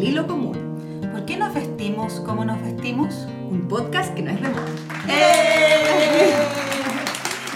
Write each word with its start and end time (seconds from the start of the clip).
El 0.00 0.08
Hilo 0.08 0.26
Común. 0.26 1.10
¿Por 1.12 1.26
qué 1.26 1.36
nos 1.36 1.52
vestimos 1.52 2.20
como 2.20 2.42
nos 2.44 2.62
vestimos? 2.62 3.14
Un 3.50 3.68
podcast 3.68 4.14
que 4.14 4.22
no 4.22 4.30
es 4.30 4.40
remoto. 4.40 4.62
¡Eh! 5.08 6.32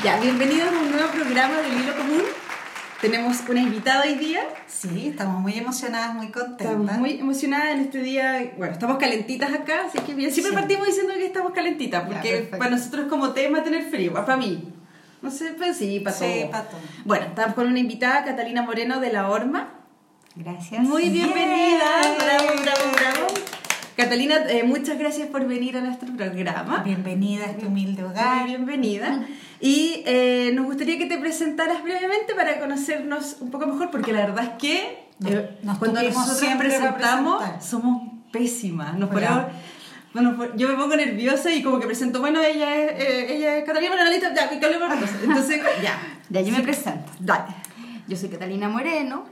Ya, 0.03 0.21
bienvenidos 0.21 0.69
a 0.69 0.79
un 0.79 0.93
nuevo 0.93 1.09
programa 1.11 1.57
del 1.63 1.73
Hilo 1.73 1.97
Común. 1.97 2.21
Tenemos 3.01 3.43
una 3.49 3.61
invitada 3.61 4.03
hoy 4.03 4.17
día. 4.17 4.43
Sí, 4.67 5.09
estamos 5.09 5.41
muy 5.41 5.55
emocionadas, 5.57 6.15
muy 6.15 6.29
contentas. 6.29 6.67
Estamos 6.67 6.99
muy 6.99 7.19
emocionadas 7.19 7.69
en 7.77 7.81
este 7.81 8.01
día. 8.01 8.53
Bueno, 8.59 8.75
estamos 8.75 8.99
calentitas 8.99 9.51
acá, 9.55 9.85
así 9.87 9.99
que 10.01 10.13
bien. 10.13 10.31
Siempre 10.31 10.51
Sí. 10.51 10.57
partimos 10.59 10.87
diciendo 10.87 11.15
que 11.15 11.25
estamos 11.27 11.53
calentitas, 11.53 12.03
Ya, 12.03 12.09
porque 12.09 12.29
perfecto. 12.31 12.59
para 12.59 12.71
nosotros 12.73 13.07
como 13.09 13.31
tema 13.31 13.63
tener 13.65 13.85
frío, 13.89 14.13
para 14.13 14.37
mí. 14.37 14.69
No 15.23 15.31
sé, 15.31 15.55
pues 15.57 15.79
sí, 15.79 16.01
para 16.01 16.15
Sí, 16.15 16.41
todo. 16.43 16.51
para 16.51 16.65
todo. 16.65 16.81
Bueno, 17.07 17.25
estamos 17.27 17.55
con 17.55 17.67
una 17.69 17.79
invitada, 17.79 18.23
Catalina 18.25 18.61
Moreno 18.61 19.01
de 19.01 19.11
La 19.13 19.31
Horma. 19.31 19.71
Gracias. 20.37 20.83
Muy 20.83 21.11
bienvenida. 21.11 21.85
Bravo, 22.19 22.49
bravo, 22.63 22.93
bravo. 22.97 23.27
Catalina, 23.97 24.35
eh, 24.49 24.65
muchas 24.65 24.99
gracias 24.99 25.29
por 25.29 25.47
venir 25.47 25.77
a 25.77 25.81
nuestro 25.81 26.13
programa. 26.17 26.83
Bienvenida 26.85 27.45
a 27.45 27.51
este 27.51 27.67
humilde 27.67 28.03
Muy 28.03 28.11
hogar. 28.11 28.45
bienvenida. 28.47 29.25
Y 29.61 30.03
eh, 30.07 30.51
nos 30.55 30.67
gustaría 30.67 30.99
que 30.99 31.07
te 31.07 31.19
presentaras 31.19 31.83
brevemente 31.85 32.35
para 32.35 32.59
conocernos 32.59 33.37
un 33.41 33.51
poco 33.53 33.67
mejor, 33.67 33.91
porque 33.93 34.13
la 34.13 34.27
verdad 34.27 34.45
es 34.45 34.51
que 34.59 35.05
eh, 35.25 35.59
nos 35.63 35.79
cuando 35.79 36.03
nosotros 36.03 36.41
presentamos 36.59 37.43
somos 37.65 38.03
pésimas. 38.33 38.99
Nos 38.99 39.11
ponemos- 39.11 39.47
bueno, 40.13 40.37
por- 40.37 40.57
yo 40.57 40.69
me 40.69 40.75
pongo 40.75 40.97
nerviosa 40.97 41.53
y 41.53 41.63
como 41.63 41.79
que 41.81 41.87
presento, 41.87 42.21
bueno, 42.21 42.41
ella 42.41 42.75
es, 42.77 43.31
ella 43.31 43.59
es 43.59 43.65
Catalina 43.65 43.91
Moreno, 43.93 44.11
listo, 44.11 44.27
ya, 44.35 44.49
que 44.49 44.65
hablemos. 44.65 44.93
Entonces, 45.23 45.61
ya. 45.83 45.99
Ya, 46.31 46.41
yo 46.41 46.53
me 46.53 46.61
presento. 46.63 47.13
Dale. 47.21 47.55
Yo 48.09 48.17
soy 48.17 48.29
Catalina 48.29 48.69
Moreno 48.69 49.25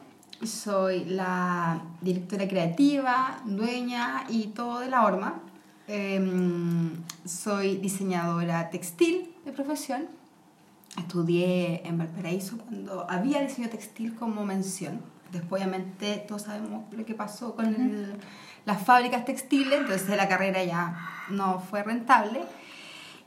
soy 0.47 1.05
la 1.05 1.83
directora 2.01 2.49
creativa, 2.49 3.41
dueña 3.45 4.25
y 4.29 4.49
todo 4.49 4.81
de 4.81 4.89
la 4.89 5.05
Horma. 5.05 5.41
Em, 5.89 6.91
soy 7.25 7.77
diseñadora 7.77 8.71
textil 8.71 9.35
de 9.45 9.53
profesión. 9.53 10.07
Estudié 10.97 11.87
en 11.87 11.99
Valparaíso 11.99 12.59
cuando 12.59 13.07
había 13.11 13.41
diseño 13.41 13.69
textil 13.69 14.15
como 14.15 14.45
mención. 14.45 15.01
Después, 15.33 15.63
obviamente, 15.63 16.25
todos 16.29 16.43
sabemos 16.43 16.85
lo 16.93 17.05
que 17.07 17.15
pasó 17.15 17.55
con 17.57 17.67
el- 17.67 18.15
las 18.67 18.83
fábricas 18.85 19.25
textiles, 19.25 19.81
entonces 19.81 20.17
la 20.17 20.29
carrera 20.29 20.63
ya 20.63 20.95
no 21.31 21.61
fue 21.61 21.83
rentable. 21.83 22.43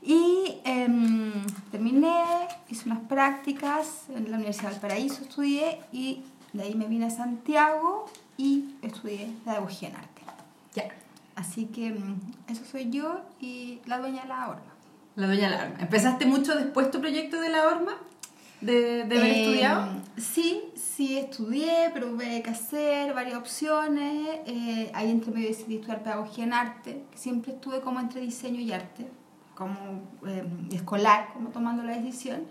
Y 0.02 0.58
em, 0.64 1.32
terminé, 1.72 2.22
hice 2.68 2.88
unas 2.88 3.00
prácticas 3.00 4.04
en 4.14 4.30
la 4.30 4.36
Universidad 4.36 4.68
de 4.68 4.74
Valparaíso, 4.74 5.22
estudié 5.22 5.80
y 5.92 6.22
de 6.56 6.62
ahí 6.64 6.74
me 6.74 6.86
vine 6.86 7.06
a 7.06 7.10
Santiago 7.10 8.06
y 8.36 8.74
estudié 8.82 9.30
pedagogía 9.44 9.88
en 9.88 9.96
arte. 9.96 10.22
Ya. 10.74 10.88
Así 11.34 11.66
que 11.66 11.90
mm, 11.90 12.20
eso 12.48 12.64
soy 12.64 12.90
yo 12.90 13.20
y 13.40 13.80
la 13.86 13.98
dueña 13.98 14.22
de 14.22 14.28
la 14.28 14.48
horma. 14.48 14.72
La 15.16 15.26
doña 15.26 15.46
Alarma. 15.48 15.76
¿Empezaste 15.80 16.26
mucho 16.26 16.54
después 16.54 16.90
tu 16.90 17.00
proyecto 17.00 17.40
de 17.40 17.48
la 17.48 17.66
horma? 17.66 17.96
¿De, 18.60 19.04
de 19.04 19.18
haber 19.18 19.30
Em, 19.30 19.40
estudiado? 19.40 19.88
Sí, 20.18 20.62
sí 20.74 21.16
estudié, 21.18 21.90
pero 21.94 22.08
hubo 22.08 22.18
que 22.18 22.50
hacer 22.50 23.14
varias 23.14 23.36
opciones. 23.38 24.40
Eh, 24.46 24.90
ahí 24.94 25.10
entre 25.10 25.32
medio 25.32 25.48
decidí 25.48 25.76
estudiar 25.76 26.02
pedagogía 26.02 26.44
en 26.44 26.52
arte, 26.52 27.02
que 27.10 27.18
siempre 27.18 27.52
estuve 27.52 27.80
como 27.80 28.00
entre 28.00 28.20
diseño 28.20 28.60
y 28.60 28.72
arte, 28.72 29.06
como 29.54 29.74
eh, 30.26 30.44
escolar, 30.72 31.28
como 31.32 31.48
tomando 31.48 31.82
la 31.82 31.96
decisión. 31.96 32.42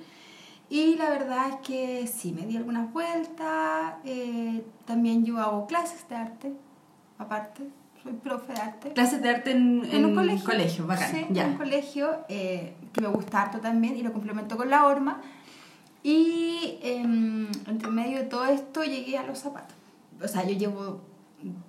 Y 0.69 0.95
la 0.95 1.09
verdad 1.09 1.49
es 1.49 1.55
que 1.67 2.07
sí, 2.07 2.31
me 2.33 2.45
di 2.45 2.57
algunas 2.57 2.91
vueltas. 2.91 3.95
eh, 4.03 4.63
también 4.85 5.25
yo 5.25 5.37
hago 5.39 5.67
clases 5.67 6.07
de 6.09 6.15
arte, 6.15 6.53
aparte, 7.17 7.63
soy 8.03 8.13
profe 8.13 8.53
de 8.53 8.61
arte. 8.61 8.93
Clases 8.93 9.21
de 9.21 9.29
arte 9.29 9.51
en, 9.51 9.83
En 9.91 10.05
un 10.05 10.15
colegio. 10.15 10.85
bacán. 10.87 11.11
Sí, 11.11 11.25
ya. 11.31 11.43
en 11.45 11.51
un 11.51 11.57
colegio 11.57 12.09
eh, 12.29 12.75
que 12.93 13.01
me 13.01 13.07
gusta 13.07 13.41
harto 13.43 13.59
también 13.59 13.95
y 13.95 14.03
lo 14.03 14.11
complemento 14.13 14.57
con 14.57 14.69
la 14.69 14.85
horma. 14.85 15.21
Y 16.03 16.77
em, 16.83 17.47
entre 17.67 17.89
medio 17.89 18.19
de 18.19 18.25
todo 18.25 18.45
esto 18.45 18.83
llegué 18.83 19.17
a 19.17 19.23
los 19.25 19.39
zapatos. 19.39 19.75
O 20.23 20.27
sea, 20.27 20.43
yo 20.45 20.55
llevo 20.55 21.01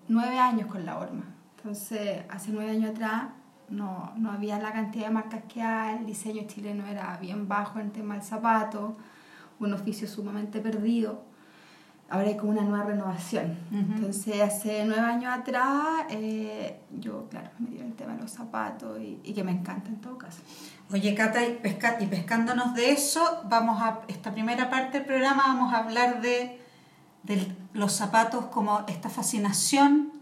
nueve 0.09 0.39
años 0.39 0.67
con 0.67 0.84
la 0.84 0.99
horma. 0.99 1.25
Entonces, 1.57 2.23
hace 2.28 2.51
nueve 2.53 2.71
años 2.73 2.91
atrás 2.91 3.25
no, 3.69 4.12
no 4.16 4.31
había 4.32 4.59
la 4.59 4.72
cantidad 4.72 5.06
de 5.06 5.12
marcas 5.12 5.43
que 5.53 5.62
hay, 5.62 5.99
el 5.99 6.06
diseño 6.06 6.43
chileno 6.47 6.87
era 6.87 7.16
bien 7.21 7.49
bajo 7.49 7.78
en 7.78 7.87
el 7.87 7.93
tema 7.93 8.15
del 8.15 8.22
zapato, 8.22 8.97
un 9.59 9.72
oficio 9.72 10.06
sumamente 10.09 10.60
perdido. 10.60 11.25
Ahora 12.09 12.28
hay 12.28 12.37
como 12.37 12.53
una 12.53 12.62
nueva 12.62 12.84
renovación. 12.84 13.59
Ujú. 13.72 13.94
Entonces, 13.94 14.41
hace 14.41 14.84
nueve 14.84 15.03
años 15.03 15.32
atrás, 15.37 16.06
eh, 16.10 16.78
yo, 17.00 17.28
claro, 17.28 17.50
me 17.59 17.71
dio 17.71 17.82
el 17.82 17.94
tema 17.94 18.15
de 18.15 18.22
los 18.22 18.31
zapatos 18.31 19.00
y, 19.00 19.19
y 19.25 19.34
que 19.34 19.43
me 19.43 19.50
encanta 19.50 19.88
en 19.88 20.00
todo 20.00 20.16
caso. 20.16 20.38
Oye, 20.93 21.16
Cata, 21.16 21.44
y, 21.44 21.54
pesca- 21.56 21.97
y 22.00 22.06
pescándonos 22.06 22.75
de 22.75 22.93
eso, 22.93 23.43
vamos 23.48 23.83
a 23.83 24.03
esta 24.06 24.31
primera 24.33 24.71
parte 24.71 24.98
del 24.98 25.06
programa 25.06 25.43
vamos 25.48 25.75
a 25.75 25.78
hablar 25.78 26.21
de, 26.21 26.60
de 27.25 27.56
los 27.72 27.93
zapatos 27.93 28.44
como 28.47 28.84
esta 28.87 29.09
fascinación 29.09 30.12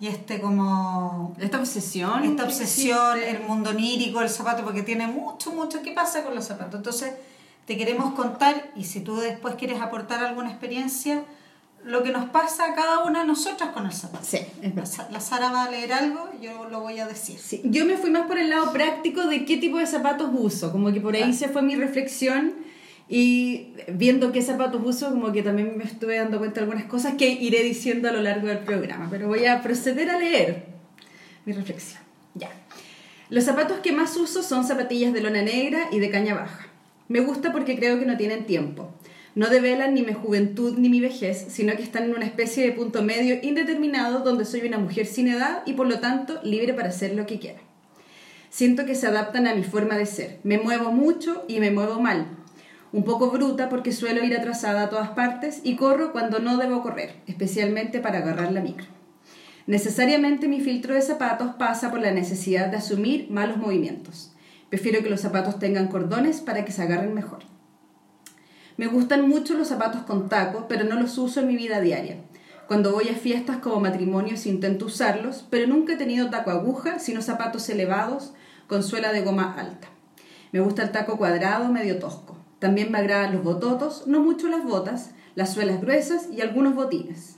y 0.00 0.08
este 0.08 0.40
como 0.40 1.34
Esta 1.40 1.58
obsesión. 1.58 2.24
esta 2.24 2.44
obsesión, 2.44 3.18
el 3.18 3.40
mundo 3.40 3.70
onírico, 3.70 4.20
el 4.20 4.28
zapato, 4.28 4.64
porque 4.64 4.82
tiene 4.82 5.06
mucho, 5.06 5.52
mucho 5.52 5.82
que 5.82 5.92
pasa 5.92 6.24
con 6.24 6.34
los 6.34 6.44
zapatos. 6.44 6.74
Entonces, 6.76 7.12
te 7.66 7.76
queremos 7.76 8.14
contar, 8.14 8.70
y 8.76 8.84
si 8.84 9.00
tú 9.00 9.16
después 9.16 9.54
quieres 9.54 9.80
aportar 9.80 10.22
alguna 10.22 10.50
experiencia, 10.50 11.24
lo 11.84 12.02
que 12.02 12.10
nos 12.10 12.28
pasa 12.30 12.64
a 12.64 12.74
cada 12.74 13.04
una 13.04 13.20
de 13.20 13.26
nosotras 13.26 13.70
con 13.70 13.86
el 13.86 13.92
zapato. 13.92 14.24
Sí, 14.24 14.38
es 14.62 14.74
verdad. 14.74 15.08
La 15.10 15.20
Sara 15.20 15.50
va 15.50 15.64
a 15.64 15.70
leer 15.70 15.92
algo, 15.92 16.28
yo 16.40 16.68
lo 16.68 16.80
voy 16.80 16.98
a 16.98 17.06
decir. 17.06 17.38
Sí, 17.38 17.60
yo 17.64 17.84
me 17.84 17.96
fui 17.96 18.10
más 18.10 18.26
por 18.26 18.38
el 18.38 18.50
lado 18.50 18.72
práctico 18.72 19.26
de 19.26 19.44
qué 19.44 19.58
tipo 19.58 19.78
de 19.78 19.86
zapatos 19.86 20.30
uso, 20.32 20.72
como 20.72 20.92
que 20.92 21.00
por 21.00 21.14
ahí 21.14 21.32
se 21.34 21.48
fue 21.48 21.62
mi 21.62 21.76
reflexión 21.76 22.54
y 23.08 23.74
viendo 23.88 24.32
qué 24.32 24.40
zapatos 24.40 24.80
uso, 24.84 25.10
como 25.10 25.32
que 25.32 25.42
también 25.42 25.76
me 25.76 25.84
estuve 25.84 26.16
dando 26.16 26.38
cuenta 26.38 26.60
de 26.60 26.60
algunas 26.62 26.84
cosas 26.84 27.14
que 27.14 27.28
iré 27.28 27.62
diciendo 27.62 28.08
a 28.08 28.12
lo 28.12 28.22
largo 28.22 28.48
del 28.48 28.60
programa, 28.60 29.08
pero 29.10 29.28
voy 29.28 29.44
a 29.44 29.62
proceder 29.62 30.10
a 30.10 30.18
leer 30.18 30.64
mi 31.44 31.52
reflexión. 31.52 32.00
Ya. 32.34 32.50
Los 33.28 33.44
zapatos 33.44 33.78
que 33.78 33.92
más 33.92 34.16
uso 34.16 34.42
son 34.42 34.64
zapatillas 34.64 35.12
de 35.12 35.20
lona 35.20 35.42
negra 35.42 35.88
y 35.92 35.98
de 35.98 36.10
caña 36.10 36.34
baja. 36.34 36.68
Me 37.08 37.20
gusta 37.20 37.52
porque 37.52 37.76
creo 37.76 37.98
que 37.98 38.06
no 38.06 38.16
tienen 38.16 38.46
tiempo. 38.46 38.90
No 39.34 39.48
develan 39.48 39.94
ni 39.94 40.02
mi 40.02 40.12
juventud 40.12 40.78
ni 40.78 40.88
mi 40.88 41.00
vejez, 41.00 41.46
sino 41.48 41.74
que 41.74 41.82
están 41.82 42.04
en 42.04 42.14
una 42.14 42.24
especie 42.24 42.64
de 42.64 42.72
punto 42.72 43.02
medio 43.02 43.36
indeterminado 43.42 44.20
donde 44.20 44.44
soy 44.44 44.62
una 44.62 44.78
mujer 44.78 45.06
sin 45.06 45.28
edad 45.28 45.62
y 45.66 45.72
por 45.72 45.88
lo 45.88 45.98
tanto 45.98 46.40
libre 46.44 46.72
para 46.72 46.88
hacer 46.88 47.14
lo 47.14 47.26
que 47.26 47.40
quiera. 47.40 47.58
Siento 48.48 48.86
que 48.86 48.94
se 48.94 49.08
adaptan 49.08 49.48
a 49.48 49.54
mi 49.54 49.64
forma 49.64 49.98
de 49.98 50.06
ser. 50.06 50.38
Me 50.44 50.58
muevo 50.58 50.92
mucho 50.92 51.44
y 51.48 51.58
me 51.58 51.72
muevo 51.72 52.00
mal. 52.00 52.28
Un 52.94 53.02
poco 53.02 53.32
bruta 53.32 53.68
porque 53.68 53.90
suelo 53.90 54.22
ir 54.22 54.36
atrasada 54.36 54.84
a 54.84 54.88
todas 54.88 55.08
partes 55.08 55.60
y 55.64 55.74
corro 55.74 56.12
cuando 56.12 56.38
no 56.38 56.58
debo 56.58 56.80
correr, 56.80 57.16
especialmente 57.26 57.98
para 57.98 58.18
agarrar 58.18 58.52
la 58.52 58.60
micro. 58.60 58.86
Necesariamente 59.66 60.46
mi 60.46 60.60
filtro 60.60 60.94
de 60.94 61.02
zapatos 61.02 61.56
pasa 61.56 61.90
por 61.90 61.98
la 61.98 62.12
necesidad 62.12 62.68
de 62.68 62.76
asumir 62.76 63.26
malos 63.32 63.56
movimientos. 63.56 64.32
Prefiero 64.68 65.02
que 65.02 65.10
los 65.10 65.22
zapatos 65.22 65.58
tengan 65.58 65.88
cordones 65.88 66.40
para 66.40 66.64
que 66.64 66.70
se 66.70 66.82
agarren 66.82 67.14
mejor. 67.14 67.40
Me 68.76 68.86
gustan 68.86 69.28
mucho 69.28 69.54
los 69.54 69.66
zapatos 69.66 70.02
con 70.02 70.28
taco, 70.28 70.66
pero 70.68 70.84
no 70.84 70.94
los 70.94 71.18
uso 71.18 71.40
en 71.40 71.48
mi 71.48 71.56
vida 71.56 71.80
diaria. 71.80 72.18
Cuando 72.68 72.92
voy 72.92 73.08
a 73.08 73.14
fiestas 73.14 73.56
como 73.56 73.80
matrimonios 73.80 74.46
intento 74.46 74.86
usarlos, 74.86 75.44
pero 75.50 75.66
nunca 75.66 75.94
he 75.94 75.96
tenido 75.96 76.30
taco 76.30 76.52
aguja, 76.52 77.00
sino 77.00 77.22
zapatos 77.22 77.68
elevados 77.70 78.34
con 78.68 78.84
suela 78.84 79.12
de 79.12 79.22
goma 79.22 79.52
alta. 79.58 79.88
Me 80.52 80.60
gusta 80.60 80.84
el 80.84 80.92
taco 80.92 81.18
cuadrado 81.18 81.72
medio 81.72 81.98
tosco. 81.98 82.33
También 82.64 82.90
me 82.90 82.96
agradan 82.96 83.34
los 83.34 83.44
bototos, 83.44 84.06
no 84.06 84.20
mucho 84.20 84.48
las 84.48 84.64
botas, 84.64 85.10
las 85.34 85.52
suelas 85.52 85.82
gruesas 85.82 86.30
y 86.32 86.40
algunos 86.40 86.74
botines. 86.74 87.36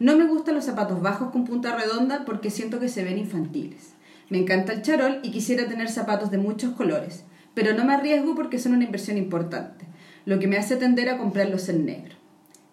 No 0.00 0.16
me 0.16 0.26
gustan 0.26 0.56
los 0.56 0.64
zapatos 0.64 1.00
bajos 1.00 1.30
con 1.30 1.44
punta 1.44 1.76
redonda 1.76 2.24
porque 2.24 2.50
siento 2.50 2.80
que 2.80 2.88
se 2.88 3.04
ven 3.04 3.16
infantiles. 3.16 3.92
Me 4.30 4.38
encanta 4.38 4.72
el 4.72 4.82
charol 4.82 5.20
y 5.22 5.30
quisiera 5.30 5.68
tener 5.68 5.88
zapatos 5.88 6.32
de 6.32 6.38
muchos 6.38 6.72
colores, 6.72 7.22
pero 7.54 7.72
no 7.72 7.84
me 7.84 7.94
arriesgo 7.94 8.34
porque 8.34 8.58
son 8.58 8.72
una 8.72 8.82
inversión 8.82 9.16
importante, 9.16 9.86
lo 10.24 10.40
que 10.40 10.48
me 10.48 10.56
hace 10.56 10.74
tender 10.74 11.08
a 11.08 11.18
comprarlos 11.18 11.68
en 11.68 11.86
negro. 11.86 12.16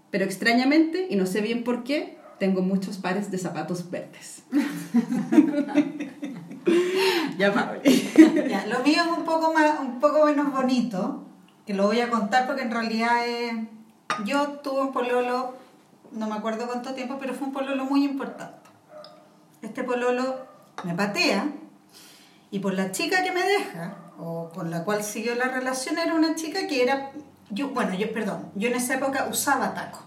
Pero 0.09 0.25
extrañamente, 0.25 1.05
y 1.07 1.17
no 1.17 1.27
sé 1.27 1.41
bien 1.41 1.63
por 1.63 1.83
qué, 1.83 2.17
tengo 2.39 2.63
muchos 2.63 2.97
pares 2.97 3.29
de 3.29 3.37
zapatos 3.37 3.91
verdes. 3.91 4.41
ya, 7.37 7.51
lo 7.51 8.83
mío 8.83 9.01
es 9.03 9.17
un 9.19 9.23
poco, 9.23 9.53
más, 9.53 9.79
un 9.79 9.99
poco 9.99 10.25
menos 10.25 10.51
bonito, 10.51 11.27
lo 11.73 11.87
voy 11.87 12.01
a 12.01 12.09
contar 12.09 12.47
porque 12.47 12.61
en 12.61 12.71
realidad 12.71 13.21
yo 14.25 14.59
tuve 14.59 14.81
un 14.81 14.91
pololo, 14.91 15.55
no 16.11 16.27
me 16.27 16.35
acuerdo 16.35 16.67
cuánto 16.67 16.93
tiempo, 16.93 17.17
pero 17.19 17.33
fue 17.33 17.47
un 17.47 17.53
pololo 17.53 17.85
muy 17.85 18.03
importante. 18.03 18.69
Este 19.61 19.83
pololo 19.83 20.45
me 20.83 20.93
patea 20.93 21.47
y 22.49 22.59
por 22.59 22.73
la 22.73 22.91
chica 22.91 23.23
que 23.23 23.31
me 23.31 23.43
deja, 23.43 23.95
o 24.19 24.49
con 24.53 24.69
la 24.69 24.83
cual 24.83 25.03
siguió 25.03 25.35
la 25.35 25.45
relación, 25.45 25.97
era 25.97 26.13
una 26.13 26.35
chica 26.35 26.67
que 26.67 26.83
era, 26.83 27.11
yo, 27.49 27.69
bueno, 27.69 27.93
yo, 27.93 28.11
perdón, 28.13 28.51
yo 28.55 28.67
en 28.67 28.75
esa 28.75 28.95
época 28.95 29.27
usaba 29.29 29.73
taco. 29.73 29.99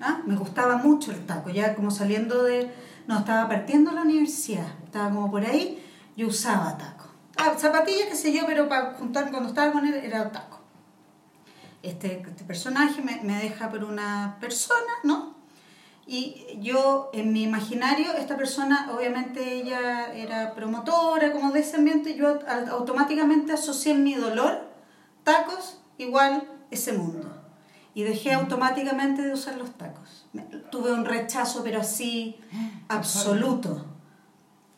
¿ah? 0.00 0.20
Me 0.26 0.36
gustaba 0.36 0.76
mucho 0.76 1.10
el 1.12 1.24
taco, 1.26 1.50
ya 1.50 1.74
como 1.74 1.90
saliendo 1.90 2.42
de... 2.42 2.70
No, 3.06 3.20
estaba 3.20 3.48
partiendo 3.48 3.92
la 3.92 4.02
universidad, 4.02 4.66
estaba 4.84 5.10
como 5.10 5.30
por 5.30 5.44
ahí, 5.44 5.82
yo 6.16 6.28
usaba 6.28 6.76
taco. 6.76 7.06
Ah, 7.38 7.54
zapatillas, 7.56 8.08
qué 8.08 8.16
sé 8.16 8.32
yo, 8.32 8.44
pero 8.46 8.68
para 8.68 8.92
juntar 8.94 9.30
cuando 9.30 9.48
estaba 9.48 9.72
con 9.72 9.86
él 9.86 9.94
era 9.94 10.30
taco. 10.30 10.59
Este, 11.82 12.22
este 12.26 12.44
personaje 12.44 13.00
me, 13.02 13.20
me 13.22 13.38
deja 13.42 13.70
por 13.70 13.84
una 13.84 14.36
persona, 14.40 14.92
¿no? 15.02 15.34
Y 16.06 16.58
yo, 16.60 17.10
en 17.12 17.32
mi 17.32 17.42
imaginario, 17.44 18.12
esta 18.14 18.36
persona, 18.36 18.90
obviamente 18.94 19.54
ella 19.54 20.12
era 20.12 20.54
promotora 20.54 21.32
como 21.32 21.52
de 21.52 21.60
ese 21.60 21.76
ambiente, 21.76 22.16
yo 22.16 22.40
automáticamente 22.70 23.52
asocié 23.52 23.92
en 23.92 24.02
mi 24.02 24.14
dolor 24.14 24.68
tacos 25.22 25.80
igual 25.98 26.42
ese 26.70 26.92
mundo. 26.94 27.30
Y 27.94 28.02
dejé 28.02 28.32
automáticamente 28.32 29.22
de 29.22 29.32
usar 29.32 29.56
los 29.56 29.70
tacos. 29.76 30.26
Me- 30.32 30.42
tuve 30.42 30.92
un 30.92 31.04
rechazo, 31.04 31.62
pero 31.62 31.80
así 31.80 32.38
absoluto. 32.88 33.86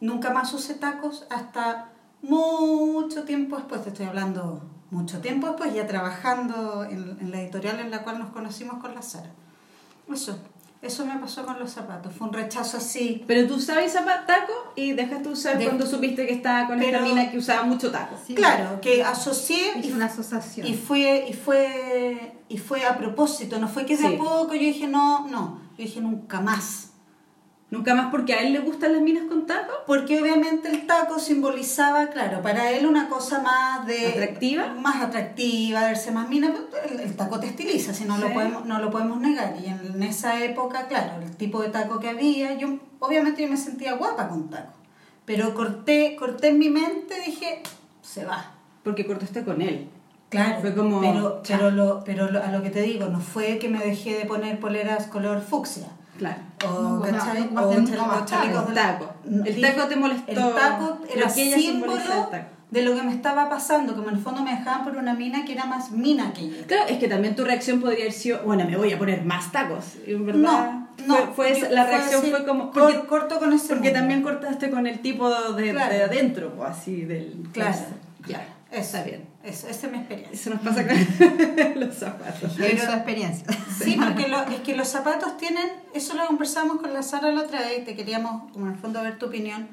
Nunca 0.00 0.30
más 0.32 0.52
usé 0.52 0.74
tacos 0.74 1.26
hasta 1.30 1.88
mucho 2.20 3.24
tiempo 3.24 3.56
después, 3.56 3.82
te 3.82 3.88
estoy 3.90 4.06
hablando 4.06 4.62
mucho 4.92 5.20
tiempo 5.20 5.48
después, 5.48 5.74
ya 5.74 5.86
trabajando 5.86 6.84
en, 6.84 7.16
en 7.20 7.30
la 7.30 7.40
editorial 7.40 7.80
en 7.80 7.90
la 7.90 8.02
cual 8.04 8.18
nos 8.18 8.30
conocimos 8.30 8.76
con 8.80 8.94
la 8.94 9.02
Sara. 9.02 9.30
Eso, 10.12 10.38
eso 10.82 11.06
me 11.06 11.18
pasó 11.18 11.44
con 11.46 11.58
los 11.58 11.70
zapatos. 11.70 12.12
Fue 12.14 12.26
un 12.28 12.32
rechazo 12.34 12.76
así. 12.76 13.24
Pero 13.26 13.48
tú 13.48 13.54
usabas 13.54 13.94
taco 14.26 14.52
y 14.76 14.92
dejaste 14.92 15.24
de 15.24 15.28
usar 15.30 15.58
De- 15.58 15.64
cuando 15.64 15.86
supiste 15.86 16.26
que 16.26 16.34
estaba 16.34 16.66
con 16.66 16.80
esta 16.82 16.98
Pero- 16.98 17.04
mina 17.14 17.30
que 17.30 17.38
usaba 17.38 17.62
mucho 17.64 17.90
taco. 17.90 18.16
Sí. 18.26 18.34
Claro, 18.34 18.80
que 18.80 19.02
asocié 19.02 19.78
Es 19.78 19.86
y, 19.86 19.92
una 19.92 20.06
asociación. 20.06 20.66
y 20.66 20.74
fue 20.74 21.26
y 21.28 21.32
fue 21.32 22.36
y 22.48 22.58
fue 22.58 22.84
a 22.84 22.98
propósito, 22.98 23.58
no 23.58 23.68
fue 23.68 23.86
que 23.86 23.96
de 23.96 24.02
Sí. 24.08 24.14
a 24.14 24.18
poco 24.18 24.52
yo 24.54 24.60
dije 24.60 24.86
no, 24.88 25.26
no, 25.28 25.58
yo 25.78 25.84
dije 25.84 26.00
nunca 26.02 26.40
más. 26.40 26.90
Nunca 27.72 27.94
más 27.94 28.10
porque 28.10 28.34
a 28.34 28.40
él 28.42 28.52
le 28.52 28.58
gustan 28.60 28.92
las 28.92 29.00
minas 29.00 29.24
con 29.28 29.46
taco. 29.46 29.72
Porque 29.86 30.20
obviamente 30.20 30.68
el 30.68 30.86
taco 30.86 31.18
simbolizaba, 31.18 32.08
claro, 32.08 32.42
para 32.42 32.70
él 32.70 32.86
una 32.86 33.08
cosa 33.08 33.40
más 33.40 33.86
de... 33.86 34.08
¿Atractiva? 34.08 34.74
Más 34.74 35.02
atractiva, 35.02 35.80
verse 35.84 36.10
más 36.12 36.28
mina. 36.28 36.52
pero 36.70 36.84
El, 36.94 37.00
el 37.00 37.16
taco 37.16 37.40
te 37.40 37.46
estiliza, 37.46 37.94
si 37.94 38.04
no, 38.04 38.16
Sí. 38.16 38.22
lo 38.22 38.32
podemos, 38.34 38.66
no 38.66 38.78
lo 38.78 38.90
podemos 38.90 39.20
negar. 39.20 39.56
Y 39.62 39.66
en, 39.68 39.80
en 39.94 40.02
esa 40.02 40.44
época, 40.44 40.86
claro, 40.86 41.22
el 41.22 41.34
tipo 41.36 41.62
de 41.62 41.70
taco 41.70 41.98
que 41.98 42.10
había, 42.10 42.52
yo 42.58 42.78
obviamente 43.00 43.40
yo 43.42 43.48
me 43.48 43.56
sentía 43.56 43.94
guapa 43.94 44.28
con 44.28 44.50
taco. 44.50 44.74
Pero 45.24 45.54
corté, 45.54 46.14
corté 46.16 46.48
en 46.48 46.58
mi 46.58 46.68
mente, 46.68 47.14
dije, 47.24 47.62
se 48.02 48.26
va. 48.26 48.52
Porque 48.84 49.06
cortaste 49.06 49.44
con 49.44 49.62
él. 49.62 49.88
Claro, 50.28 50.60
Fue 50.60 50.74
como, 50.74 51.00
pero, 51.00 51.42
pero, 51.46 51.70
lo, 51.70 52.04
pero 52.04 52.30
lo- 52.30 52.42
a 52.42 52.48
lo 52.52 52.62
que 52.62 52.70
te 52.70 52.82
digo, 52.82 53.06
no 53.08 53.20
fue 53.20 53.58
que 53.58 53.68
me 53.70 53.78
dejé 53.78 54.18
de 54.18 54.24
poner 54.26 54.60
poleras 54.60 55.06
color 55.06 55.40
fucsia. 55.40 55.86
Claro. 56.18 56.36
O, 56.66 56.82
No, 56.82 56.98
pues, 57.00 57.12
¿cachai? 57.12 57.48
no, 57.50 57.60
o 57.62 57.74
no, 57.74 58.04
o 58.04 58.72
taco. 58.74 59.14
El 59.44 59.60
taco 59.60 59.88
te 59.88 59.96
molestó, 59.96 60.30
El 60.30 60.36
taco 60.54 60.98
era 61.12 61.28
símbolo 61.28 61.94
de 62.70 62.82
lo 62.82 62.94
que 62.94 63.02
me 63.02 63.12
estaba 63.12 63.50
pasando, 63.50 63.94
como 63.94 64.08
en 64.08 64.16
el 64.16 64.20
fondo 64.22 64.42
me 64.42 64.50
dejaban 64.56 64.84
por 64.84 64.96
una 64.96 65.12
mina 65.14 65.44
que 65.44 65.52
era 65.52 65.66
más 65.66 65.90
mina 65.90 66.32
que 66.32 66.48
yo. 66.48 66.66
Claro, 66.66 66.84
es 66.88 66.98
que 66.98 67.06
también 67.08 67.36
tu 67.36 67.44
reacción 67.44 67.80
podría 67.82 68.04
haber 68.04 68.12
sido, 68.12 68.40
bueno, 68.44 68.64
me 68.64 68.76
voy 68.78 68.90
a 68.92 68.98
poner 68.98 69.24
más 69.24 69.52
tacos. 69.52 69.84
Verdad, 70.06 70.32
No, 70.36 71.06
no. 71.06 71.16
fue, 71.16 71.26
fue 71.34 71.50
esa- 71.52 71.68
yo- 71.68 71.74
la 71.74 71.84
reacción 71.86 72.22
fue 72.22 72.46
como. 72.46 72.70
cor- 72.70 72.82
Porque, 72.94 73.06
corto 73.06 73.38
con 73.38 73.52
ese 73.52 73.68
porque 73.68 73.88
mundo. 73.88 73.98
también 74.00 74.22
cortaste 74.22 74.70
con 74.70 74.86
el 74.86 75.00
tipo 75.00 75.28
de, 75.54 75.72
Claro. 75.72 75.94
de 75.94 76.02
adentro, 76.04 76.54
o 76.58 76.64
así, 76.64 77.04
del. 77.04 77.42
Claro. 77.52 77.76
Ya, 78.26 78.42
Eso, 78.70 78.80
está 78.80 79.02
bien. 79.02 79.24
Eso, 79.44 79.66
esa 79.68 79.86
es 79.86 79.92
mi 79.92 79.98
experiencia. 79.98 80.34
Eso 80.40 80.50
nos 80.50 80.60
pasa 80.60 80.86
con 80.86 80.96
los 81.80 81.94
zapatos. 81.96 82.52
Pero 82.56 82.84
su 82.84 82.92
experiencia. 82.92 83.46
Sí, 83.82 83.96
porque 84.02 84.28
lo- 84.28 84.42
es 84.42 84.60
que 84.60 84.76
los 84.76 84.86
zapatos 84.88 85.36
tienen, 85.36 85.68
eso 85.94 86.14
lo 86.14 86.26
conversamos 86.28 86.80
con 86.80 86.92
la 86.94 87.02
Sara 87.02 87.32
la 87.32 87.42
otra 87.42 87.60
vez, 87.60 87.80
y 87.80 87.84
te 87.84 87.96
queríamos, 87.96 88.52
como 88.52 88.66
en 88.66 88.72
el 88.74 88.78
fondo, 88.78 89.02
ver 89.02 89.18
tu 89.18 89.26
opinión, 89.26 89.68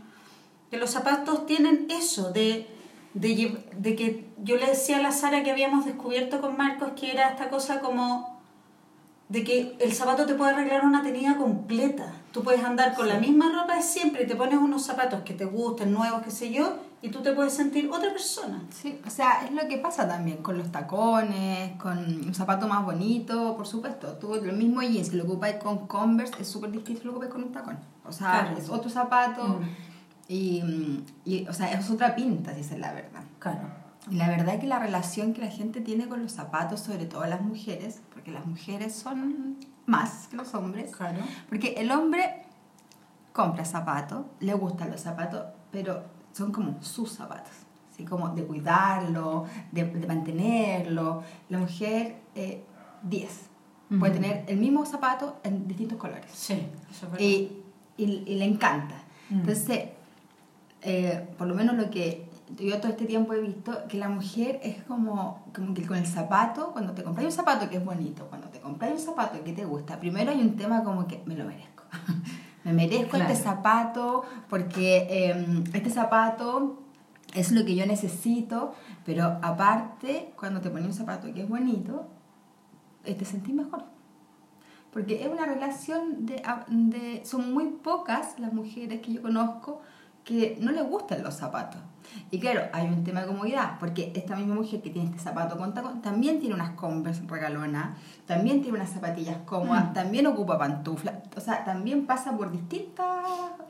que 0.71 0.77
los 0.77 0.89
zapatos 0.89 1.45
tienen 1.45 1.88
eso, 1.92 2.31
de, 2.31 2.68
de, 3.13 3.57
de 3.77 3.95
que 3.95 4.25
yo 4.44 4.56
le 4.57 4.66
decía 4.68 4.98
a 4.98 5.01
la 5.01 5.12
Sara 5.12 5.44
que 5.44 5.51
habíamos 5.51 5.86
descubierto 5.86 6.42
con 6.42 6.57
Marcos 6.57 6.92
que 7.00 7.12
era 7.12 7.30
esta 7.30 7.50
cosa 7.50 7.80
como 7.80 8.39
de 9.30 9.44
que 9.44 9.75
el 9.80 9.94
zapato 9.94 10.25
te 10.25 10.33
puede 10.33 10.51
arreglar 10.54 10.83
una 10.86 11.04
tenida 11.04 11.38
completa. 11.38 12.13
Tú 12.31 12.43
puedes 12.43 12.63
andar 12.63 12.93
con 12.95 13.07
la 13.07 13.17
misma 13.19 13.51
ropa 13.51 13.75
de 13.75 13.81
siempre 13.81 14.23
y 14.23 14.27
te 14.27 14.35
pones 14.35 14.59
unos 14.59 14.83
zapatos 14.85 15.21
que 15.21 15.33
te 15.33 15.45
gusten, 15.45 15.91
nuevos, 15.91 16.21
qué 16.21 16.29
sé 16.29 16.51
yo, 16.53 16.75
y 17.01 17.09
tú 17.09 17.21
te 17.21 17.31
puedes 17.33 17.53
sentir 17.53 17.89
otra 17.91 18.11
persona. 18.11 18.61
Sí, 18.69 18.99
o 19.05 19.09
sea, 19.09 19.45
es 19.45 19.51
lo 19.51 19.67
que 19.67 19.77
pasa 19.77 20.07
también 20.07 20.37
con 20.37 20.57
los 20.57 20.71
tacones, 20.71 21.75
con 21.77 21.97
un 21.97 22.35
zapato 22.35 22.67
más 22.67 22.85
bonito, 22.85 23.55
por 23.57 23.65
supuesto. 23.65 24.13
Tú 24.19 24.35
el 24.35 24.53
mismo 24.55 24.81
jeans, 24.81 25.07
si 25.07 25.15
lo 25.15 25.23
ocupáis 25.23 25.55
con 25.55 25.87
Converse, 25.87 26.33
es 26.39 26.47
súper 26.47 26.71
distinto 26.71 27.01
lo 27.05 27.11
ocupáis 27.11 27.31
con 27.31 27.43
un 27.43 27.51
tacón. 27.51 27.79
O 28.05 28.11
sea, 28.11 28.41
Claro. 28.41 28.57
es 28.57 28.69
otro 28.69 28.89
zapato 28.89 29.43
Mm. 29.47 29.63
y, 30.27 31.03
y, 31.25 31.47
o 31.47 31.53
sea, 31.53 31.71
es 31.71 31.89
otra 31.89 32.15
pinta, 32.15 32.53
si 32.53 32.61
es 32.61 32.71
la 32.77 32.93
verdad. 32.93 33.23
Claro. 33.39 33.61
Y 34.11 34.15
la 34.15 34.27
verdad 34.27 34.55
es 34.55 34.61
que 34.61 34.67
la 34.67 34.79
relación 34.79 35.33
que 35.33 35.41
la 35.41 35.51
gente 35.51 35.81
tiene 35.81 36.07
con 36.07 36.21
los 36.21 36.31
zapatos, 36.31 36.79
sobre 36.81 37.05
todo 37.05 37.25
las 37.25 37.41
mujeres, 37.41 38.01
porque 38.13 38.31
las 38.31 38.45
mujeres 38.45 38.93
son 38.95 39.57
más 39.89 40.27
que 40.27 40.38
los 40.38 40.53
hombres, 40.53 40.95
Claro. 40.95 41.19
porque 41.50 41.74
el 41.77 41.91
hombre 41.91 42.44
compra 43.33 43.65
zapatos, 43.65 44.25
le 44.39 44.53
gustan 44.53 44.91
los 44.91 45.01
zapatos, 45.01 45.44
pero 45.71 46.03
son 46.33 46.51
como 46.51 46.81
sus 46.81 47.12
zapatos, 47.12 47.51
así 47.91 48.06
como 48.06 48.30
de 48.30 48.44
cuidarlo, 48.45 49.45
de, 49.71 49.83
de 49.86 50.07
mantenerlo. 50.07 51.24
La 51.50 51.57
mujer, 51.57 52.18
eh, 52.36 52.63
10. 53.03 53.50
Puede 54.00 54.13
Ujú. 54.13 54.21
tener 54.21 54.44
el 54.47 54.57
mismo 54.57 54.86
zapato 54.86 55.38
en 55.44 55.68
distintos 55.68 55.97
colores. 55.97 56.30
Sí, 56.31 56.53
eso 56.91 57.06
es 57.07 57.12
verdad. 57.12 57.19
Y, 57.25 57.63
y- 57.97 58.24
y 58.27 58.36
le 58.36 58.45
encanta. 58.45 58.95
Mm. 59.30 59.39
Entonces, 59.39 59.89
eh, 60.81 61.27
por 61.38 61.47
lo 61.47 61.56
menos 61.56 61.75
lo 61.75 61.89
que 61.89 62.30
yo 62.57 62.80
todo 62.80 62.91
este 62.91 63.06
tiempo 63.06 63.33
he 63.33 63.41
visto, 63.41 63.88
que 63.88 63.97
la 63.97 64.09
mujer 64.09 64.59
es 64.63 64.83
como, 64.83 65.44
como 65.56 65.74
que 65.74 65.86
con 65.86 65.97
el 65.97 66.06
zapato, 66.07 66.71
cuando 66.71 66.94
te 66.94 67.03
compras 67.03 67.25
un 67.25 67.31
zapato 67.31 67.69
que 67.69 67.77
es 67.77 67.86
bonito, 67.86 68.25
cuando 68.27 68.49
te 68.77 68.86
compras 68.88 68.92
un 68.92 69.00
zapato 69.00 69.44
que 69.44 69.54
te 69.54 69.66
gusta, 69.66 70.00
primero 70.00 70.31
hay 70.31 70.42
un 70.42 70.56
tema 70.56 70.83
como 70.83 71.07
que 71.07 71.21
me 71.25 71.36
lo 71.36 71.45
merezco. 71.45 71.83
me 72.63 72.74
merezco 72.74 73.12
Claro. 73.18 73.31
este 73.31 73.44
zapato 73.44 74.24
porque 74.50 75.07
eh, 75.10 75.63
este 75.74 75.89
zapato 75.89 76.83
es 77.33 77.51
lo 77.51 77.63
que 77.66 77.75
yo 77.75 77.86
necesito, 77.86 78.74
pero 79.06 79.38
aparte, 79.42 80.33
cuando 80.38 80.62
te 80.62 80.69
pones 80.69 80.86
un 80.88 80.94
zapato 80.94 81.31
que 81.33 81.44
es 81.44 81.50
bonito, 81.50 82.07
eh, 83.06 83.16
te 83.16 83.25
sentís 83.25 83.54
mejor. 83.54 83.83
Porque 84.92 85.24
es 85.24 85.31
una 85.31 85.45
relación 85.45 86.25
de, 86.25 86.42
de... 86.69 87.22
Son 87.24 87.54
muy 87.54 87.65
pocas 87.65 88.39
las 88.39 88.51
mujeres 88.54 89.01
que 89.01 89.13
yo 89.13 89.22
conozco 89.22 89.81
que 90.24 90.58
no 90.60 90.72
les 90.72 90.84
gustan 90.88 91.22
los 91.24 91.36
zapatos. 91.36 91.79
Y 92.32 92.39
claro, 92.39 92.62
hay 92.74 92.88
un 92.88 93.04
tema 93.04 93.22
de 93.22 93.28
comodidad, 93.28 93.78
porque 93.80 94.12
esta 94.16 94.36
misma 94.36 94.56
mujer 94.56 94.82
que 94.82 94.89
tiene 94.89 95.10
este 95.10 95.20
zapato 95.20 95.58
con 95.58 95.74
tacón 95.74 96.01
también 96.01 96.39
tiene 96.39 96.56
unas 96.56 96.72
Converse 96.72 97.24
regalonas, 97.28 97.98
también 98.25 98.62
tiene 98.62 98.78
unas 98.78 98.89
zapatillas 98.92 99.38
cómodas, 99.46 99.89
Mm. 99.89 99.94
también 99.94 100.28
ocupa 100.28 100.58
pantuflas, 100.58 101.16
o 101.36 101.39
sea, 101.39 101.63
también 101.63 102.06
pasa 102.06 102.36
por 102.38 102.51
distintas 102.51 103.06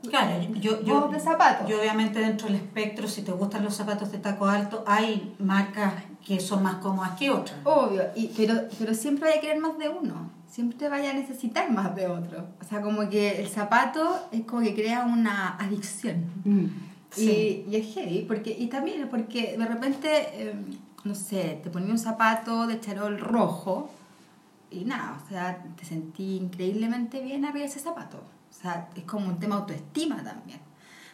Claro, 0.10 0.42
yo, 0.60 0.82
yo, 0.84 1.08
de 1.10 1.20
zapatos. 1.20 1.68
yo 1.70 1.80
obviamente 1.80 2.20
dentro 2.20 2.48
del 2.48 2.56
espectro, 2.58 3.08
si 3.08 3.22
te 3.22 3.32
gustan 3.32 3.64
los 3.64 3.76
zapatos 3.76 4.12
de 4.12 4.18
taco 4.20 4.48
alto, 4.48 4.84
hay 4.88 5.36
marcas 5.40 5.94
que 6.26 6.40
son 6.40 6.64
más 6.64 6.76
cómodas 6.76 7.12
que 7.12 7.30
otras. 7.32 7.58
Obvio, 7.64 8.04
y, 8.16 8.28
pero, 8.36 8.54
pero 8.78 8.94
siempre 8.94 9.26
vaya 9.30 9.38
a 9.40 9.42
querer 9.42 9.60
más 9.60 9.78
de 9.78 9.90
uno, 9.90 10.30
siempre 10.48 10.90
vaya 10.90 11.12
a 11.12 11.14
necesitar 11.14 11.70
más 11.72 11.96
de 11.96 12.08
otro. 12.08 12.46
O 12.62 12.64
sea, 12.64 12.82
como 12.82 13.10
que 13.10 13.42
el 13.42 13.48
zapato 13.50 14.28
es 14.32 14.42
como 14.46 14.62
que 14.62 14.74
crea 14.74 15.04
una 15.04 15.56
adicción. 15.58 16.26
Mm. 16.44 16.66
Sí. 17.12 17.66
Y, 17.68 17.72
y 17.72 17.76
es 17.78 17.94
heavy, 17.94 18.26
porque, 18.28 18.56
y 18.58 18.68
también 18.68 19.08
porque 19.10 19.58
de 19.58 19.66
repente, 19.66 20.10
eh, 20.34 20.56
no 21.04 21.16
sé, 21.16 21.60
te 21.64 21.70
ponía 21.70 21.92
un 21.92 22.00
zapato 22.00 22.68
de 22.68 22.80
charol 22.80 23.20
rojo 23.20 23.90
y 24.72 24.86
nada, 24.86 25.20
o 25.24 25.30
sea, 25.30 25.64
te 25.76 25.86
sentí 25.86 26.36
increíblemente 26.38 27.22
bien 27.22 27.46
arriba 27.46 27.66
ese 27.66 27.80
zapato. 27.80 28.18
O 28.18 28.62
sea, 28.62 28.90
es 28.96 29.04
como 29.04 29.28
un 29.28 29.40
tema 29.40 29.56
de 29.56 29.62
autoestima 29.62 30.24
también. 30.24 30.60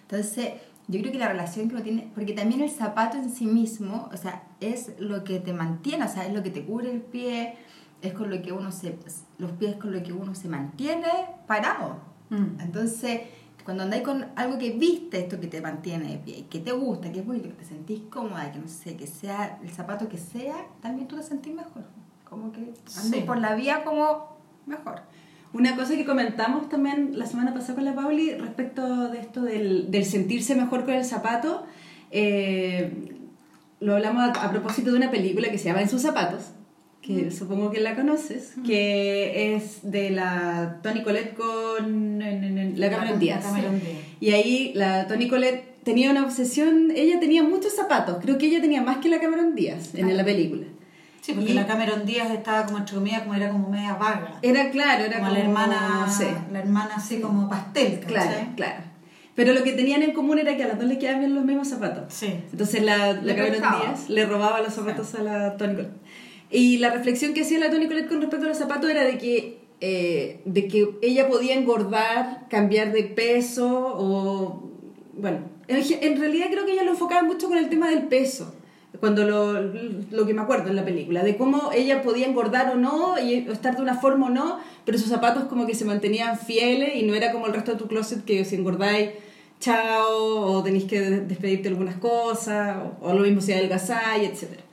Entonces, 0.02 0.54
yo 0.88 1.00
creo 1.00 1.12
que 1.12 1.18
la 1.18 1.30
relación 1.30 1.68
que 1.68 1.76
uno 1.76 1.84
tiene, 1.84 2.12
porque 2.14 2.34
también 2.34 2.62
el 2.62 2.70
zapato 2.70 3.18
en 3.18 3.30
sí 3.30 3.46
mismo, 3.46 4.10
o 4.14 4.18
sea, 4.18 4.44
es 4.60 5.00
lo 5.00 5.24
que 5.24 5.40
te 5.40 5.54
mantiene, 5.54 6.06
o 6.06 6.08
sea, 6.08 6.26
es 6.26 6.34
lo 6.34 6.44
que 6.44 6.52
te 6.52 6.64
cubre 6.64 6.92
el 6.92 7.02
pie, 7.02 7.56
es 8.02 8.14
con 8.14 8.30
lo 8.30 8.42
que 8.42 8.52
uno 8.52 8.72
se, 8.72 8.98
los 9.38 9.52
pies 9.54 9.76
con 9.78 9.94
lo 9.94 10.04
que 10.04 10.14
uno 10.14 10.36
se 10.36 10.48
mantiene 10.48 11.08
parado. 11.48 12.00
Mm. 12.30 12.60
Entonces, 12.60 13.22
cuando 13.66 13.84
andáis 13.84 14.04
con 14.04 14.28
algo 14.36 14.58
que 14.60 14.72
viste, 14.72 15.20
esto 15.20 15.40
que 15.40 15.48
te 15.48 15.60
mantiene 15.60 16.12
de 16.12 16.18
pie, 16.20 16.46
que 16.50 16.60
te 16.60 16.72
gusta, 16.72 17.12
que 17.12 17.20
es 17.20 17.26
bonito, 17.26 17.50
que 17.50 17.56
te 17.56 17.66
sentís 17.66 18.02
cómoda, 18.12 18.52
que 18.52 18.60
no 18.60 18.68
sé, 18.68 18.96
que 18.96 19.08
sea 19.08 19.60
el 19.64 19.70
zapato 19.72 20.08
que 20.08 20.18
sea, 20.20 20.56
también 20.82 21.08
tú 21.08 21.16
te 21.18 21.24
sentís 21.24 21.54
mejor. 21.54 21.84
Como 22.30 22.52
que 22.52 22.60
andáis 22.60 22.76
Sí. 23.02 23.22
por 23.26 23.38
la 23.40 23.56
vía 23.56 23.84
como 23.84 24.38
mejor. 24.68 25.02
Una 25.54 25.76
cosa 25.76 25.96
que 25.96 26.06
comentamos 26.06 26.70
también 26.70 27.18
la 27.18 27.26
semana 27.26 27.54
pasada 27.54 27.76
con 27.76 27.86
la 27.86 27.96
Pauli 27.96 28.36
respecto 28.36 29.10
de 29.10 29.20
esto 29.20 29.42
del, 29.42 29.90
del 29.90 30.06
sentirse 30.06 30.54
mejor 30.56 30.86
con 30.86 30.94
el 30.94 31.06
zapato, 31.06 31.66
eh, 32.12 33.16
lo 33.80 33.96
hablamos 33.96 34.24
a, 34.24 34.46
a 34.46 34.52
propósito 34.52 34.92
de 34.92 34.98
una 34.98 35.12
película 35.12 35.50
que 35.50 35.58
se 35.58 35.66
llama 35.66 35.82
En 35.82 35.90
sus 35.90 36.02
zapatos, 36.02 36.52
que 37.06 37.30
supongo 37.32 37.70
que 37.72 37.80
la 37.80 37.96
conoces, 37.96 38.54
que 38.66 39.56
es 39.56 39.80
de 39.84 40.10
la 40.10 40.80
Tony 40.82 41.04
Colette 41.04 41.36
con 41.36 42.22
en- 42.22 42.44
en- 42.44 42.58
en- 42.58 42.80
la 42.80 42.90
Cameron 42.90 43.20
Díaz. 43.20 43.46
Y 44.20 44.32
ahí 44.32 44.72
la 44.74 45.06
Tony 45.08 45.28
Colette 45.28 45.84
tenía 45.84 46.10
una 46.10 46.24
obsesión, 46.24 46.92
ella 46.96 47.20
tenía 47.20 47.44
muchos 47.44 47.76
zapatos, 47.76 48.18
creo 48.22 48.38
que 48.40 48.48
ella 48.48 48.60
tenía 48.62 48.82
más 48.82 48.98
que 48.98 49.10
la 49.10 49.20
Cameron 49.20 49.54
Díaz 49.56 49.94
en 49.94 50.16
la 50.18 50.26
película. 50.26 50.66
Sí, 51.22 51.34
porque 51.34 51.52
Y- 51.52 51.56
la 51.56 51.66
Cameron 51.68 52.06
Díaz 52.06 52.32
estaba 52.32 52.66
como 52.66 52.78
entre 52.80 52.96
comillas, 52.96 53.22
como 53.22 53.34
era 53.36 53.50
como 53.50 53.70
media 53.70 53.94
vaga. 53.96 54.40
Era 54.42 54.70
claro, 54.70 55.06
era 55.06 55.18
como, 55.20 55.30
como, 55.30 55.34
la 55.38 55.44
hermana, 55.44 56.08
sí, 56.16 56.26
la 56.52 56.60
hermana 56.60 56.92
así 56.96 57.20
como 57.20 57.50
pastel, 57.50 58.00
claro, 58.02 58.48
claro. 58.56 58.84
Pero 59.36 59.54
lo 59.54 59.64
que 59.64 59.74
tenían 59.74 60.02
en 60.02 60.14
común 60.14 60.40
era 60.40 60.56
que 60.56 60.64
a 60.64 60.68
las 60.68 60.78
dos 60.80 60.88
le 60.88 60.98
quedaban 60.98 61.20
bien 61.22 61.36
los 61.36 61.44
mismos 61.44 61.68
zapatos. 61.68 62.14
Sí. 62.14 62.28
Entonces 62.52 62.82
la, 62.84 63.14
la 63.14 63.36
Cameron. 63.36 63.60
Díaz 63.60 64.10
le 64.10 64.26
robaba 64.26 64.62
los 64.62 64.74
zapatos 64.74 65.14
a 65.16 65.24
la 65.24 65.58
Toni 65.58 65.76
Collette. 65.76 65.92
Y 66.56 66.78
la 66.78 66.90
reflexión 66.90 67.34
que 67.34 67.42
hacía 67.42 67.60
la 67.60 67.70
Toni 67.70 67.88
Collette 67.88 68.08
con 68.08 68.22
respecto 68.22 68.46
a 68.46 68.50
los 68.50 68.58
zapatos 68.58 68.90
era 68.90 69.04
de 69.04 69.18
que, 69.18 69.58
eh, 69.82 70.40
de 70.46 70.68
que 70.70 70.88
ella 71.02 71.28
podía 71.28 71.54
engordar, 71.54 72.48
cambiar 72.50 72.94
de 72.94 73.04
peso 73.04 73.68
o... 73.68 74.72
Bueno, 75.18 75.40
en, 75.68 76.18
realidad 76.18 76.48
creo 76.50 76.66
que 76.66 76.72
ella 76.72 76.84
lo 76.84 76.92
enfocaba 76.92 77.24
mucho 77.24 77.50
con 77.50 77.58
el 77.58 77.68
tema 77.68 77.90
del 77.90 78.04
peso. 78.04 78.56
Cuando 79.02 79.26
lo, 79.26 79.62
lo 79.62 80.26
que 80.26 80.34
me 80.34 80.42
acuerdo 80.42 80.70
en 80.70 80.78
la 80.78 80.86
película, 80.86 81.24
de 81.24 81.36
cómo 81.36 81.72
ella 81.76 82.02
podía 82.02 82.26
engordar 82.26 82.72
o 82.72 82.76
no, 82.76 83.20
y 83.20 83.34
estar 83.34 83.76
de 83.76 83.82
una 83.82 83.96
forma 83.96 84.28
o 84.28 84.30
no, 84.30 84.60
pero 84.86 84.98
sus 84.98 85.10
zapatos 85.10 85.46
como 85.46 85.68
que 85.68 85.76
se 85.76 85.84
mantenían 85.84 86.40
fieles 86.40 86.96
y 86.96 87.04
no 87.04 87.16
era 87.16 87.34
como 87.34 87.48
el 87.48 87.54
resto 87.54 87.74
de 87.74 87.78
tu 87.78 87.88
closet 87.88 88.24
que 88.24 88.46
si 88.46 88.56
engordáis 88.56 89.10
chao, 89.60 90.58
o 90.58 90.64
tenéis 90.64 90.86
que 90.86 91.02
de- 91.02 91.22
despedirte 91.22 91.64
de 91.64 91.70
algunas 91.70 91.96
cosas, 91.96 92.78
o, 93.02 93.10
o 93.10 93.14
lo 93.14 93.22
mismo 93.22 93.42
si 93.42 93.52
adelgazáis, 93.52 94.30
etc. 94.30 94.65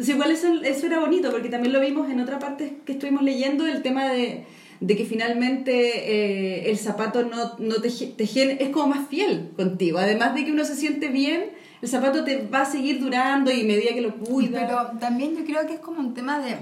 Entonces 0.00 0.14
igual 0.14 0.30
eso, 0.30 0.48
eso 0.64 0.86
era 0.86 0.98
bonito, 0.98 1.30
porque 1.30 1.50
también 1.50 1.74
lo 1.74 1.80
vimos 1.80 2.08
en 2.08 2.20
otra 2.20 2.38
parte 2.38 2.78
que 2.86 2.92
estuvimos 2.92 3.22
leyendo, 3.22 3.66
el 3.66 3.82
tema 3.82 4.06
de, 4.06 4.46
de 4.80 4.96
que 4.96 5.04
finalmente 5.04 5.72
eh, 5.74 6.70
el 6.70 6.78
zapato 6.78 7.22
no, 7.22 7.58
no 7.58 7.74
te, 7.82 7.90
te 7.90 8.24
es 8.64 8.68
como 8.70 8.86
más 8.94 9.08
fiel 9.08 9.50
contigo. 9.56 9.98
Además 9.98 10.34
de 10.34 10.46
que 10.46 10.52
uno 10.52 10.64
se 10.64 10.74
siente 10.74 11.08
bien, 11.08 11.50
el 11.82 11.86
zapato 11.90 12.24
te 12.24 12.46
va 12.46 12.62
a 12.62 12.64
seguir 12.64 12.98
durando 12.98 13.50
y 13.52 13.60
a 13.60 13.64
medida 13.64 13.92
que 13.92 14.00
lo 14.00 14.14
cuidas. 14.14 14.64
Pero 14.66 14.98
también 14.98 15.36
yo 15.36 15.44
creo 15.44 15.66
que 15.66 15.74
es 15.74 15.80
como 15.80 16.00
un 16.00 16.14
tema 16.14 16.38
de 16.38 16.56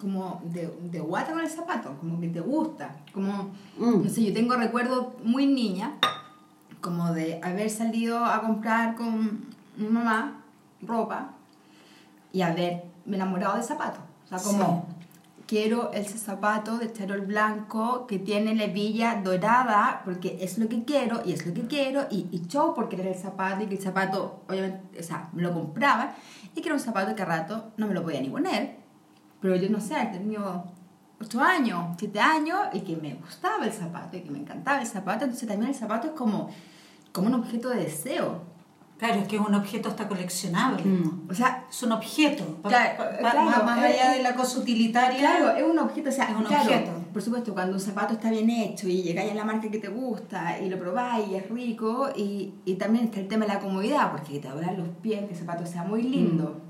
como 0.00 0.40
de, 0.46 0.70
de 0.92 1.00
guata 1.00 1.32
con 1.32 1.42
el 1.42 1.48
zapato, 1.50 1.94
como 2.00 2.18
que 2.22 2.28
te 2.28 2.40
gusta, 2.40 2.96
como, 3.12 3.50
Mm. 3.76 4.02
no 4.04 4.08
sé, 4.08 4.24
yo 4.24 4.32
tengo 4.32 4.56
recuerdos 4.56 5.08
muy 5.22 5.46
niña, 5.46 5.92
como 6.80 7.12
de 7.12 7.38
haber 7.42 7.68
salido 7.68 8.24
a 8.24 8.40
comprar 8.40 8.94
con 8.96 9.44
mi 9.76 9.88
mamá 9.88 10.40
ropa 10.86 11.33
y 12.34 12.42
haberme 12.42 12.82
enamorado 13.06 13.56
de 13.56 13.62
zapatos, 13.62 14.02
o 14.24 14.28
sea, 14.28 14.38
como 14.38 14.86
quiero 15.46 15.92
ese 15.92 16.18
zapato 16.18 16.78
de 16.78 16.92
charol 16.92 17.20
blanco 17.20 18.06
que 18.06 18.18
tiene 18.18 18.54
la 18.54 18.64
hebilla 18.64 19.20
dorada 19.22 20.02
porque 20.04 20.38
es 20.40 20.58
lo 20.58 20.68
que 20.68 20.84
quiero 20.84 21.22
y 21.24 21.32
es 21.32 21.46
lo 21.46 21.54
que 21.54 21.66
quiero 21.66 22.06
y, 22.10 22.26
y 22.32 22.46
yo 22.46 22.72
porque 22.74 22.96
era 22.96 23.10
el 23.10 23.14
zapato 23.14 23.62
y 23.62 23.66
que 23.66 23.76
el 23.76 23.82
zapato 23.82 24.42
obviamente 24.48 24.98
o 24.98 25.02
sea 25.02 25.28
me 25.32 25.42
lo 25.42 25.52
compraba 25.52 26.14
y 26.54 26.60
que 26.60 26.68
era 26.68 26.74
un 26.74 26.80
zapato 26.80 27.14
que 27.14 27.22
a 27.22 27.26
rato 27.26 27.72
no 27.76 27.86
me 27.86 27.94
lo 27.94 28.02
podía 28.02 28.20
ni 28.20 28.30
poner. 28.30 28.76
Pero 29.40 29.56
yo 29.56 29.68
no 29.68 29.80
sé 29.80 29.94
tenía 30.12 30.64
8 31.20 31.40
años 31.40 31.96
7 31.98 32.20
años 32.20 32.58
y 32.72 32.80
que 32.80 32.96
me 32.96 33.14
gustaba 33.14 33.64
el 33.64 33.72
zapato 33.72 34.16
y 34.16 34.22
que 34.22 34.30
me 34.30 34.38
encantaba 34.38 34.80
el 34.80 34.86
zapato. 34.86 35.24
Entonces 35.24 35.48
también 35.48 35.70
el 35.70 35.76
zapato 35.76 36.08
es 36.08 36.12
como 36.14 36.50
como 37.12 37.28
un 37.28 37.34
objeto 37.34 37.68
de 37.68 37.84
deseo 37.84 38.42
Claro, 38.98 39.20
es 39.20 39.28
que 39.28 39.36
es 39.36 39.42
un 39.42 39.54
objeto 39.54 39.88
hasta 39.88 40.06
coleccionable. 40.08 40.84
Mm. 40.84 41.28
o 41.30 41.34
sea 41.34 41.64
Es 41.68 41.82
un 41.82 41.92
objeto. 41.92 42.44
Claro, 42.62 42.96
pa- 42.96 43.10
pa- 43.10 43.18
claro, 43.18 43.42
más, 43.44 43.64
más 43.64 43.78
allá 43.82 44.12
de 44.12 44.22
la 44.22 44.34
cosa 44.34 44.60
utilitaria. 44.60 45.18
Claro, 45.18 45.50
es 45.50 45.62
un 45.64 45.78
objeto, 45.78 46.08
o 46.08 46.12
sea, 46.12 46.30
Es 46.30 46.36
un 46.36 46.44
claro, 46.44 46.62
objeto. 46.64 46.90
Por 47.12 47.22
supuesto, 47.22 47.52
cuando 47.54 47.74
un 47.74 47.80
zapato 47.80 48.14
está 48.14 48.30
bien 48.30 48.48
hecho 48.50 48.88
y 48.88 49.02
llegáis 49.02 49.32
a 49.32 49.34
la 49.34 49.44
marca 49.44 49.68
que 49.70 49.78
te 49.78 49.88
gusta 49.88 50.58
y 50.60 50.68
lo 50.70 50.78
probáis 50.78 51.28
y 51.28 51.34
es 51.34 51.48
rico, 51.50 52.08
y, 52.16 52.54
y 52.64 52.74
también 52.74 53.06
está 53.06 53.20
el 53.20 53.28
tema 53.28 53.46
de 53.46 53.54
la 53.54 53.60
comodidad, 53.60 54.10
porque 54.12 54.38
te 54.40 54.48
doblan 54.48 54.76
los 54.76 54.88
pies, 55.02 55.24
que 55.26 55.32
el 55.32 55.38
zapato 55.38 55.66
sea 55.66 55.82
muy 55.84 56.02
lindo 56.02 56.60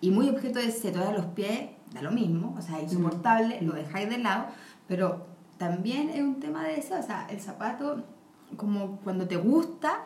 y 0.00 0.10
muy 0.10 0.28
objeto 0.28 0.58
de 0.58 0.70
se 0.70 0.90
te 0.92 0.98
los 0.98 1.26
pies, 1.34 1.70
da 1.92 2.02
lo 2.02 2.10
mismo, 2.10 2.54
o 2.58 2.62
sea, 2.62 2.80
insoportable, 2.80 3.60
lo 3.62 3.72
dejáis 3.74 4.08
de 4.08 4.18
lado, 4.18 4.46
pero 4.88 5.26
también 5.58 6.10
es 6.10 6.20
un 6.22 6.38
tema 6.40 6.64
de 6.64 6.78
eso, 6.78 6.94
o 6.98 7.02
sea, 7.02 7.26
el 7.30 7.40
zapato, 7.40 8.02
como 8.56 8.96
cuando 9.04 9.26
te 9.26 9.36
gusta, 9.36 10.04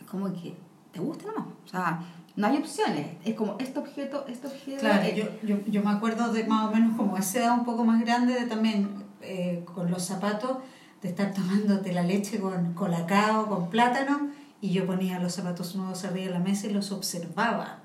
es 0.00 0.06
como 0.06 0.32
que 0.32 0.54
te 0.94 1.00
gusta 1.00 1.26
nomás, 1.26 1.46
o 1.64 1.68
sea, 1.68 2.00
no 2.36 2.46
hay 2.46 2.56
opciones, 2.56 3.06
es 3.24 3.34
como 3.34 3.56
este 3.58 3.78
objeto, 3.78 4.24
este 4.28 4.46
objeto. 4.46 4.80
Claro, 4.80 5.02
eh, 5.02 5.14
yo, 5.14 5.46
yo, 5.46 5.64
yo 5.66 5.82
me 5.82 5.90
acuerdo 5.90 6.32
de 6.32 6.44
más 6.44 6.68
o 6.68 6.72
menos 6.72 6.96
como 6.96 7.16
esa 7.16 7.40
edad 7.40 7.52
un 7.58 7.64
poco 7.64 7.84
más 7.84 8.00
grande 8.00 8.34
de 8.34 8.46
también 8.46 9.04
eh, 9.20 9.64
con 9.74 9.90
los 9.90 10.04
zapatos, 10.04 10.58
de 11.02 11.08
estar 11.10 11.32
tomándote 11.32 11.92
la 11.92 12.02
leche 12.02 12.40
con 12.40 12.74
colacao, 12.74 13.46
con 13.48 13.70
plátano, 13.70 14.30
y 14.60 14.70
yo 14.70 14.86
ponía 14.86 15.18
los 15.18 15.34
zapatos 15.34 15.76
nuevos 15.76 16.04
arriba 16.04 16.26
de 16.26 16.32
la 16.32 16.44
mesa 16.44 16.66
y 16.66 16.72
los 16.72 16.90
observaba. 16.92 17.80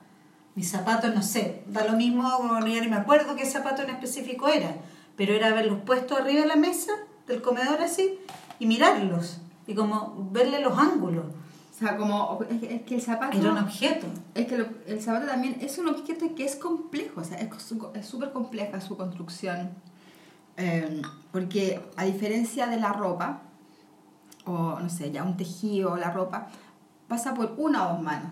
Mis 0.56 0.70
zapatos, 0.72 1.14
no 1.14 1.22
sé, 1.22 1.64
da 1.68 1.86
lo 1.86 1.94
mismo, 1.94 2.24
ya 2.66 2.82
ni 2.82 2.88
me 2.88 2.96
acuerdo 2.96 3.36
qué 3.36 3.46
zapato 3.46 3.82
en 3.82 3.90
específico 3.90 4.48
era, 4.48 4.76
pero 5.16 5.34
era 5.34 5.54
verlos 5.54 5.80
puestos 5.86 6.20
arriba 6.20 6.42
de 6.42 6.48
la 6.48 6.56
mesa 6.56 6.92
del 7.28 7.42
comedor 7.42 7.82
así 7.82 8.20
y 8.58 8.66
mirarlos 8.66 9.42
y 9.68 9.76
como 9.76 10.30
verle 10.32 10.60
los 10.60 10.78
ángulos. 10.78 11.26
O 11.80 11.82
sea, 11.82 11.96
como 11.96 12.40
es 12.50 12.60
que, 12.60 12.76
es 12.76 12.82
que 12.82 12.96
el 12.96 13.02
zapato 13.02 13.38
Era 13.38 13.52
un 13.54 13.58
objeto. 13.60 14.06
es 14.36 14.48
que 14.48 14.58
lo- 14.58 14.68
el 14.86 15.02
zapato 15.02 15.28
también 15.28 15.56
es 15.62 15.78
un 15.78 15.88
objeto 15.88 16.36
que 16.36 16.44
es 16.44 16.58
complejo, 16.58 17.22
o 17.22 17.24
sea, 17.24 17.38
es 17.40 18.06
súper 18.06 18.34
compleja 18.34 18.82
su 18.82 18.98
construcción. 18.98 19.70
Eh, 20.58 21.02
porque 21.32 21.82
a 21.96 22.04
diferencia 22.04 22.68
de 22.68 22.78
la 22.82 22.92
ropa, 22.92 23.44
o 24.46 24.78
no 24.82 24.90
sé, 24.90 25.10
ya 25.12 25.24
un 25.24 25.38
tejido 25.38 25.94
o 25.94 25.96
la 25.96 26.12
ropa, 26.12 26.48
pasa 27.08 27.34
por 27.34 27.54
una 27.58 27.88
o 27.88 27.94
dos 27.94 28.02
manos. 28.02 28.32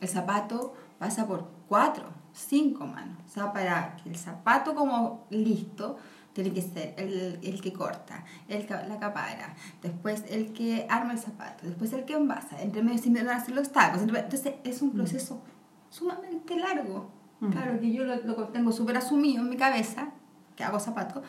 El 0.00 0.08
zapato 0.08 0.74
pasa 0.98 1.24
por 1.28 1.48
cuatro, 1.68 2.04
cinco 2.32 2.84
manos. 2.84 3.16
O 3.26 3.28
sea, 3.30 3.52
para 3.52 3.94
que 4.02 4.08
el 4.08 4.16
zapato 4.16 4.74
como 4.74 5.24
listo, 5.30 5.98
tiene 6.32 6.52
que 6.52 6.62
ser 6.62 6.94
el, 6.98 7.38
el 7.42 7.60
que 7.60 7.72
corta, 7.72 8.24
el, 8.48 8.66
ca- 8.66 8.84
la 8.86 8.98
capara, 8.98 9.54
después 9.82 10.24
el 10.28 10.52
que 10.52 10.86
arma 10.88 11.12
el 11.12 11.18
zapato, 11.18 11.66
después 11.66 11.92
el 11.92 12.04
que 12.04 12.14
envasa, 12.14 12.60
entre 12.62 12.82
medio 12.82 13.30
a 13.30 13.36
hacer 13.36 13.54
los 13.54 13.70
tacos. 13.72 14.02
Entonces 14.02 14.54
es 14.64 14.80
un 14.82 14.92
proceso 14.92 15.42
sumamente 15.90 16.56
largo. 16.56 17.10
Mm. 17.40 17.50
Claro 17.50 17.80
que 17.80 17.92
yo 17.92 18.04
lo, 18.04 18.16
lo 18.24 18.34
tengo 18.48 18.72
súper 18.72 18.96
asumido 18.96 19.42
en 19.42 19.50
mi 19.50 19.56
cabeza, 19.56 20.10
que 20.56 20.64
hago 20.64 20.78
zapatos, 20.80 21.22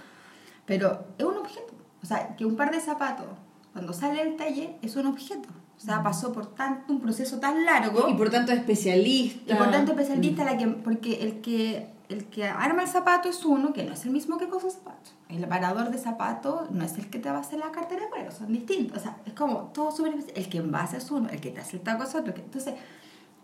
pero 0.65 1.05
es 1.17 1.25
un 1.25 1.37
objeto. 1.37 1.73
O 2.01 2.05
sea, 2.05 2.35
que 2.35 2.45
un 2.45 2.55
par 2.55 2.71
de 2.71 2.79
zapatos, 2.79 3.27
cuando 3.73 3.93
sale 3.93 4.23
del 4.23 4.35
taller, 4.35 4.77
es 4.81 4.95
un 4.95 5.07
objeto. 5.07 5.49
O 5.77 5.81
sea, 5.81 6.03
pasó 6.03 6.33
por 6.33 6.53
tanto, 6.55 6.91
un 6.91 6.99
proceso 6.99 7.39
tan 7.39 7.63
largo. 7.65 8.09
Y 8.09 8.13
por 8.13 8.29
tanto 8.29 8.51
especialista. 8.51 9.53
Y 9.53 9.57
por 9.57 9.71
tanto, 9.71 9.91
especialista, 9.93 10.43
la 10.43 10.57
que, 10.57 10.67
porque 10.67 11.21
el 11.23 11.41
que, 11.41 11.87
el 12.09 12.25
que 12.25 12.45
arma 12.45 12.81
el 12.83 12.87
zapato 12.89 13.29
es 13.29 13.45
uno 13.45 13.71
que 13.71 13.83
no 13.83 13.93
es 13.93 14.03
el 14.05 14.11
mismo 14.11 14.37
que 14.37 14.49
cosa 14.49 14.69
zapato. 14.69 15.11
El 15.29 15.43
aparador 15.43 15.91
de 15.91 15.97
zapato 15.97 16.67
no 16.71 16.83
es 16.83 16.97
el 16.97 17.09
que 17.09 17.19
te 17.19 17.29
va 17.29 17.37
a 17.37 17.41
hacer 17.41 17.59
la 17.59 17.71
cartera 17.71 18.03
de 18.03 18.09
cuero, 18.09 18.31
son 18.31 18.51
distintos. 18.51 18.97
O 18.97 19.01
sea, 19.01 19.17
es 19.25 19.33
como 19.33 19.71
todo 19.73 19.91
súper. 19.91 20.15
El 20.35 20.49
que 20.49 20.57
envasa 20.57 20.97
es 20.97 21.09
uno, 21.11 21.29
el 21.29 21.39
que 21.39 21.51
te 21.51 21.61
hace 21.61 21.77
el 21.77 21.83
taco 21.83 22.03
es 22.03 22.15
otro. 22.15 22.33
Entonces, 22.35 22.73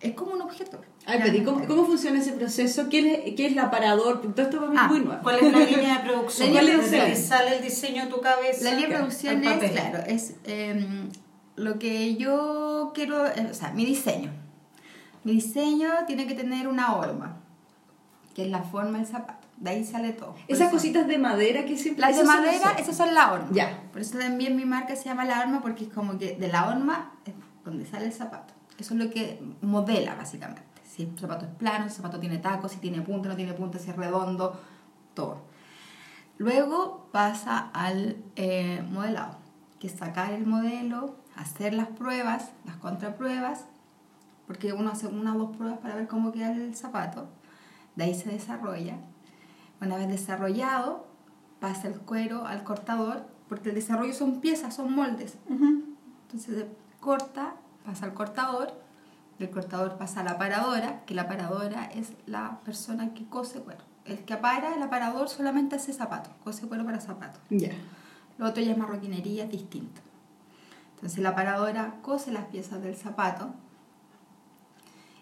es 0.01 0.13
como 0.13 0.34
un 0.34 0.41
objeto. 0.41 0.81
Ay, 1.05 1.19
pero 1.24 1.38
¿y 1.38 1.43
cómo, 1.43 1.65
cómo 1.67 1.86
funciona 1.86 2.19
ese 2.19 2.34
proceso? 2.34 2.88
¿Quién 2.89 3.05
es, 3.05 3.36
qué 3.36 3.45
es 3.45 3.51
el 3.53 3.60
aparador? 3.60 4.22
Todo 4.22 4.41
esto 4.41 4.57
para 4.60 4.72
mí 4.72 4.77
Ah, 4.79 4.86
es 4.86 4.91
muy 4.91 5.00
nuevo. 5.01 5.22
¿Cuál 5.24 5.36
es 5.38 5.51
la 5.51 5.60
línea 5.60 5.98
de 6.00 6.03
producción? 6.10 6.53
Desde 6.53 6.72
producción. 6.74 7.05
que 7.05 7.15
sale 7.15 7.57
el 7.57 7.63
diseño 7.63 8.05
de 8.05 8.10
tu 8.12 8.19
cabeza. 8.19 8.63
La 8.63 8.72
línea 8.72 8.88
de 8.89 8.95
producción 8.95 9.43
es, 9.43 9.53
papel. 9.53 9.72
claro, 9.72 10.00
es 10.07 10.36
em, 10.43 11.10
lo 11.55 11.77
que 11.79 12.15
yo 12.15 12.91
quiero, 12.95 13.25
eh, 13.27 13.48
o 13.51 13.53
sea, 13.53 13.72
mi 13.72 13.86
diseño. 13.86 14.31
Mi 15.24 15.34
diseño 15.34 15.89
tiene 16.07 16.27
que 16.27 16.34
tener 16.36 16.67
una 16.67 16.95
horma, 16.95 17.41
que 18.36 18.44
es 18.46 18.51
la 18.51 18.62
forma 18.62 19.00
del 19.00 19.08
zapato. 19.08 19.48
De 19.58 19.70
ahí 19.72 19.84
sale 19.86 20.12
todo. 20.12 20.34
Por 20.34 20.42
Esas 20.50 20.68
eso- 20.68 20.72
cositas 20.72 21.08
de 21.08 21.18
madera 21.18 21.65
que 21.65 21.77
siempre... 21.77 22.01
Las 22.01 22.18
de 22.18 22.25
son 22.25 22.27
madera, 22.27 22.72
esas 22.77 22.96
son 22.98 23.13
la 23.15 23.32
horma. 23.32 23.48
Ya. 23.51 23.82
Por 23.94 24.01
eso 24.01 24.18
también 24.20 24.56
mi 24.58 24.65
marca 24.65 24.96
se 24.96 25.06
llama 25.06 25.24
la 25.25 25.39
horma, 25.39 25.62
porque 25.62 25.86
es 25.86 25.94
como 25.94 26.18
que 26.20 26.36
de 26.36 26.48
la 26.50 26.68
horma 26.68 27.13
es 27.25 27.34
donde 27.63 27.86
sale 27.88 28.06
el 28.06 28.13
zapato. 28.13 28.54
Eso 28.77 28.94
es 28.94 29.00
lo 29.00 29.10
que 29.10 29.42
modela, 29.62 30.13
básicamente. 30.15 30.62
Si 30.86 31.04
el 31.04 31.18
zapato 31.18 31.46
es 31.46 31.51
plano, 31.54 31.86
si 31.86 31.89
el 31.92 31.96
zapato 31.96 32.20
tiene 32.20 32.38
tacos, 32.39 32.74
si 32.74 32.77
tiene 32.80 33.01
punta, 33.01 33.30
no 33.30 33.36
tiene 33.38 33.54
punta, 33.54 33.80
si 33.80 33.89
es 33.89 33.96
redondo, 33.96 34.60
todo. 35.13 35.38
Luego 36.38 37.08
pasa 37.13 37.70
al 37.74 38.18
eh, 38.36 38.84
modelado, 38.92 39.38
que 39.80 39.88
es 39.88 39.94
sacar 39.94 40.34
el 40.34 40.46
modelo, 40.46 41.15
hacer 41.38 41.74
las 41.74 41.88
pruebas, 41.88 42.50
las 42.65 42.75
contrapruebas, 42.75 43.65
porque 44.46 44.74
uno 44.74 44.92
hace 44.92 45.08
una 45.08 45.34
o 45.34 45.39
dos 45.39 45.56
pruebas 45.56 45.80
para 45.80 45.96
ver 45.96 46.08
cómo 46.08 46.34
queda 46.34 46.51
el 46.51 46.75
zapato. 46.75 47.30
De 47.95 48.03
ahí 48.03 48.13
se 48.15 48.29
desarrolla. 48.29 48.97
Una 49.81 49.97
vez 49.97 50.07
desarrollado, 50.07 51.07
pasa 51.59 51.87
el 51.87 51.99
cuero 51.99 52.45
al 52.45 52.63
cortador, 52.63 53.25
porque 53.47 53.69
el 53.69 53.75
desarrollo 53.75 54.13
son 54.13 54.41
piezas, 54.41 54.75
son 54.75 54.93
moldes. 54.93 55.37
Entonces 55.49 56.55
se 56.55 56.67
corta, 56.99 57.55
pasa 57.85 58.05
al 58.05 58.13
cortador, 58.13 58.73
del 59.39 59.49
cortador 59.49 59.97
pasa 59.97 60.21
a 60.21 60.23
la 60.23 60.37
paradora, 60.37 61.03
que 61.05 61.13
la 61.13 61.27
paradora 61.27 61.85
es 61.85 62.13
la 62.25 62.59
persona 62.63 63.13
que 63.13 63.25
cose 63.25 63.59
cuero. 63.59 63.81
el 64.05 64.19
que 64.19 64.33
apara, 64.33 64.75
el 64.75 64.83
aparador 64.83 65.29
solamente 65.29 65.75
hace 65.75 65.91
zapatos, 65.91 66.31
cose 66.43 66.67
cuero 66.67 66.85
para 66.85 66.99
zapatos. 67.01 67.41
Ya. 67.49 67.71
Lo 68.37 68.45
otro 68.47 68.61
ya 68.61 68.71
es 68.71 68.77
marroquinería, 68.77 69.45
es 69.45 69.51
distinto. 69.51 70.01
Entonces 70.95 71.19
la 71.19 71.29
aparadora 71.29 71.95
cose 72.01 72.31
las 72.31 72.45
piezas 72.45 72.81
del 72.81 72.95
zapato. 72.95 73.53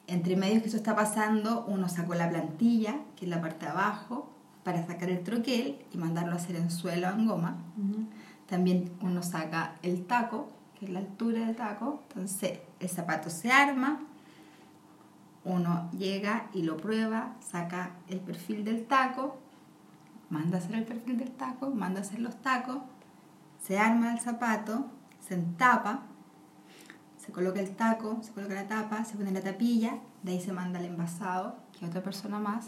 Entre 0.08 0.36
medios 0.36 0.62
que 0.62 0.68
eso 0.68 0.78
está 0.78 0.96
pasando, 0.96 1.66
uno 1.68 1.88
sacó 1.88 2.14
la 2.14 2.30
plantilla, 2.30 3.00
que 3.16 3.26
es 3.26 3.30
la 3.30 3.42
parte 3.42 3.66
de 3.66 3.72
abajo, 3.72 4.30
para 4.64 4.86
sacar 4.86 5.10
el 5.10 5.24
troquel 5.24 5.86
y 5.92 5.98
mandarlo 5.98 6.34
a 6.34 6.36
hacer 6.36 6.56
en 6.56 6.72
suelo 6.72 7.10
en 7.10 7.26
goma. 7.26 7.58
También 8.48 8.92
uno 9.02 9.24
saca 9.24 9.76
el 9.82 10.06
taco, 10.06 10.50
que 10.78 10.86
es 10.86 10.92
la 10.92 11.00
altura 11.00 11.46
del 11.46 11.56
taco. 11.56 12.02
Entonces 12.10 12.60
el 12.80 12.90
zapato 12.90 13.30
se 13.30 13.52
arma, 13.52 14.02
uno 15.46 15.90
llega 15.92 16.50
y 16.54 16.64
lo 16.64 16.78
prueba, 16.78 17.36
saca 17.40 17.92
el 18.08 18.20
perfil 18.20 18.64
del 18.64 18.86
taco, 18.86 19.38
manda 20.30 20.58
a 20.58 20.62
hacer 20.62 20.76
el 20.76 20.86
perfil 20.86 21.18
del 21.18 21.32
taco, 21.32 21.70
manda 21.70 22.00
a 22.00 22.04
hacer 22.04 22.20
los 22.20 22.42
tacos, 22.42 22.78
se 23.62 23.78
arma 23.78 24.14
el 24.14 24.20
zapato, 24.20 24.86
se 25.20 25.36
entapa, 25.36 26.04
se 27.24 27.32
coloca 27.32 27.60
el 27.62 27.76
taco, 27.76 28.20
se 28.22 28.32
coloca 28.32 28.54
la 28.54 28.68
tapa, 28.68 29.06
se 29.06 29.16
pone 29.16 29.32
la 29.32 29.42
tapilla, 29.42 30.00
de 30.24 30.34
ahí 30.34 30.42
se 30.42 30.52
manda 30.52 30.80
al 30.80 30.86
envasado, 30.86 31.56
que 31.78 31.86
otra 31.86 32.04
persona 32.04 32.40
más, 32.40 32.68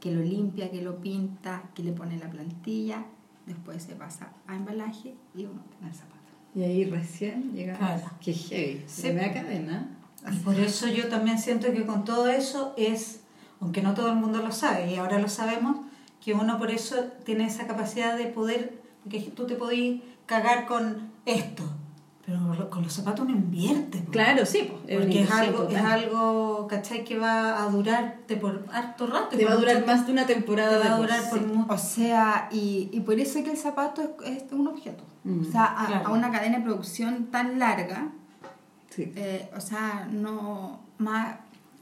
que 0.00 0.10
lo 0.10 0.22
limpia, 0.22 0.70
que 0.70 0.80
lo 0.80 1.00
pinta, 1.00 1.64
que 1.74 1.82
le 1.82 1.92
pone 1.92 2.16
la 2.16 2.30
plantilla, 2.30 3.04
después 3.46 3.82
se 3.82 3.94
pasa 3.96 4.32
a 4.46 4.56
embalaje 4.56 5.14
y 5.34 5.44
uno 5.44 5.62
tiene 5.70 5.88
el 5.88 5.94
zapato. 5.94 6.16
Y 6.54 6.62
ahí 6.62 6.84
recién 6.86 7.52
llega. 7.52 7.76
Claro. 7.76 8.10
Qué 8.20 8.32
heavy. 8.32 8.84
Sí. 8.86 9.02
Se 9.02 9.12
me 9.12 9.32
cadena. 9.32 9.88
Y 10.32 10.36
por 10.36 10.58
eso 10.58 10.88
yo 10.88 11.08
también 11.08 11.38
siento 11.38 11.70
que 11.72 11.84
con 11.84 12.04
todo 12.04 12.28
eso 12.28 12.74
es, 12.76 13.20
aunque 13.60 13.82
no 13.82 13.94
todo 13.94 14.08
el 14.08 14.16
mundo 14.16 14.42
lo 14.42 14.52
sabe, 14.52 14.92
y 14.92 14.96
ahora 14.96 15.18
lo 15.18 15.28
sabemos, 15.28 15.76
que 16.24 16.32
uno 16.32 16.58
por 16.58 16.70
eso 16.70 16.96
tiene 17.24 17.46
esa 17.46 17.66
capacidad 17.66 18.16
de 18.16 18.26
poder, 18.26 18.80
que 19.08 19.20
tú 19.20 19.46
te 19.46 19.54
podís 19.54 20.02
cagar 20.26 20.66
con 20.66 21.10
esto, 21.26 21.64
pero 22.50 22.70
con 22.70 22.82
los 22.82 22.92
zapatos 22.92 23.20
uno 23.26 23.30
invierte. 23.36 23.98
po. 23.98 24.10
Claro, 24.12 24.46
sí. 24.46 24.72
una 24.88 24.98
Porque 25.00 25.22
es 25.22 25.30
algo, 25.30 25.68
es 25.68 25.76
algo, 25.82 26.66
¿cachai? 26.68 27.04
Que 27.04 27.18
va 27.18 27.62
a 27.62 27.68
durarte 27.70 28.36
por 28.36 28.64
harto 28.72 29.06
rato. 29.06 29.36
Te 29.36 29.44
va 29.44 29.52
a 29.52 29.56
durar 29.56 29.84
más 29.86 30.06
de 30.06 30.12
una 30.12 30.26
temporada. 30.26 30.80
Te 30.80 30.88
va 30.88 30.94
a 30.94 30.96
de 30.96 31.02
durar 31.02 31.30
por 31.30 31.38
sí. 31.38 31.44
mucho. 31.46 31.72
O 31.72 31.78
sea, 31.78 32.48
y, 32.52 32.88
y 32.92 33.00
por 33.00 33.18
eso 33.18 33.38
es 33.38 33.44
que 33.44 33.50
el 33.52 33.56
zapato 33.56 34.02
es, 34.24 34.44
es 34.44 34.52
un 34.52 34.68
objeto. 34.68 35.02
Mm, 35.24 35.40
o 35.48 35.52
sea, 35.52 35.64
a, 35.82 35.86
claro. 35.86 36.08
a 36.08 36.12
una 36.12 36.30
cadena 36.30 36.58
de 36.58 36.64
producción 36.64 37.26
tan 37.26 37.58
larga, 37.58 38.08
Sí. 38.90 39.12
eh, 39.14 39.48
o 39.56 39.60
sea, 39.60 40.08
no 40.10 40.80
más 40.98 41.36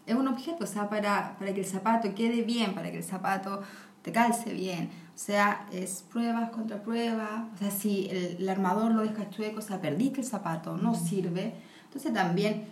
es 0.07 0.15
un 0.15 0.29
objeto, 0.29 0.65
o 0.65 0.67
sea, 0.67 0.89
para, 0.89 1.37
para 1.39 1.53
que 1.55 1.61
el 1.61 1.67
zapato 1.67 2.15
quede 2.15 2.43
bien, 2.43 2.75
para 2.75 2.91
que 2.91 2.99
el 2.99 3.05
zapato 3.05 3.63
te 4.03 4.11
calce 4.13 4.53
bien. 4.53 4.91
O 5.19 5.21
sea, 5.21 5.67
es 5.73 6.05
pruebas 6.13 6.51
contra 6.51 6.81
pruebas. 6.81 7.43
O 7.53 7.59
sea, 7.59 7.73
si 7.73 8.07
el, 8.09 8.37
el 8.39 8.49
armador 8.49 8.93
lo 8.93 9.03
deja 9.03 9.29
chueco, 9.31 9.59
o 9.59 9.63
sea, 9.63 9.81
perdiste 9.81 10.21
el 10.21 10.27
zapato, 10.29 10.77
no 10.77 10.95
sirve. 10.95 11.55
Entonces 11.87 12.13
también 12.13 12.67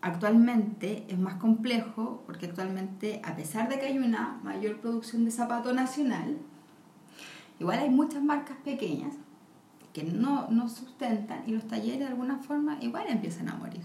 actualmente 0.00 1.04
es 1.08 1.18
más 1.18 1.34
complejo 1.34 2.22
porque 2.24 2.46
actualmente, 2.46 3.20
a 3.22 3.36
pesar 3.36 3.68
de 3.68 3.78
que 3.78 3.84
hay 3.84 3.98
una 3.98 4.40
mayor 4.42 4.80
producción 4.80 5.26
de 5.26 5.30
zapato 5.30 5.74
nacional, 5.74 6.38
igual 7.60 7.80
hay 7.80 7.90
muchas 7.90 8.22
marcas 8.22 8.56
pequeñas 8.64 9.16
que 9.92 10.04
no, 10.04 10.48
no 10.48 10.70
sustentan 10.70 11.42
y 11.46 11.50
los 11.50 11.68
talleres 11.68 11.98
de 11.98 12.06
alguna 12.06 12.38
forma 12.38 12.78
igual 12.80 13.08
empiezan 13.08 13.50
a 13.50 13.56
morir. 13.56 13.82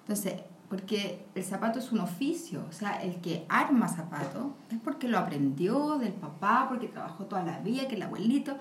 Entonces, 0.00 0.34
porque 0.70 1.26
el 1.34 1.42
zapato 1.42 1.80
es 1.80 1.90
un 1.90 1.98
oficio, 1.98 2.64
o 2.68 2.72
sea, 2.72 3.02
el 3.02 3.16
que 3.16 3.44
arma 3.48 3.88
zapato 3.88 4.54
es 4.70 4.78
porque 4.78 5.08
lo 5.08 5.18
aprendió 5.18 5.98
del 5.98 6.12
papá, 6.12 6.66
porque 6.68 6.86
trabajó 6.86 7.24
toda 7.24 7.42
la 7.42 7.58
vida, 7.58 7.88
que 7.88 7.96
el 7.96 8.02
abuelito, 8.02 8.56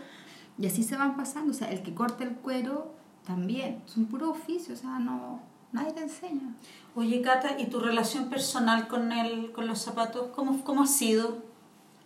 y 0.57 0.65
así 0.65 0.81
se 0.81 0.97
van 0.97 1.15
pasando, 1.15 1.51
o 1.51 1.53
sea, 1.53 1.71
el 1.71 1.83
que 1.83 1.93
corta 1.93 2.23
el 2.23 2.31
cuero 2.31 2.95
también, 3.27 3.83
es 3.85 3.95
un 3.95 4.07
puro 4.07 4.31
oficio, 4.31 4.73
o 4.73 4.77
sea, 4.77 4.97
no, 4.97 5.39
nadie 5.71 5.93
te 5.93 6.01
enseña. 6.01 6.55
Oye, 6.95 7.21
Cata, 7.21 7.59
¿y 7.59 7.67
tu 7.67 7.79
relación 7.79 8.31
personal 8.31 8.87
con, 8.87 9.11
el, 9.11 9.51
con 9.51 9.67
los 9.67 9.77
zapatos, 9.77 10.31
cómo, 10.35 10.63
cómo 10.63 10.81
ha 10.81 10.87
sido? 10.87 11.43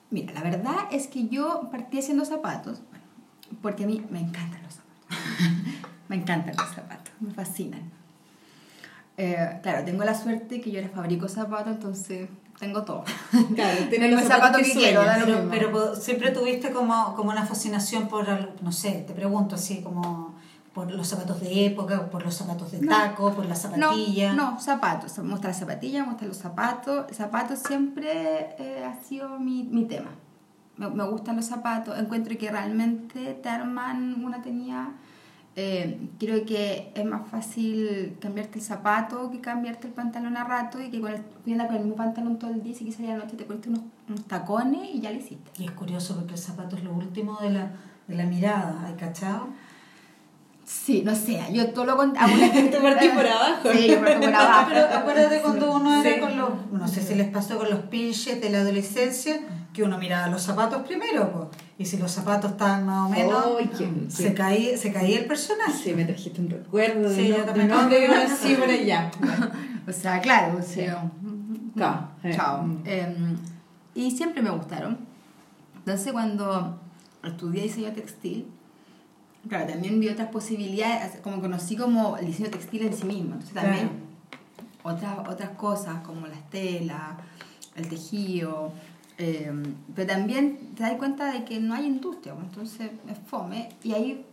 Mira, 0.09 0.33
la 0.33 0.43
verdad 0.43 0.75
es 0.91 1.07
que 1.07 1.29
yo 1.29 1.69
partí 1.71 1.99
haciendo 1.99 2.25
zapatos 2.25 2.81
porque 3.61 3.85
a 3.85 3.87
mí 3.87 4.05
me 4.09 4.19
encantan 4.19 4.61
los 4.63 4.73
zapatos. 4.73 5.91
me 6.09 6.17
encantan 6.17 6.55
los 6.57 6.69
zapatos, 6.75 7.13
me 7.21 7.31
fascinan. 7.33 8.02
Eh, 9.17 9.59
claro, 9.61 9.85
tengo 9.85 10.03
la 10.03 10.15
suerte 10.15 10.59
que 10.59 10.71
yo 10.71 10.79
ahora 10.81 10.91
fabrico 10.93 11.27
zapatos, 11.27 11.73
entonces 11.73 12.29
tengo 12.59 12.83
todo. 12.83 13.03
Claro, 13.55 13.79
Tengo 13.89 14.07
los 14.07 14.21
zapato 14.23 14.57
zapatos 14.59 14.61
que 14.61 14.73
que 14.73 14.79
quiero, 14.79 15.03
lo 15.03 15.49
Pero, 15.49 15.95
siempre 15.95 16.31
tuviste 16.31 16.71
como, 16.71 17.13
como 17.15 17.31
una 17.31 17.45
fascinación 17.45 18.07
por, 18.07 18.25
no 18.61 18.71
sé, 18.71 19.03
te 19.07 19.13
pregunto 19.13 19.55
así, 19.55 19.81
como 19.81 20.33
por 20.73 20.91
los 20.91 21.07
zapatos 21.07 21.39
de 21.39 21.67
época, 21.67 22.09
por 22.09 22.23
los 22.23 22.33
zapatos 22.33 22.71
de 22.71 22.81
No. 22.81 22.89
taco, 22.89 23.31
por 23.33 23.45
las 23.45 23.61
zapatillas. 23.61 24.35
No, 24.35 24.53
no, 24.53 24.59
zapatos. 24.59 25.19
Gusta 25.19 25.49
la 25.49 25.53
zapatilla, 25.53 26.03
gustan 26.03 26.27
los 26.29 26.37
zapatos. 26.37 27.05
El 27.09 27.15
zapato 27.15 27.55
siempre 27.55 28.55
eh, 28.57 28.83
ha 28.83 28.99
sido 29.03 29.39
mi, 29.39 29.63
mi 29.63 29.85
tema. 29.85 30.09
Me, 30.77 30.89
me 30.89 31.03
gustan 31.03 31.35
los 31.35 31.45
zapatos. 31.45 31.99
Encuentro 31.99 32.35
que 32.39 32.49
realmente 32.49 33.35
te 33.35 33.49
arman 33.49 34.23
una 34.25 34.41
tenía. 34.41 34.93
Eh, 35.55 36.09
creo 36.19 36.45
que 36.45 36.91
es 36.95 37.05
más 37.05 37.29
fácil 37.29 38.17
cambiarte 38.19 38.57
el 38.57 38.65
zapato 38.65 39.29
que 39.29 39.39
cambiarte 39.39 39.85
el 39.87 39.93
pantalón 39.93 40.35
a 40.35 40.43
rato 40.43 40.81
y 40.81 40.89
que 40.89 40.99
con 40.99 41.11
el, 41.13 41.21
con 41.21 41.75
el 41.75 41.79
mismo 41.81 41.95
pantalón 41.95 42.39
todo 42.39 42.49
el 42.49 42.63
día, 42.63 42.73
si 42.73 42.79
quieres 42.79 42.95
salir 42.95 43.11
a 43.11 43.17
la 43.17 43.25
noche 43.25 43.37
te 43.37 43.43
pones 43.43 43.67
unos, 43.67 43.81
unos 44.09 44.23
tacones 44.25 44.89
y 44.95 44.99
ya 44.99 45.11
lo 45.11 45.17
hiciste. 45.17 45.51
Y 45.61 45.65
es 45.65 45.71
curioso 45.71 46.15
porque 46.15 46.33
el 46.33 46.39
zapato 46.39 46.75
es 46.75 46.83
lo 46.83 46.93
último 46.93 47.37
de 47.39 47.51
la, 47.51 47.71
de 48.07 48.15
la 48.15 48.25
mirada, 48.25 48.83
¿hay 48.87 48.93
cachado? 48.95 49.49
Sí, 50.65 51.03
no 51.05 51.13
sé, 51.13 51.39
yo 51.51 51.69
todo 51.71 51.85
lo 51.85 51.97
contrario. 51.97 52.35
Tú 52.71 52.77
partí 52.81 53.09
por 53.09 53.27
abajo. 53.27 53.69
Sí, 53.73 53.89
yo 53.89 53.99
partí 53.99 54.25
por 54.25 54.33
abajo. 54.35 54.69
Pero 54.73 54.85
acuérdate 54.97 55.41
cuando 55.41 55.75
uno 55.75 56.01
era 56.01 56.15
Sí. 56.15 56.19
con 56.21 56.37
los, 56.37 56.51
si 57.13 57.17
les 57.19 57.29
pasó 57.29 57.57
con 57.57 57.69
los 57.69 57.79
pinches 57.81 58.41
de 58.41 58.49
la 58.49 58.59
adolescencia, 58.59 59.39
que 59.73 59.83
uno 59.83 59.97
miraba 59.97 60.27
los 60.27 60.41
zapatos 60.43 60.83
primero, 60.85 61.31
po. 61.31 61.49
y 61.79 61.85
si 61.85 61.97
los 61.97 62.11
zapatos 62.11 62.51
estaban 62.51 62.85
más 62.85 63.07
o 63.07 63.09
menos, 63.09 63.45
qué- 63.77 63.89
se, 64.09 64.27
sí. 64.29 64.33
caía, 64.33 64.77
se 64.77 64.91
caía 64.93 65.19
el 65.19 65.25
personaje. 65.25 65.73
Sí, 65.83 65.93
me 65.93 66.05
trajiste 66.05 66.39
un 66.41 66.49
recuerdo 66.49 67.09
de 67.09 67.15
Sí, 67.15 67.29
no, 67.29 67.37
yo 67.37 67.43
también. 67.45 67.67
de 67.67 67.73
no 67.73 67.89
de 67.89 68.07
una 68.07 68.73
allá. 68.73 69.11
O 69.87 69.91
sea, 69.91 70.21
claro, 70.21 70.59
o 70.59 70.61
sea, 70.61 71.09
Claro, 71.75 72.07
eh, 72.23 72.31
chao. 72.35 72.63
mm. 72.63 72.81
Em, 72.85 73.35
y 73.95 74.11
siempre 74.11 74.41
me 74.41 74.49
gustaron. 74.51 74.97
Entonces, 75.77 76.13
cuando 76.13 76.79
estudié 77.23 77.63
diseño 77.63 77.91
textil, 77.91 78.47
claro, 79.49 79.67
también 79.67 79.99
vi 79.99 80.07
otras 80.09 80.29
posibilidades, 80.29 81.19
como 81.21 81.41
conocí 81.41 81.75
como 81.75 82.15
el 82.17 82.27
diseño 82.27 82.49
textil 82.49 82.83
en 82.83 82.93
sí 82.93 83.05
mismo. 83.05 83.33
Entonces, 83.33 83.53
también 83.53 83.89
otras, 84.83 85.19
otras 85.29 85.49
cosas 85.51 86.01
como 86.05 86.27
las 86.27 86.49
telas, 86.49 87.13
el 87.75 87.87
tejido. 87.89 88.71
em, 89.17 89.63
pero 89.95 90.07
también 90.07 90.73
te 90.75 90.81
das 90.83 90.93
cuenta 90.93 91.31
de 91.31 91.45
que 91.45 91.59
no 91.59 91.73
hay 91.75 91.85
industria, 91.85 92.33
pues, 92.33 92.47
entonces 92.47 92.91
es 93.07 93.17
fome. 93.27 93.69
Y 93.83 93.93
ahí 93.93 94.25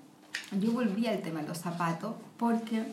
yo 0.58 0.72
volví 0.72 1.06
al 1.06 1.20
tema 1.20 1.42
de 1.42 1.48
los 1.48 1.58
zapatos, 1.58 2.14
porque 2.38 2.84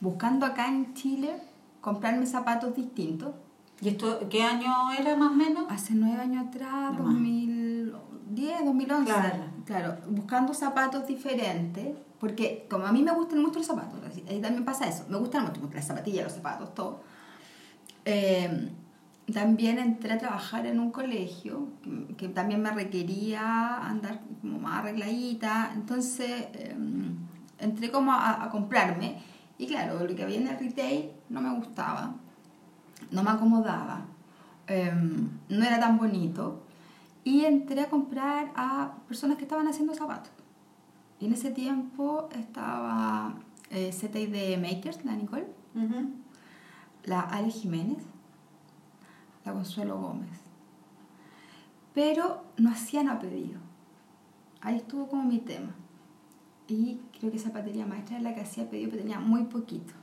buscando 0.00 0.44
acá 0.44 0.66
en 0.68 0.92
Chile 0.94 1.36
comprarme 1.80 2.26
zapatos 2.26 2.74
distintos, 2.74 3.32
¿Y 3.80 3.88
esto 3.88 4.20
qué 4.30 4.42
año 4.42 4.72
era 4.98 5.16
más 5.16 5.30
o 5.32 5.34
menos? 5.34 5.64
hace 5.68 5.94
nueve 5.94 6.20
años 6.22 6.46
atrás, 6.48 6.92
No 6.94 7.04
más. 7.04 7.14
2010, 7.14 8.64
2011, 8.64 9.04
Claro. 9.12 9.44
claro, 9.64 9.96
buscando 10.08 10.52
zapatos 10.54 11.06
diferentes, 11.06 11.96
porque 12.24 12.66
como 12.70 12.86
a 12.86 12.92
mí 12.92 13.02
me 13.02 13.12
gustan 13.12 13.42
mucho 13.42 13.58
los 13.58 13.66
zapatos, 13.66 14.00
ahí 14.26 14.40
también 14.40 14.64
pasa 14.64 14.88
eso, 14.88 15.04
me 15.10 15.18
gustan 15.18 15.44
mucho 15.44 15.60
las 15.74 15.86
zapatillas, 15.86 16.24
los 16.24 16.32
zapatos, 16.32 16.74
todo. 16.74 17.00
Eh, 18.06 18.70
también 19.30 19.78
entré 19.78 20.14
a 20.14 20.18
trabajar 20.18 20.64
en 20.64 20.80
un 20.80 20.90
colegio 20.90 21.68
que, 22.16 22.28
también 22.28 22.62
me 22.62 22.70
requería 22.70 23.76
andar 23.76 24.22
como 24.40 24.58
más 24.58 24.78
arregladita, 24.78 25.72
entonces 25.74 26.46
eh, 26.54 26.74
entré 27.58 27.90
como 27.90 28.10
a, 28.10 28.48
comprarme 28.50 29.18
y 29.58 29.66
claro, 29.66 30.02
lo 30.02 30.16
que 30.16 30.22
había 30.22 30.38
en 30.38 30.48
el 30.48 30.58
retail 30.58 31.10
no 31.28 31.42
me 31.42 31.54
gustaba, 31.54 32.14
no 33.10 33.22
me 33.22 33.32
acomodaba, 33.32 34.06
eh, 34.66 34.90
no 35.50 35.62
era 35.62 35.78
tan 35.78 35.98
bonito 35.98 36.62
y 37.22 37.44
entré 37.44 37.82
a 37.82 37.90
comprar 37.90 38.50
a 38.56 38.94
personas 39.08 39.36
que 39.36 39.42
estaban 39.42 39.68
haciendo 39.68 39.94
zapatos. 39.94 40.43
Y 41.24 41.26
en 41.26 41.32
ese 41.32 41.52
tiempo 41.52 42.28
estaba 42.38 43.36
eh, 43.70 43.92
ZD 43.92 44.60
Makers, 44.60 45.06
la 45.06 45.16
Nicole, 45.16 45.46
la 47.04 47.20
Ale 47.20 47.50
Jiménez, 47.50 48.04
la 49.42 49.54
Consuelo 49.54 49.98
Gómez. 49.98 50.38
Pero 51.94 52.44
no 52.58 52.68
hacían 52.68 53.08
a 53.08 53.20
pedido. 53.20 53.58
Ahí 54.60 54.76
estuvo 54.76 55.08
como 55.08 55.22
mi 55.22 55.38
tema. 55.38 55.74
Y 56.68 57.00
creo 57.18 57.32
que 57.32 57.38
zapatería 57.38 57.86
maestra 57.86 58.16
era 58.16 58.24
la 58.24 58.34
que 58.34 58.42
hacía 58.42 58.68
pedido, 58.68 58.90
pero 58.90 59.02
tenía 59.04 59.18
muy 59.18 59.44
poquito. 59.44 59.94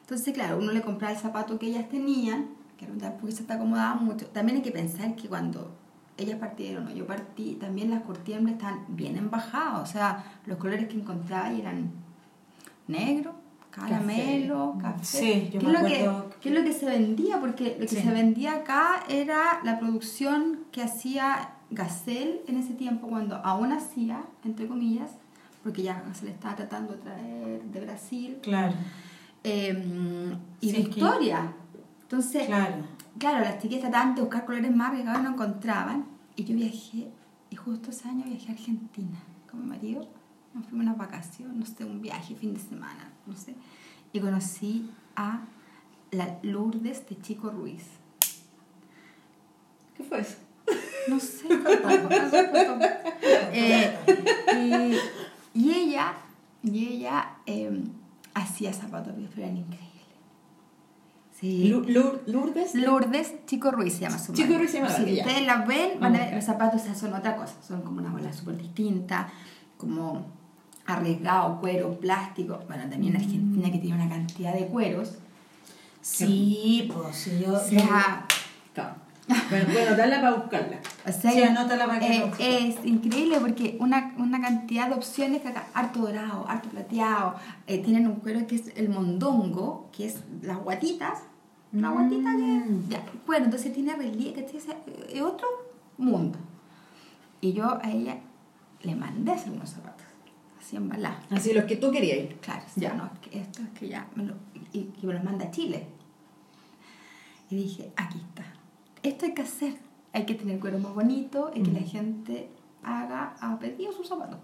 Entonces, 0.00 0.34
claro, 0.34 0.58
uno 0.58 0.72
le 0.72 0.82
compraba 0.82 1.12
el 1.14 1.20
zapato 1.20 1.60
que 1.60 1.68
ellas 1.68 1.88
tenían, 1.88 2.48
que 2.76 2.86
era 2.86 2.92
un 2.92 2.98
porque 3.20 3.36
se 3.36 3.44
te 3.44 3.52
acomodaba 3.52 3.94
mucho. 3.94 4.26
También 4.26 4.56
hay 4.56 4.64
que 4.64 4.72
pensar 4.72 5.14
que 5.14 5.28
cuando 5.28 5.78
ellas 6.20 6.38
partieron, 6.38 6.88
yo 6.94 7.06
partí, 7.06 7.54
también 7.54 7.90
las 7.90 8.02
curtiembres 8.02 8.56
están 8.56 8.84
bien 8.88 9.16
embajadas, 9.16 9.88
o 9.88 9.92
sea, 9.92 10.24
los 10.46 10.58
colores 10.58 10.86
que 10.88 10.96
encontraba 10.96 11.50
eran 11.52 11.90
negro, 12.86 13.34
caramelo, 13.70 14.76
café. 14.80 15.04
Sí, 15.04 15.50
yo 15.52 15.60
¿Qué, 15.60 15.66
me 15.66 15.72
es 15.72 15.80
lo 15.80 15.86
que, 15.88 15.96
acuerdo 15.96 16.30
qué 16.40 16.48
es 16.48 16.54
lo 16.54 16.64
que 16.64 16.72
se 16.72 16.86
vendía? 16.86 17.40
Porque 17.40 17.74
lo 17.78 17.86
que 17.86 17.88
Sí. 17.88 18.02
se 18.02 18.10
vendía 18.10 18.54
acá 18.56 19.04
era 19.08 19.60
la 19.64 19.78
producción 19.78 20.60
que 20.72 20.82
hacía 20.82 21.50
Gazelle 21.70 22.42
en 22.48 22.56
ese 22.58 22.74
tiempo, 22.74 23.06
cuando 23.08 23.36
aún 23.36 23.72
hacía, 23.72 24.22
entre 24.44 24.66
comillas, 24.66 25.10
porque 25.62 25.82
ya 25.82 26.02
se 26.14 26.24
le 26.24 26.32
estaba 26.32 26.56
tratando 26.56 26.94
de 26.94 26.98
traer 26.98 27.62
de 27.62 27.80
Brasil, 27.80 28.38
Claro, 28.42 28.74
eh, 29.44 30.34
y 30.60 30.70
Sí, 30.70 30.76
que- 30.76 30.82
Victoria. 30.82 31.52
Entonces, 32.10 32.46
claro. 32.46 32.74
Claro, 33.18 33.38
las 33.38 33.62
chiquillas 33.62 33.82
trataban 33.82 34.16
de 34.16 34.22
buscar 34.22 34.44
colores 34.44 34.74
más 34.74 34.90
que 34.90 35.04
no 35.04 35.28
encontraban. 35.28 36.06
Y 36.34 36.42
yo 36.42 36.56
viajé, 36.56 37.08
y 37.50 37.54
justo 37.54 37.90
ese 37.90 38.08
año 38.08 38.24
viajé 38.24 38.48
a 38.48 38.54
Argentina 38.54 39.16
con 39.48 39.60
mi 39.60 39.66
marido. 39.66 40.08
Nos 40.52 40.66
fuimos 40.66 40.88
a 40.88 40.90
una 40.90 40.98
vacación, 40.98 41.56
no 41.56 41.64
sé, 41.64 41.84
un 41.84 42.02
viaje, 42.02 42.34
fin 42.34 42.52
de 42.52 42.58
semana, 42.58 43.12
no 43.26 43.36
sé. 43.36 43.54
Y 44.12 44.18
conocí 44.18 44.90
a 45.14 45.42
la 46.10 46.40
Lourdes 46.42 47.08
de 47.08 47.16
Chico 47.20 47.48
Ruiz. 47.50 47.84
¿Qué 49.96 50.02
fue 50.02 50.20
eso? 50.20 50.38
No 51.06 51.20
sé. 51.20 51.46
Eh, 53.52 54.98
y, 55.54 55.60
y 55.60 55.72
ella, 55.72 56.14
y 56.62 56.86
ella 56.86 57.36
eh, 57.46 57.82
hacía 58.34 58.72
zapatos, 58.72 59.12
pero 59.34 59.42
eran 59.42 59.58
increíbles. 59.58 59.89
Sí. 61.40 61.68
Lourdes. 62.26 62.74
Lourdes 62.74 63.34
Chico 63.46 63.70
Ruiz 63.70 63.94
se 63.94 64.00
llama 64.00 64.18
su 64.18 64.32
Chico 64.34 64.48
madre. 64.48 64.58
Ruiz 64.58 64.70
se 64.70 64.76
llama 64.78 64.90
la 64.90 64.96
Si 64.96 65.20
ustedes 65.20 65.46
las 65.46 65.66
ven, 65.66 66.00
van 66.00 66.14
a 66.14 66.18
ver, 66.18 66.28
Ok. 66.28 66.34
los 66.34 66.44
zapatos 66.44 66.82
o 66.82 66.84
sea, 66.84 66.94
son 66.94 67.14
otra 67.14 67.34
cosa. 67.36 67.54
Son 67.66 67.80
como 67.82 68.00
una 68.00 68.10
bola 68.10 68.32
súper 68.32 68.58
distinta, 68.58 69.28
como 69.78 70.26
arriesgado, 70.86 71.58
cuero, 71.60 71.98
plástico. 71.98 72.60
Bueno, 72.68 72.82
también 72.90 73.14
en 73.16 73.22
Argentina 73.22 73.70
que 73.70 73.78
tiene 73.78 73.96
una 73.96 74.08
cantidad 74.08 74.52
de 74.52 74.66
cueros. 74.66 75.14
Sí, 76.02 76.90
pues 76.92 77.16
si 77.16 77.40
yo... 77.40 77.54
O 77.54 77.58
sea. 77.58 78.26
Bueno, 79.48 79.66
bueno, 79.72 79.96
dale 79.96 80.16
para 80.16 80.32
buscarla. 80.32 80.80
o 81.06 81.12
sea, 81.12 81.30
Sí, 81.30 81.42
anótala 81.42 81.86
para 81.86 82.00
que 82.00 82.16
eh, 82.40 82.68
es 82.68 82.84
increíble 82.84 83.38
porque 83.40 83.76
una, 83.78 84.12
una 84.18 84.40
cantidad 84.40 84.88
de 84.88 84.94
opciones 84.94 85.42
que 85.42 85.48
acá, 85.48 85.66
harto 85.72 86.00
dorado, 86.00 86.46
harto 86.48 86.68
plateado, 86.68 87.36
eh, 87.68 87.78
tienen 87.78 88.08
un 88.08 88.16
cuero 88.16 88.46
que 88.48 88.56
es 88.56 88.72
el 88.74 88.88
mondongo, 88.88 89.88
que 89.96 90.06
es 90.06 90.16
las 90.42 90.58
guatitas, 90.58 91.20
la 91.72 91.90
guatita 91.90 92.36
que, 92.36 92.42
Mm. 92.42 92.88
ya, 92.88 93.04
bueno, 93.26 93.44
entonces 93.46 93.72
tiene 93.72 93.94
relieve. 93.94 94.44
O 94.44 94.60
sea, 94.60 94.76
es 95.08 95.22
otro 95.22 95.46
mundo. 95.98 96.38
Y 97.40 97.52
yo 97.52 97.78
a 97.82 97.90
ella 97.90 98.18
le 98.82 98.94
mandé 98.96 99.30
a 99.32 99.34
hacer 99.34 99.52
unos 99.52 99.70
zapatos, 99.70 100.06
así 100.58 100.76
embalados. 100.76 101.24
Así, 101.30 101.52
los 101.52 101.64
que 101.64 101.76
tú 101.76 101.90
querías 101.90 102.18
ir. 102.18 102.36
Claro, 102.40 102.62
Ya. 102.76 102.94
no, 102.94 103.06
es 103.06 103.18
que 103.28 103.38
esto 103.40 103.62
es 103.62 103.68
que 103.78 103.88
ya 103.88 104.08
me 104.14 104.24
lo, 104.24 104.34
y, 104.72 104.88
y 105.00 105.06
me 105.06 105.14
los 105.14 105.24
manda 105.24 105.46
a 105.46 105.50
Chile. 105.50 105.86
Y 107.50 107.56
dije, 107.56 107.92
aquí 107.96 108.18
está. 108.18 108.44
Esto 109.02 109.26
hay 109.26 109.34
que 109.34 109.42
hacer. 109.42 109.74
Hay 110.12 110.26
que 110.26 110.34
tener 110.34 110.58
cuero 110.60 110.78
más 110.78 110.94
bonito 110.94 111.50
y 111.54 111.62
que 111.62 111.70
la 111.72 111.80
gente 111.80 112.48
haga 112.82 113.34
a 113.40 113.58
pedido 113.58 113.92
sus 113.92 114.08
zapatos. 114.08 114.38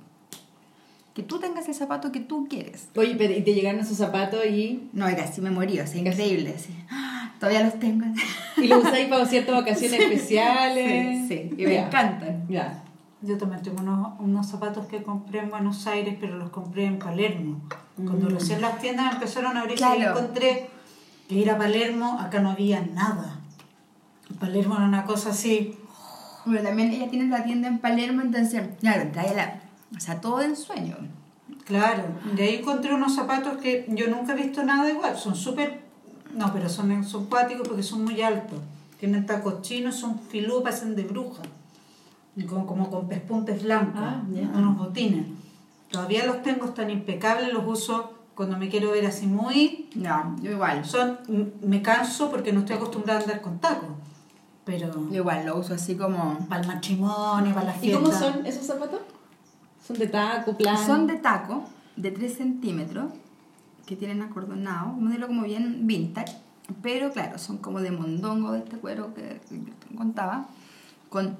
Que 1.14 1.22
tú 1.22 1.38
tengas 1.38 1.66
el 1.68 1.74
zapato 1.74 2.12
que 2.12 2.20
tú 2.20 2.46
quieres. 2.48 2.88
Oye, 2.94 3.14
pero 3.16 3.32
y 3.34 3.42
te 3.42 3.54
llegaron 3.54 3.80
esos 3.80 3.96
zapatos 3.96 4.44
y, 4.46 4.88
No, 4.92 5.08
era 5.08 5.24
así 5.24 5.40
me 5.40 5.50
morí, 5.50 5.80
o 5.80 5.86
sea, 5.86 6.00
increíble. 6.00 6.54
Así. 6.56 6.74
Todavía 7.38 7.64
los 7.64 7.78
tengo. 7.78 8.06
y 8.56 8.66
los 8.68 8.84
usáis 8.84 9.08
para 9.08 9.26
ciertas 9.26 9.54
vacaciones 9.54 10.00
especiales. 10.00 11.28
Sí, 11.28 11.28
sí, 11.28 11.54
y 11.62 11.66
me 11.66 11.74
Ya. 11.74 11.86
encantan. 11.86 12.46
Ya. 12.48 12.82
Yo 13.22 13.36
también 13.38 13.62
tengo 13.62 13.80
unos, 13.82 14.20
unos 14.20 14.46
zapatos 14.46 14.86
que 14.86 15.02
compré 15.02 15.40
en 15.40 15.50
Buenos 15.50 15.86
Aires, 15.86 16.16
pero 16.20 16.36
los 16.36 16.50
compré 16.50 16.84
en 16.84 16.98
Palermo. 16.98 17.60
Cuando 17.96 18.28
Mm. 18.28 18.34
recién 18.34 18.60
las 18.60 18.78
tiendas 18.78 19.14
empezaron 19.14 19.56
a 19.56 19.60
abrir, 19.62 19.76
Claro. 19.78 19.98
yo 20.00 20.10
encontré 20.10 20.68
que 21.28 21.34
ir 21.34 21.50
a 21.50 21.56
Palermo, 21.58 22.18
acá 22.20 22.40
no 22.40 22.50
había 22.50 22.82
nada. 22.82 23.40
Palermo 24.38 24.76
era 24.76 24.84
una 24.84 25.04
cosa 25.04 25.30
así. 25.30 25.76
Pero 26.44 26.62
también 26.62 26.90
ella 26.92 27.08
tiene 27.10 27.26
la 27.28 27.42
tienda 27.42 27.68
en 27.68 27.78
Palermo, 27.78 28.20
entonces, 28.22 28.62
claro, 28.80 29.10
trae 29.12 29.34
la. 29.34 29.60
O 29.96 30.00
sea, 30.00 30.20
todo 30.20 30.42
en 30.42 30.54
sueño. 30.56 30.96
Claro, 31.64 32.04
de 32.34 32.42
ahí 32.44 32.54
encontré 32.56 32.94
unos 32.94 33.14
zapatos 33.16 33.56
que 33.58 33.86
yo 33.88 34.08
nunca 34.08 34.32
he 34.34 34.36
visto 34.36 34.62
nada 34.62 34.88
igual. 34.90 35.16
Son 35.16 35.34
súper. 35.34 35.85
No, 36.36 36.52
pero 36.52 36.68
son, 36.68 37.02
son 37.04 37.26
cuáticos 37.26 37.66
porque 37.66 37.82
son 37.82 38.04
muy 38.04 38.20
altos. 38.22 38.58
Tienen 39.00 39.26
tacos 39.26 39.62
chinos, 39.62 39.96
son 39.96 40.18
filú, 40.20 40.62
parecen 40.62 40.94
de 40.94 41.04
bruja. 41.04 41.42
Y 42.36 42.44
con, 42.44 42.66
como 42.66 42.90
con 42.90 43.08
pespuntes 43.08 43.62
blancos. 43.62 43.94
Ah, 44.02 44.22
ya. 44.32 44.42
Unos 44.54 44.76
botines. 44.76 45.26
Todavía 45.90 46.26
los 46.26 46.42
tengo, 46.42 46.66
están 46.66 46.90
impecables, 46.90 47.52
los 47.52 47.64
uso 47.66 48.12
cuando 48.34 48.58
me 48.58 48.68
quiero 48.68 48.90
ver 48.90 49.06
así 49.06 49.26
muy. 49.26 49.88
No, 49.94 50.36
yo 50.42 50.50
igual. 50.52 50.84
Son, 50.84 51.18
m- 51.28 51.46
me 51.62 51.80
canso 51.80 52.30
porque 52.30 52.52
no 52.52 52.60
estoy 52.60 52.76
acostumbrada 52.76 53.20
a 53.20 53.22
andar 53.22 53.40
con 53.40 53.58
tacos. 53.58 53.88
Pero 54.64 54.92
Yo 55.10 55.14
igual 55.16 55.46
lo 55.46 55.58
uso 55.58 55.74
así 55.74 55.94
como. 55.96 56.38
para 56.48 56.60
el 56.62 56.66
matrimonio, 56.66 57.54
para 57.54 57.66
la 57.68 57.76
¿Y 57.76 57.80
fiesta. 57.80 58.00
cómo 58.02 58.12
son 58.12 58.44
esos 58.44 58.66
zapatos? 58.66 59.00
¿Son 59.86 59.96
de 59.96 60.08
taco, 60.08 60.56
plan? 60.56 60.76
Son 60.86 61.06
de 61.06 61.14
taco, 61.16 61.64
de 61.96 62.10
3 62.10 62.34
centímetros, 62.36 63.12
que 63.86 63.96
tienen 63.96 64.20
acordonado, 64.22 64.92
un 64.92 65.04
modelo 65.04 65.28
como 65.28 65.44
bien 65.44 65.86
vintage, 65.86 66.36
pero 66.82 67.12
claro, 67.12 67.38
son 67.38 67.58
como 67.58 67.80
de 67.80 67.92
mondongo 67.92 68.52
de 68.52 68.58
este 68.58 68.76
cuero 68.76 69.14
que 69.14 69.40
te 69.48 69.96
contaba, 69.96 70.48
con 71.08 71.36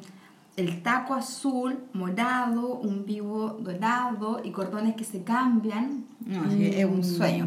el 0.57 0.83
taco 0.83 1.15
azul, 1.15 1.79
morado, 1.93 2.75
un 2.77 3.05
vivo 3.05 3.59
dorado 3.61 4.41
y 4.43 4.51
cordones 4.53 4.95
que 4.95 5.05
se 5.05 5.23
cambian. 5.23 6.07
No, 6.25 6.49
que 6.49 6.81
es 6.81 6.87
un 6.87 7.05
sueño. 7.05 7.47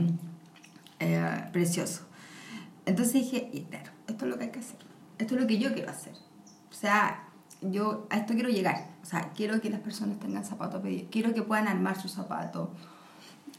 Eh, 0.99 1.43
precioso. 1.51 2.03
Entonces 2.85 3.13
dije, 3.13 3.49
y 3.53 3.61
claro, 3.61 3.91
esto 4.07 4.25
es 4.25 4.31
lo 4.31 4.37
que 4.37 4.45
hay 4.45 4.51
que 4.51 4.59
hacer. 4.59 4.77
Esto 5.17 5.35
es 5.35 5.41
lo 5.41 5.47
que 5.47 5.57
yo 5.57 5.73
quiero 5.73 5.89
hacer. 5.89 6.13
O 6.69 6.73
sea, 6.73 7.23
yo 7.61 8.07
a 8.09 8.17
esto 8.17 8.33
quiero 8.33 8.49
llegar. 8.49 8.89
O 9.01 9.05
sea, 9.05 9.31
quiero 9.35 9.59
que 9.61 9.69
las 9.69 9.79
personas 9.79 10.19
tengan 10.19 10.45
zapatos 10.45 10.81
pedidos. 10.81 11.07
Quiero 11.09 11.33
que 11.33 11.41
puedan 11.41 11.67
armar 11.67 11.99
sus 11.99 12.11
zapatos. 12.11 12.69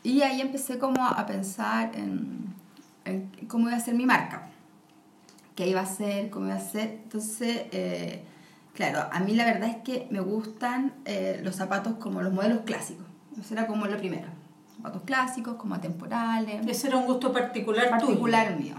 Y 0.02 0.22
ahí 0.22 0.40
empecé 0.40 0.78
como 0.78 1.04
a 1.04 1.26
pensar 1.26 1.94
en, 1.94 2.54
en 3.04 3.30
cómo 3.48 3.68
iba 3.68 3.76
a 3.76 3.80
ser 3.80 3.94
mi 3.94 4.06
marca. 4.06 4.48
¿Qué 5.54 5.68
iba 5.68 5.80
a 5.80 5.84
hacer? 5.84 6.30
¿Cómo 6.30 6.46
iba 6.46 6.54
a 6.54 6.60
ser? 6.60 7.00
Entonces, 7.02 7.64
eh, 7.72 8.24
claro, 8.74 9.06
a 9.12 9.20
mí 9.20 9.34
la 9.34 9.44
verdad 9.44 9.68
es 9.68 9.76
que 9.82 10.08
me 10.10 10.20
gustan 10.20 10.94
eh, 11.04 11.40
los 11.42 11.56
zapatos 11.56 11.96
como 11.96 12.22
los 12.22 12.32
modelos 12.32 12.60
clásicos. 12.60 13.04
Eso 13.38 13.54
era 13.54 13.66
como 13.66 13.86
lo 13.86 13.98
primero. 13.98 14.28
Zapatos 14.76 15.02
clásicos, 15.02 15.56
como 15.56 15.74
atemporales 15.74 16.66
Ese 16.66 16.88
era 16.88 16.96
un 16.96 17.04
gusto 17.04 17.32
particular, 17.32 17.90
particular 17.90 18.58
mío. 18.58 18.76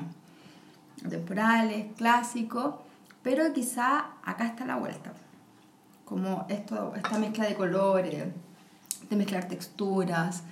Temporales, 1.07 1.87
clásicos, 1.97 2.75
pero 3.21 3.53
quizá 3.53 4.13
acá 4.23 4.47
está 4.47 4.65
la 4.65 4.77
vuelta. 4.77 5.13
Como 6.05 6.45
esto, 6.49 6.93
esta 6.95 7.19
mezcla 7.19 7.45
de 7.45 7.55
colores, 7.55 8.25
de 9.09 9.15
mezclar 9.15 9.47
texturas, 9.47 10.43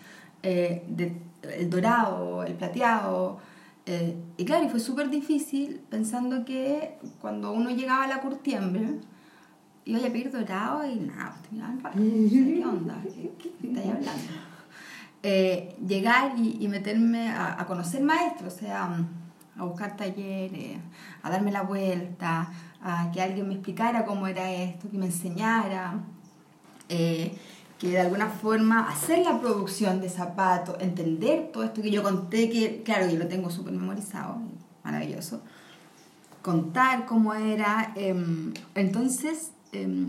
eh, 0.43 0.83
de, 0.87 1.15
el 1.57 1.69
dorado, 1.69 2.43
el 2.43 2.53
plateado. 2.53 3.39
eh, 3.85 4.15
y 4.37 4.45
claro, 4.45 4.65
y 4.65 4.69
fue 4.69 4.79
súper 4.79 5.09
difícil 5.09 5.81
pensando 5.89 6.45
que 6.45 6.97
cuando 7.21 7.51
uno 7.51 7.69
llegaba 7.71 8.03
a 8.03 8.07
la 8.07 8.21
curtiembre, 8.21 8.99
iba 9.85 9.99
a 9.99 10.01
pedir 10.03 10.31
dorado 10.31 10.85
y 10.85 10.95
nada, 10.99 11.31
pues 11.31 11.43
te 11.49 11.55
miraban 11.55 11.79
raro. 11.81 11.95
¿Qué 11.95 12.63
onda? 12.65 13.01
¿Qué, 13.03 13.31
qué 13.39 13.67
estáis 13.67 13.87
hablando? 13.87 14.31
eh, 15.23 15.75
llegar 15.85 16.33
y, 16.37 16.57
y 16.63 16.67
meterme 16.67 17.29
a, 17.29 17.59
a 17.59 17.65
conocer 17.65 18.01
maestros, 18.01 18.53
o 18.53 18.57
sea, 18.59 19.05
a 19.57 19.63
buscar 19.63 19.97
talleres, 19.97 20.77
a 21.23 21.29
darme 21.29 21.51
la 21.51 21.63
vuelta, 21.63 22.49
a 22.81 23.11
que 23.11 23.21
alguien 23.21 23.47
me 23.47 23.55
explicara 23.55 24.05
cómo 24.05 24.27
era 24.27 24.49
esto, 24.51 24.89
que 24.89 24.97
me 24.97 25.07
enseñara, 25.07 25.95
eh, 26.87 27.37
que 27.79 27.91
de 27.91 27.99
alguna 28.01 28.27
forma 28.27 28.89
hacer 28.89 29.19
la 29.19 29.39
producción 29.39 30.01
de 30.01 30.09
zapatos, 30.09 30.75
entender 30.81 31.49
todo 31.53 31.63
esto 31.63 31.81
que 31.81 31.89
yo 31.89 32.03
conté, 32.03 32.49
que 32.49 32.83
claro, 32.83 33.09
yo 33.09 33.17
lo 33.17 33.27
tengo 33.27 33.49
súper 33.49 33.73
memorizado, 33.73 34.37
maravilloso, 34.83 35.41
contar 36.41 37.05
cómo 37.05 37.33
era, 37.33 37.93
em, 37.95 38.53
entonces 38.75 39.51
em, 39.71 40.07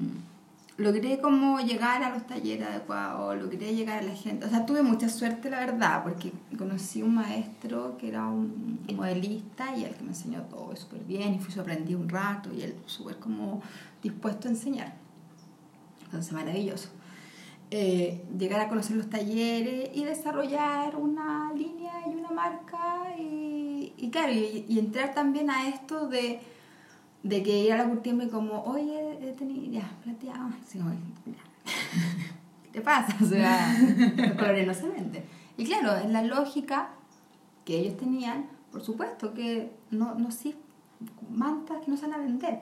logré 0.79 1.21
como 1.21 1.61
llegar 1.61 2.03
a 2.03 2.11
los 2.11 2.27
talleres 2.27 2.67
adecuados, 2.67 3.41
logré 3.41 3.75
llegar 3.75 3.99
a 3.99 4.03
la 4.03 4.15
gente. 4.15 4.47
O 4.47 4.49
sea, 4.49 4.67
tuve 4.67 4.83
mucha 4.83 5.09
suerte, 5.09 5.51
la 5.51 5.61
verdad, 5.61 6.03
porque 6.03 6.33
conocí 6.57 7.03
un 7.03 7.15
maestro 7.17 7.97
que 7.99 8.09
era 8.09 8.27
un 8.27 8.81
modelista 8.97 9.77
y 9.77 9.85
el 9.85 9.95
que 9.95 10.03
me 10.03 10.09
enseñó 10.09 10.43
todo 10.43 10.75
súper 10.75 11.05
bien 11.05 11.35
y 11.35 11.39
fui 11.39 11.61
aprendí 11.61 11.95
un 11.95 12.09
rato 12.09 12.53
y 12.53 12.63
él 12.63 12.75
súper 12.87 13.17
como 13.17 13.63
dispuesto 14.03 14.49
a 14.49 14.53
enseñar. 14.53 14.95
Entonces, 16.05 16.33
maravilloso. 16.33 16.89
Eh, 17.73 18.25
llegar 18.37 18.61
a 18.61 18.69
conocer 18.69 18.97
los 18.97 19.09
talleres 19.09 19.91
y 19.95 20.05
desarrollar 20.05 20.97
una 20.97 21.53
línea 21.55 21.93
y 22.09 22.17
una 22.17 22.31
marca 22.31 23.15
y, 23.17 23.93
y 23.97 24.11
claro, 24.11 24.33
y, 24.33 24.77
entrar 24.77 25.15
también 25.15 25.51
a 25.51 25.69
esto 25.69 26.09
de 26.09 26.41
de 27.23 27.43
que 27.43 27.65
ir 27.65 27.73
a 27.73 27.77
la 27.77 27.89
curtiembre 27.89 28.29
como, 28.29 28.63
oye, 28.65 29.19
eh, 29.21 29.35
tenía 29.37 29.81
ya 29.81 29.91
plateado. 30.03 30.51
Como, 30.73 30.91
ya. 31.27 31.43
¿Qué 32.73 32.81
pasa? 32.81 33.17
O 33.23 33.27
sea, 33.27 33.77
los 34.17 34.33
colores 34.33 34.67
no 34.67 34.75
se 34.75 34.89
venden. 34.89 35.25
Y 35.57 35.65
claro, 35.65 35.97
en 35.97 36.13
la 36.13 36.23
lógica 36.23 36.91
que 37.65 37.79
ellos 37.79 37.97
tenían, 37.97 38.47
por 38.73 38.83
supuesto 38.83 39.35
que 39.35 39.73
no, 39.91 40.15
no 40.15 40.31
sí, 40.31 40.57
mantas 41.31 41.85
que 41.85 41.91
no 41.91 41.97
se 41.97 42.07
van 42.07 42.15
a 42.15 42.19
vender. 42.19 42.61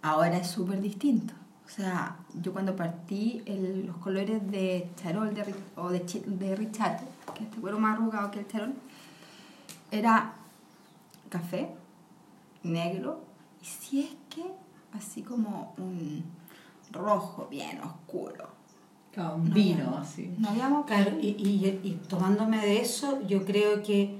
Ahora 0.00 0.38
es 0.38 0.48
súper 0.48 0.80
distinto. 0.80 1.34
O 1.68 1.70
sea, 1.70 2.16
yo 2.42 2.52
cuando 2.54 2.74
partí 2.74 3.42
el- 3.44 3.86
los 3.86 3.98
colores 3.98 4.50
de 4.50 4.88
charol 4.96 5.34
de, 5.34 5.54
o 5.76 5.90
de, 5.90 6.00
de 6.00 6.56
richato, 6.56 7.04
que 7.34 7.42
es 7.44 7.48
este 7.50 7.60
cuero 7.60 7.78
más 7.78 7.98
arrugado 7.98 8.30
que 8.30 8.38
el 8.40 8.48
charol, 8.48 8.72
era 9.90 10.32
café, 11.28 11.68
negro, 12.62 13.20
y 13.62 13.66
si 13.66 14.00
es 14.00 14.10
que 14.30 14.44
así 14.96 15.22
como 15.22 15.74
un 15.76 16.24
rojo 16.90 17.46
bien 17.50 17.80
oscuro. 17.82 18.48
Como 19.14 19.34
un 19.34 19.52
vino, 19.52 19.98
así. 19.98 20.34
No 20.38 20.48
habíamos 20.48 20.86
Claro, 20.86 21.18
y, 21.20 21.28
y, 21.28 21.80
y 21.82 21.92
tomándome 22.08 22.58
de 22.58 22.80
eso, 22.80 23.20
yo 23.26 23.44
creo 23.44 23.82
que 23.82 24.18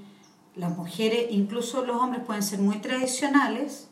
las 0.55 0.77
mujeres, 0.77 1.29
incluso 1.31 1.85
los 1.87 1.97
hombres, 1.97 2.25
pueden 2.27 2.43
ser 2.43 2.61
muy 2.61 2.79
tradicionales, 2.79 3.88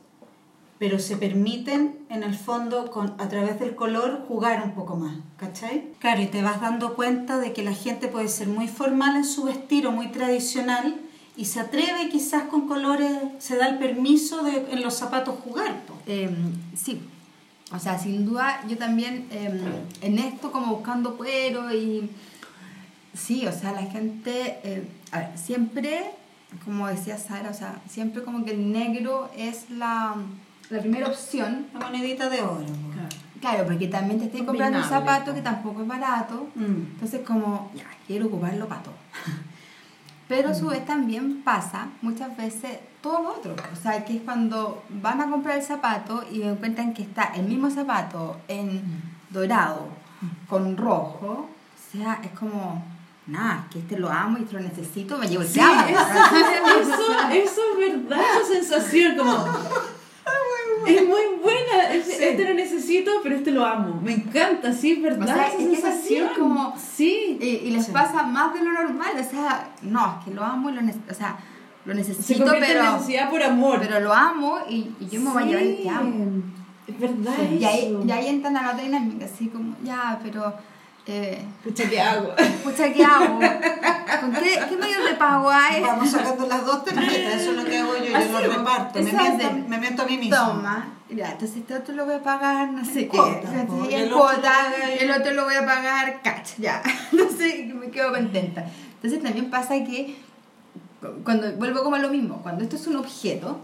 pero 0.79 0.99
se 0.99 1.17
permiten, 1.17 1.99
en 2.11 2.23
el 2.23 2.35
fondo, 2.35 2.91
con, 2.91 3.15
a 3.19 3.29
través 3.29 3.59
del 3.59 3.75
color, 3.75 4.25
jugar 4.29 4.63
un 4.63 4.73
poco 4.73 4.97
más, 4.97 5.17
¿cachai? 5.39 5.89
Claro, 5.99 6.23
y 6.23 6.27
te 6.27 6.43
vas 6.43 6.61
dando 6.61 6.95
cuenta 6.95 7.39
de 7.39 7.53
que 7.53 7.63
la 7.63 7.73
gente 7.73 8.09
puede 8.09 8.29
ser 8.29 8.49
muy 8.49 8.69
formal 8.69 9.17
en 9.17 9.25
su 9.25 9.45
vestir 9.45 9.87
o 9.87 9.93
muy 9.93 10.09
tradicional 10.09 10.97
y 11.37 11.47
se 11.47 11.61
atreve 11.61 12.09
quizás 12.11 12.45
con 12.45 12.67
colores, 12.67 13.11
se 13.39 13.57
da 13.57 13.69
el 13.69 13.79
permiso 13.79 14.43
de 14.43 14.67
en 14.71 14.83
los 14.83 14.95
zapatos 14.95 15.37
jugar. 15.45 15.83
Eh, 16.07 16.31
sí, 16.75 17.01
o 17.73 17.79
sea, 17.79 17.99
sin 17.99 18.25
duda 18.25 18.63
yo 18.69 18.79
también 18.79 19.27
eh, 19.31 19.61
en 20.01 20.19
esto 20.19 20.53
como 20.53 20.75
buscando 20.75 21.17
cuero 21.17 21.73
y 21.75 22.11
sí, 23.15 23.47
o 23.47 23.53
sea, 23.53 23.73
la 23.73 23.83
gente, 23.83 24.61
eh, 24.63 24.89
a 25.11 25.19
ver, 25.19 25.39
siempre, 25.39 26.13
como 26.65 26.87
decía 26.87 27.19
Sara, 27.19 27.51
o 27.51 27.55
sea, 27.55 27.81
siempre 27.89 28.23
como 28.23 28.45
que 28.45 28.53
el 28.53 28.73
negro 28.73 29.31
es 29.37 29.69
la, 29.71 30.15
la 30.71 30.81
primera 30.81 31.07
opción. 31.09 31.67
La 31.73 31.81
monedita 31.81 32.29
de 32.29 32.41
oro. 32.43 32.65
Claro, 33.41 33.67
porque 33.67 33.89
también 33.89 34.19
te 34.19 34.27
estoy 34.27 34.45
comprando 34.45 34.79
un 34.79 34.85
zapato 34.85 35.27
po. 35.27 35.35
que 35.35 35.43
tampoco 35.43 35.83
es 35.83 35.89
barato. 35.89 36.49
Mm. 36.55 36.95
Entonces 36.95 37.21
como, 37.27 37.71
ya, 37.75 37.85
quiero 38.07 38.27
ocuparlo 38.27 38.67
para 38.67 38.83
todo. 38.83 38.95
Pero 40.29 40.49
a 40.49 40.55
su 40.55 40.67
vez 40.67 40.85
también 40.85 41.43
pasa 41.43 41.89
muchas 42.03 42.37
veces 42.37 42.79
todo 43.01 43.23
lo 43.23 43.29
otro. 43.35 43.55
O 43.73 43.77
sea, 43.77 44.05
que 44.05 44.17
es 44.17 44.23
cuando 44.23 44.83
van 44.89 45.21
a 45.21 45.31
comprar 45.31 45.57
el 45.59 45.63
zapato 45.63 46.25
y 46.33 46.43
encuentran 46.43 46.95
que 46.95 47.03
está 47.03 47.33
el 47.37 47.47
mismo 47.47 47.71
zapato 47.71 48.37
en 48.49 48.83
dorado 49.31 49.87
con 50.49 50.77
rojo. 50.77 51.49
O 51.49 51.97
sea, 51.97 52.21
es 52.25 52.31
como, 52.33 52.85
nada, 53.29 53.69
que 53.71 53.79
este 53.79 53.99
lo 53.99 54.11
amo 54.11 54.39
y 54.39 54.43
este 54.43 54.55
lo 54.55 54.61
necesito, 54.61 55.17
me 55.19 55.29
llevo 55.29 55.43
el 55.43 55.49
Sí, 55.49 55.61
eso, 56.81 57.29
eso 57.31 57.61
es 57.79 58.09
verdad, 58.09 58.25
esa 58.43 58.55
sensación 58.55 59.17
como... 59.17 59.47
Es 60.87 61.07
muy 61.07 61.21
buena, 61.43 61.93
es- 61.93 62.09
este 62.21 62.45
lo 62.45 62.55
necesito, 62.55 63.11
pero 63.23 63.37
este 63.37 63.51
lo 63.51 63.65
amo. 63.65 64.01
Me 64.03 64.13
encanta, 64.15 64.73
sí, 64.73 64.93
es 64.93 65.03
verdad. 65.03 65.23
O 65.29 65.35
sea, 65.35 65.49
esa 65.49 65.59
es 65.59 65.67
que 65.69 65.73
es 65.75 65.85
así, 65.85 66.09
sensación. 66.09 66.29
como- 66.39 66.75
Sí. 66.79 67.39
Y, 67.41 67.45
y 67.47 67.71
les 67.71 67.87
Sí. 67.87 67.93
pasa 67.93 68.23
más 68.23 68.55
de 68.55 68.61
lo 68.63 68.73
normal, 68.73 69.11
o 69.19 69.31
sea, 69.31 69.69
no, 69.83 70.17
es 70.21 70.25
que 70.27 70.35
lo 70.35 70.45
amo 70.45 70.71
y 70.71 70.75
lo, 70.75 70.81
nece- 70.83 71.11
o 71.11 71.15
sea, 71.15 71.37
lo 71.85 71.93
Se 71.93 71.99
necesito, 71.99 72.45
convierte 72.45 72.67
pero, 72.75 72.85
en 72.87 72.93
necesidad 72.95 73.31
por 73.31 73.43
amor. 73.43 73.79
pero 73.81 74.01
lo 74.01 74.13
amo 74.13 74.59
y, 74.69 74.91
y 75.01 75.09
yo 75.11 75.21
me 75.21 75.31
voy 75.31 75.43
a 75.43 75.47
llevar 75.47 75.63
el 75.63 75.77
que 75.83 75.89
amo. 75.91 76.43
Es 76.87 76.99
verdad 77.01 77.33
Y 77.59 77.65
ahí, 77.65 77.87
eso. 77.87 78.05
y 78.07 78.11
ahí 78.13 78.27
entran 78.29 78.57
a 78.57 78.63
la 78.73 78.81
dinámica, 78.81 79.25
así 79.25 79.49
como, 79.49 79.75
ya, 79.83 80.19
pero, 80.23 80.55
eh, 81.07 81.45
Pucha, 81.63 81.89
¿qué 81.89 82.01
hago? 82.01 82.35
pucha, 82.65 82.93
¿qué 82.93 83.05
hago? 83.05 83.39
¿Con 84.21 84.33
qué, 84.33 84.59
qué 84.69 84.77
medios 84.77 85.05
de 85.05 85.15
pago 85.17 85.51
hay? 85.51 85.81
Vamos 85.83 86.11
sacando 86.11 86.47
las 86.47 86.65
dos 86.65 86.85
tarjetas, 86.85 87.41
eso 87.43 87.51
es 87.53 87.57
lo 87.57 87.65
que 87.65 87.79
hago 87.79 87.97
yo, 87.97 88.05
yo 88.07 88.17
Así, 88.17 88.29
lo 88.33 88.41
reparto, 88.41 88.99
me 89.03 89.13
miento, 89.13 89.53
me 89.69 89.79
miento 89.79 90.03
a 90.03 90.07
mí 90.07 90.19
mismo. 90.19 90.37
Toma, 90.37 90.89
ya, 91.11 91.33
entonces 91.33 91.59
este 91.59 91.75
otro 91.75 91.95
lo 91.95 92.07
voy 92.07 92.15
a 92.15 92.23
pagar, 92.23 92.71
no 92.73 92.85
sé 92.85 93.09
qué, 93.09 93.19
el 93.19 94.11
y 95.01 95.05
el 95.05 95.11
otro 95.13 95.33
lo 95.33 95.45
voy 95.45 95.55
a 95.55 95.65
pagar 95.65 96.23
cash, 96.23 96.55
ya, 96.59 96.83
no 97.13 97.29
sé, 97.31 97.71
me 97.75 97.91
quedo 97.91 98.13
contenta. 98.13 98.65
Entonces 98.97 99.23
también 99.23 99.51
pasa 99.51 99.75
que, 99.85 100.17
cu- 101.01 101.23
cuando 101.25 101.53
vuelvo 101.53 101.83
como 101.85 101.97
a 101.97 102.01
lo 102.01 102.09
mismo, 102.09 102.41
cuando 102.43 102.65
esto 102.65 102.77
es 102.77 102.87
un 102.89 102.97
objeto, 102.97 103.61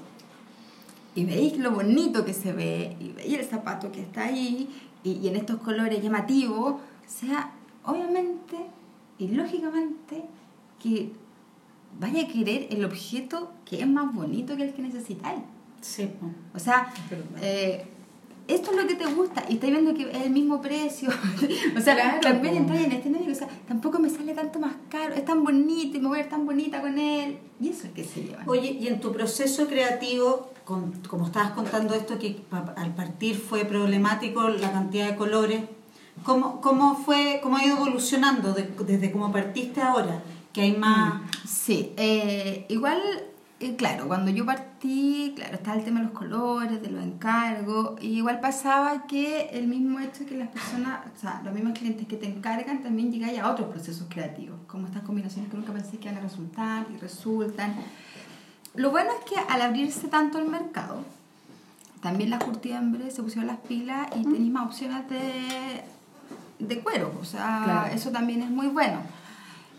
y 1.15 1.25
veis 1.25 1.57
lo 1.59 1.73
bonito 1.73 2.25
que 2.25 2.33
se 2.35 2.53
ve, 2.53 2.97
y 3.01 3.11
veis 3.13 3.39
el 3.39 3.45
zapato 3.45 3.91
que 3.91 4.01
está 4.01 4.25
ahí, 4.25 4.69
y, 5.05 5.13
y 5.13 5.29
en 5.29 5.37
estos 5.37 5.59
colores 5.61 6.01
llamativos, 6.03 6.77
sea, 7.11 7.53
obviamente 7.85 8.57
y 9.19 9.29
lógicamente 9.29 10.25
que 10.83 11.13
vaya 12.01 12.23
a 12.25 12.29
querer 12.29 12.69
el 12.71 12.85
objeto 12.85 13.53
que 13.65 13.81
es 13.81 13.87
más 13.87 14.13
bonito 14.15 14.57
que 14.57 14.65
el 14.65 14.73
que 14.75 14.83
necesitáis. 14.83 15.41
Sí. 15.81 16.09
O 16.55 16.59
sea, 16.59 16.93
eh, 17.41 17.85
esto 18.49 18.71
es 18.71 18.77
lo 18.77 18.87
que 18.87 18.95
te 18.95 19.07
gusta 19.07 19.45
y 19.49 19.55
estás 19.55 19.71
viendo 19.71 19.95
que 19.95 20.11
es 20.11 20.23
el 20.23 20.31
mismo 20.31 20.61
precio. 20.61 21.11
o 21.77 21.81
sea, 21.81 21.95
Claro, 21.95 22.21
también 22.21 22.55
po. 22.55 22.61
entras 22.61 22.81
en 22.85 22.93
este 22.93 23.11
medio, 23.11 23.31
o 23.31 23.35
sea, 23.35 23.49
tampoco 23.69 23.99
me 23.99 24.09
sale 24.11 24.33
tanto 24.35 24.59
más 24.59 24.73
caro, 24.89 25.15
es 25.15 25.25
tan 25.25 25.45
bonito 25.45 25.97
y 25.97 26.01
me 26.01 26.09
voy 26.09 26.19
a 26.19 26.23
ver 26.23 26.31
tan 26.31 26.47
bonita 26.47 26.81
con 26.81 26.99
él. 26.99 27.39
Y 27.61 27.69
eso 27.69 27.87
es 27.87 27.93
que 27.93 28.05
se 28.05 28.23
lleva. 28.25 28.43
Oye, 28.47 28.71
y 28.81 28.89
en 28.89 29.01
tu 29.01 29.13
proceso 29.13 29.67
creativo, 29.69 30.51
con- 30.65 30.93
como 31.09 31.27
estabas 31.27 31.51
contando 31.53 31.95
esto, 31.95 32.19
que 32.19 32.43
al 32.77 32.95
partir 32.95 33.37
fue 33.37 33.65
problemático 33.65 34.49
la 34.49 34.73
cantidad 34.73 35.09
de 35.11 35.17
colores, 35.17 35.63
¿cómo, 36.25 36.61
cómo, 36.61 36.97
fue, 36.97 37.41
cómo 37.43 37.57
ha 37.57 37.65
ido 37.65 37.77
evolucionando 37.77 38.53
de- 38.53 38.73
desde 38.87 39.11
cómo 39.13 39.31
partiste 39.33 39.81
ahora? 39.81 40.23
Que 40.53 40.63
hay 40.63 40.73
más... 40.77 41.21
Sí, 41.47 41.93
eh, 41.97 42.67
igual, 42.69 43.01
eh, 43.61 43.77
claro, 43.77 44.07
cuando 44.09 44.31
yo 44.31 44.45
partí, 44.45 45.33
claro, 45.37 45.55
estaba 45.55 45.77
el 45.77 45.85
tema 45.85 46.01
de 46.01 46.07
los 46.07 46.15
colores, 46.15 46.83
de 46.83 46.91
los 46.91 47.03
encargos, 47.03 48.01
y 48.03 48.19
igual 48.19 48.41
pasaba 48.41 49.07
que 49.07 49.49
el 49.53 49.67
mismo 49.69 50.01
hecho 50.01 50.27
que 50.27 50.37
las 50.37 50.49
personas, 50.49 51.01
o 51.17 51.21
sea, 51.21 51.41
los 51.45 51.55
mismos 51.55 51.79
clientes 51.79 52.07
que 52.07 52.17
te 52.17 52.27
encargan 52.27 52.83
también 52.83 53.11
llegáis 53.13 53.39
a 53.39 53.51
otros 53.51 53.69
procesos 53.69 54.07
creativos, 54.11 54.59
como 54.67 54.87
estas 54.87 55.03
combinaciones 55.03 55.51
que 55.51 55.57
nunca 55.57 55.73
pensé 55.73 55.99
que 55.99 56.09
iban 56.09 56.19
a 56.19 56.21
resultar 56.23 56.87
y 56.95 56.99
resultan. 56.99 57.75
Lo 58.75 58.91
bueno 58.91 59.11
es 59.19 59.31
que 59.31 59.39
al 59.39 59.63
abrirse 59.63 60.09
tanto 60.09 60.39
el 60.39 60.49
mercado, 60.49 61.05
también 62.01 62.31
las 62.31 62.43
curtiembres 62.43 63.15
se 63.15 63.23
pusieron 63.23 63.47
las 63.47 63.59
pilas 63.59 64.09
y 64.17 64.23
tenéis 64.23 64.51
más 64.51 64.67
opciones 64.67 65.09
de, 65.09 65.85
de 66.69 66.81
cuero, 66.81 67.13
o 67.21 67.25
sea, 67.25 67.63
Claro. 67.65 67.95
eso 67.95 68.11
también 68.11 68.43
es 68.43 68.51
muy 68.51 68.69
bueno. 68.69 69.01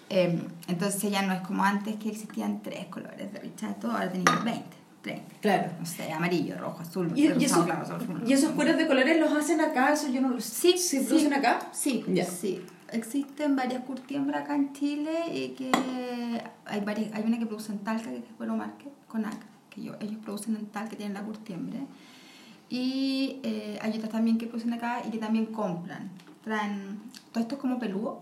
Eh, 0.10 0.42
entonces 0.68 1.10
ya 1.12 1.22
no 1.24 1.34
es 1.34 1.42
como 1.42 1.64
antes 1.64 1.96
que 1.96 2.10
existían 2.10 2.62
tres 2.62 2.86
colores 2.88 3.32
de 3.34 3.40
richato, 3.40 3.90
ahora 3.92 4.10
tenéis 4.12 4.44
20, 4.44 4.64
30. 5.02 5.36
Claro. 5.42 5.72
No 5.80 5.86
sé, 5.86 6.12
amarillo, 6.12 6.58
rojo, 6.58 6.82
azul, 6.82 7.12
¿Y, 7.16 7.28
y 7.28 7.46
eso- 7.46 7.66
claro, 7.66 7.82
azul. 7.82 8.24
¿Y 8.26 8.34
esos 8.34 8.52
cueros 8.52 8.78
de 8.78 8.86
colores 8.88 9.20
los 9.20 9.32
hacen 9.34 9.60
acá? 9.62 9.94
¿Eso 9.94 10.10
yo 10.10 10.22
no 10.22 10.30
lo 10.30 10.40
Sí, 10.42 10.74
¿Se 10.78 11.00
sí. 11.00 11.06
producen 11.08 11.34
acá? 11.34 11.60
Sí, 11.72 12.04
Ya. 12.08 12.26
sí. 12.26 12.62
Existen 12.92 13.56
varias 13.56 13.84
curtiembras 13.86 14.44
acá 14.44 14.56
en 14.56 14.72
Chile 14.74 15.12
y 15.34 15.50
que 15.56 15.72
hay 16.66 16.82
varias, 16.82 17.12
hay 17.14 17.24
una 17.24 17.40
que 17.40 17.48
produce 17.48 17.72
en 17.72 17.80
Talca, 17.80 18.12
que 18.12 18.18
es 18.18 18.24
Cuero 18.38 18.56
Market, 18.56 18.92
con 19.08 19.26
ACA, 19.26 19.48
que 19.72 19.82
yo- 19.82 19.96
ellos 20.00 20.18
producen 20.24 20.56
en 20.58 20.68
Talca, 20.68 20.90
que 20.92 20.98
tienen 20.98 21.16
la 21.16 21.24
curtiembre. 21.24 21.80
Y 22.70 23.40
eh, 23.44 23.80
hay 23.82 23.92
otras 23.98 24.12
también 24.12 24.38
que 24.38 24.46
producen 24.48 24.74
acá 24.74 25.02
y 25.08 25.10
que 25.12 25.18
también 25.18 25.48
compran. 25.48 26.10
Traen, 26.44 27.00
todo 27.32 27.42
esto 27.42 27.56
es 27.56 27.62
como 27.62 27.80
peludo, 27.80 28.22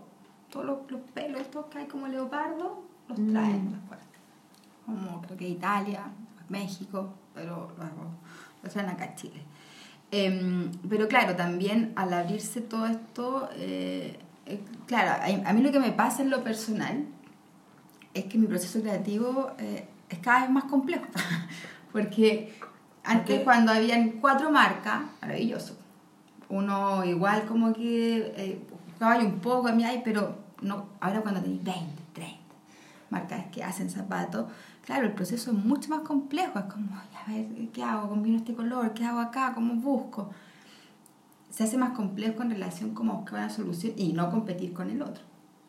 todos 0.50 0.66
los, 0.66 0.90
los 0.90 1.00
pelos 1.12 1.40
estos 1.40 1.66
que 1.66 1.78
hay 1.78 1.86
como 1.86 2.06
leopardo, 2.08 2.82
los 3.08 3.18
Mm. 3.18 3.30
traen 3.32 3.70
de 3.70 3.76
afuera. 3.76 4.02
Como 4.86 5.22
creo 5.22 5.36
que 5.36 5.48
Italia, 5.48 6.04
México, 6.48 7.12
pero 7.34 7.72
luego 7.76 8.10
los 8.62 8.72
traen 8.72 8.90
acá 8.90 9.04
a 9.04 9.14
Chile. 9.14 9.42
Em, 10.10 10.70
pero 10.88 11.08
claro, 11.08 11.34
también 11.36 11.92
al 11.96 12.12
abrirse 12.12 12.60
todo 12.60 12.86
esto, 12.86 13.48
eh, 13.54 14.18
eh, 14.46 14.60
claro, 14.86 15.10
a, 15.22 15.48
a 15.48 15.52
mí 15.52 15.62
lo 15.62 15.72
que 15.72 15.80
me 15.80 15.92
pasa 15.92 16.22
en 16.22 16.30
lo 16.30 16.44
personal 16.44 17.06
es 18.12 18.24
que 18.26 18.36
mi 18.38 18.46
proceso 18.46 18.80
creativo 18.82 19.52
eh, 19.58 19.86
es 20.10 20.18
cada 20.18 20.42
vez 20.42 20.50
más 20.50 20.64
complejo. 20.64 21.06
Porque 21.92 22.54
antes 23.04 23.40
cuando 23.42 23.72
habían 23.72 24.10
cuatro 24.20 24.50
marcas, 24.50 25.02
maravilloso. 25.22 25.78
Uno 26.52 27.02
igual 27.02 27.46
como 27.46 27.72
que 27.72 28.34
eh, 28.36 28.60
buscaba 28.86 29.18
yo 29.18 29.26
un 29.26 29.38
poco 29.38 29.68
a 29.68 29.72
mí, 29.72 29.84
ay, 29.84 30.02
pero 30.04 30.36
no, 30.60 30.84
ahora 31.00 31.22
cuando 31.22 31.40
tenéis 31.40 31.64
20, 31.64 32.02
30 32.12 32.36
marcas 33.08 33.46
que 33.50 33.64
hacen 33.64 33.88
zapatos, 33.88 34.50
claro, 34.84 35.06
el 35.06 35.14
proceso 35.14 35.50
es 35.50 35.56
mucho 35.56 35.88
más 35.88 36.00
complejo. 36.00 36.58
Es 36.58 36.66
como, 36.66 36.94
a 36.94 37.30
ver, 37.30 37.46
¿qué 37.72 37.82
hago? 37.82 38.10
¿Combino 38.10 38.36
este 38.36 38.52
color? 38.52 38.92
¿Qué 38.92 39.02
hago 39.02 39.20
acá? 39.20 39.52
¿Cómo 39.54 39.76
busco? 39.76 40.30
Se 41.48 41.64
hace 41.64 41.78
más 41.78 41.92
complejo 41.92 42.42
en 42.42 42.50
relación 42.50 42.92
como 42.92 43.14
a 43.14 43.16
buscar 43.16 43.38
una 43.38 43.48
solución 43.48 43.94
y 43.96 44.12
no 44.12 44.30
competir 44.30 44.74
con 44.74 44.90
el 44.90 45.00
otro. 45.00 45.24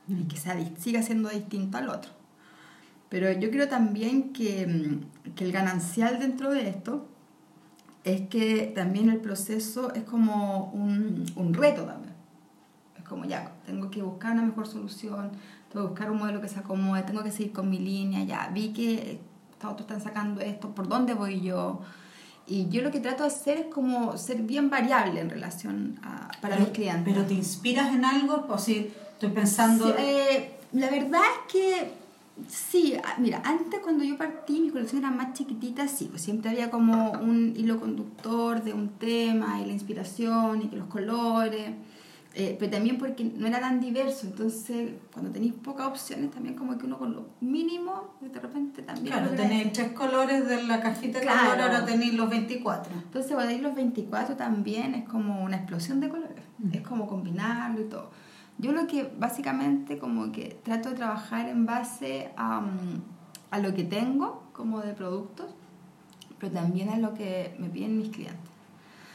Y 0.10 0.26
que 0.26 0.36
sea, 0.36 0.58
siga 0.78 1.02
siendo 1.02 1.30
distinto 1.30 1.78
al 1.78 1.88
otro. 1.88 2.12
Pero 3.08 3.32
yo 3.32 3.50
creo 3.52 3.70
también 3.70 4.34
que, 4.34 4.68
mm, 4.68 5.34
que 5.34 5.46
el 5.46 5.54
ganancial 5.54 6.20
dentro 6.20 6.52
de 6.52 6.68
esto 6.68 7.08
es 8.04 8.28
que 8.28 8.72
también 8.76 9.10
el 9.10 9.18
proceso 9.18 9.94
es 9.94 10.04
como 10.04 10.72
un, 10.74 11.26
un 11.36 11.54
reto 11.54 11.84
también. 11.84 12.14
Es 12.98 13.04
como 13.04 13.26
ya, 13.26 13.54
tengo 13.66 13.90
que 13.90 14.02
buscar 14.02 14.34
una 14.34 14.44
mejor 14.44 14.68
solución, 14.68 15.32
tengo 15.72 15.86
que 15.86 15.90
buscar 15.90 16.12
un 16.12 16.18
modelo 16.18 16.42
que 16.42 16.48
se 16.48 16.60
acomode, 16.60 17.04
tengo 17.04 17.24
que 17.24 17.32
seguir 17.32 17.54
con 17.54 17.70
mi 17.70 17.80
línea, 17.80 18.24
ya 18.24 18.50
vi 18.54 18.74
que 18.74 19.20
otros 19.64 19.82
están 19.82 20.02
sacando 20.02 20.42
esto, 20.42 20.76
¿por 20.76 20.88
dónde 20.88 21.14
voy 21.14 21.42
yo? 21.42 21.82
Y 22.46 22.68
yo 22.68 22.82
lo 22.82 22.92
que 22.92 23.00
trato 23.00 23.24
de 23.24 23.28
hacer 23.28 23.58
es 23.58 23.66
como 23.68 24.18
ser 24.18 24.42
bien 24.42 24.70
variable 24.70 25.22
en 25.22 25.30
relación 25.30 26.00
a, 26.04 26.28
para 26.42 26.56
pero, 26.56 26.60
mis 26.60 26.70
clientes. 26.70 27.14
¿Pero 27.14 27.26
te 27.26 27.34
inspiras 27.34 27.94
en 27.94 28.04
algo? 28.04 28.46
Pues 28.46 28.64
sí, 28.64 28.94
estoy 29.14 29.30
pensando... 29.30 29.88
Sí, 29.88 29.94
eh, 29.98 30.60
la 30.74 30.90
verdad 30.90 31.22
es 31.22 31.54
que 31.54 32.03
sí, 32.48 32.96
ah, 33.04 33.16
mira, 33.20 33.42
antes 33.46 33.80
cuando 33.82 34.04
yo 34.04 34.18
partí 34.18 34.60
mi 34.60 34.70
colección 34.70 35.04
era 35.04 35.12
más 35.12 35.34
chiquitita, 35.34 35.88
sí, 35.88 36.08
pues 36.10 36.22
siempre 36.22 36.50
había 36.50 36.70
como 36.72 37.12
un 37.12 37.54
hilo 37.56 37.80
conductor 37.80 38.64
de 38.64 38.74
un 38.74 38.90
tema 38.90 39.62
y 39.62 39.66
la 39.66 39.74
inspiración 39.74 40.62
y 40.64 40.68
que 40.68 40.76
los 40.76 40.88
colores. 40.88 41.72
Eh, 42.36 42.56
pero 42.60 42.72
también 42.72 42.98
porque 42.98 43.24
no 43.24 43.46
era 43.46 43.60
tan 43.60 43.80
diverso, 43.80 44.26
entonces 44.26 44.94
cuando 45.14 45.30
tenéis 45.30 45.54
pocas 45.54 45.86
opciones 45.86 46.32
también 46.32 46.56
como 46.56 46.80
que 46.80 46.88
uno 46.88 46.98
con 46.98 47.14
lo 47.14 47.28
mínimo 47.42 48.16
de 48.22 48.40
repente 48.40 48.82
también... 48.82 49.16
Claro, 49.16 49.36
tenéis 49.36 49.72
tres 49.72 49.92
colores 49.92 50.48
de 50.48 50.64
la 50.64 50.82
cajita 50.82 51.20
de 51.20 51.26
Claro. 51.26 51.52
color, 51.52 51.62
ahora 51.62 51.86
tenéis 51.86 52.16
los 52.16 52.28
24. 52.32 52.92
Entonces 52.92 53.32
cuando 53.34 53.52
hay 53.54 53.62
los 53.62 53.76
24 53.76 54.36
también 54.36 54.96
es 54.96 55.08
como 55.08 55.44
una 55.44 55.58
explosión 55.58 56.00
de 56.00 56.10
colores, 56.10 56.44
es 56.72 56.82
como 56.82 57.06
combinarlo 57.06 57.82
y 57.82 57.84
todo. 57.84 58.10
Yo 58.64 58.72
lo 58.72 58.88
que 58.88 59.12
básicamente 59.20 59.98
como 59.98 60.32
que 60.32 60.58
trato 60.64 60.90
de 60.90 60.96
trabajar 60.96 61.50
en 61.50 61.66
base 61.66 62.32
a, 62.38 62.62
mm, 62.62 63.02
a 63.52 63.60
lo 63.60 63.76
que 63.76 63.84
tengo 63.84 64.44
como 64.54 64.80
de 64.80 64.94
productos, 64.94 65.54
pero 66.40 66.54
también 66.54 66.88
a 66.88 66.98
lo 66.98 67.14
que 67.14 67.54
me 67.60 67.68
piden 67.68 67.98
mis 67.98 68.08
clientes. 68.08 68.50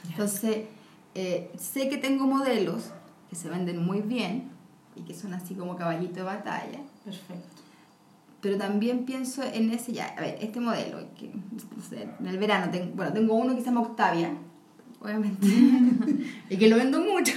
Entonces, 0.06 0.66
eh, 1.14 1.50
sé 1.58 1.88
que 1.88 1.96
tengo 1.96 2.26
modelos 2.26 2.90
que 3.30 3.36
se 3.36 3.48
venden 3.48 3.82
muy 3.82 4.02
bien 4.02 4.50
y 4.94 5.00
que 5.02 5.14
son 5.14 5.32
así 5.32 5.54
como 5.54 5.76
caballito 5.76 6.16
de 6.16 6.22
batalla, 6.24 6.80
Perfecto. 7.02 7.48
pero 8.42 8.58
también 8.58 9.06
pienso 9.06 9.42
en 9.42 9.70
ese 9.70 9.94
ya, 9.94 10.08
a 10.08 10.20
ver, 10.20 10.36
este 10.42 10.60
modelo, 10.60 10.98
que 11.18 11.30
no 11.32 11.82
sé, 11.82 12.06
en 12.20 12.26
el 12.26 12.36
verano, 12.36 12.70
tengo, 12.70 12.92
bueno, 12.94 13.14
tengo 13.14 13.34
uno 13.34 13.54
que 13.54 13.60
se 13.60 13.66
llama 13.66 13.80
Octavia, 13.80 14.30
obviamente, 15.00 15.46
y 16.50 16.56
que 16.58 16.68
lo 16.68 16.76
vendo 16.76 17.00
mucho, 17.00 17.32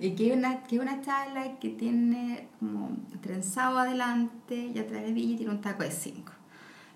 y 0.00 0.10
que 0.12 0.32
una, 0.32 0.62
que 0.62 0.78
una 0.78 1.00
chala 1.00 1.58
que 1.58 1.70
tiene 1.70 2.48
como 2.60 2.90
trenzado 3.20 3.78
adelante 3.78 4.70
y 4.74 4.78
atrás 4.78 5.02
de 5.02 5.12
villa 5.12 5.36
tiene 5.36 5.52
un 5.52 5.60
taco 5.60 5.82
de 5.82 5.90
5. 5.90 6.32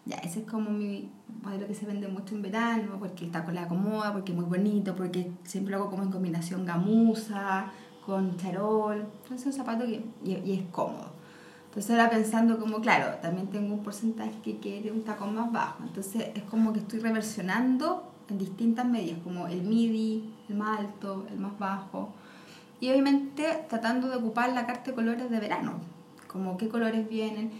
Ya, 0.05 0.17
ese 0.17 0.41
es 0.41 0.47
como 0.47 0.71
mi 0.71 1.11
modelo 1.43 1.67
que 1.67 1.75
se 1.75 1.87
vende 1.87 2.09
mucho 2.09 2.35
en 2.35 2.43
verano, 2.43 2.97
porque 2.99 3.25
el 3.25 3.31
taco 3.31 3.53
le 3.53 3.61
acomoda, 3.61 4.13
porque 4.13 4.33
es 4.33 4.39
muy 4.39 4.47
bonito, 4.47 4.97
porque 4.97 5.31
siempre 5.45 5.73
lo 5.73 5.79
hago 5.79 5.91
como 5.91 6.03
en 6.03 6.11
combinación 6.11 6.67
gamuza, 6.67 7.67
con 8.05 8.37
charol. 8.37 9.07
Entonces 9.23 9.41
es 9.41 9.47
un 9.47 9.53
zapato 9.53 9.85
que, 9.85 10.05
y, 10.25 10.33
y 10.45 10.53
es 10.55 10.63
cómodo. 10.71 11.13
Entonces 11.67 11.91
ahora 11.93 12.11
pensando 12.11 12.59
como, 12.59 12.81
claro, 12.81 13.19
también 13.23 13.47
tengo 13.49 13.75
un 13.75 13.83
porcentaje 13.83 14.35
que 14.45 14.59
quiere 14.59 14.91
un 14.91 15.05
tacón 15.05 15.35
más 15.35 15.51
bajo. 15.51 15.83
Entonces 15.85 16.31
es 16.35 16.43
como 16.45 16.73
que 16.73 16.81
estoy 16.81 16.99
reversionando 16.99 18.13
en 18.29 18.39
distintas 18.39 18.87
medidas, 18.87 19.19
como 19.25 19.47
el 19.47 19.63
midi, 19.63 20.35
el 20.49 20.57
más 20.57 20.81
alto, 20.81 21.27
el 21.31 21.39
más 21.39 21.59
bajo. 21.59 22.13
Y 22.83 22.91
obviamente 22.91 23.65
tratando 23.69 24.09
de 24.09 24.17
ocupar 24.17 24.53
la 24.53 24.67
carta 24.67 24.91
de 24.91 24.97
colores 24.97 25.31
de 25.31 25.39
verano, 25.39 25.75
como 26.27 26.57
qué 26.57 26.69
colores 26.69 27.09
vienen. 27.09 27.53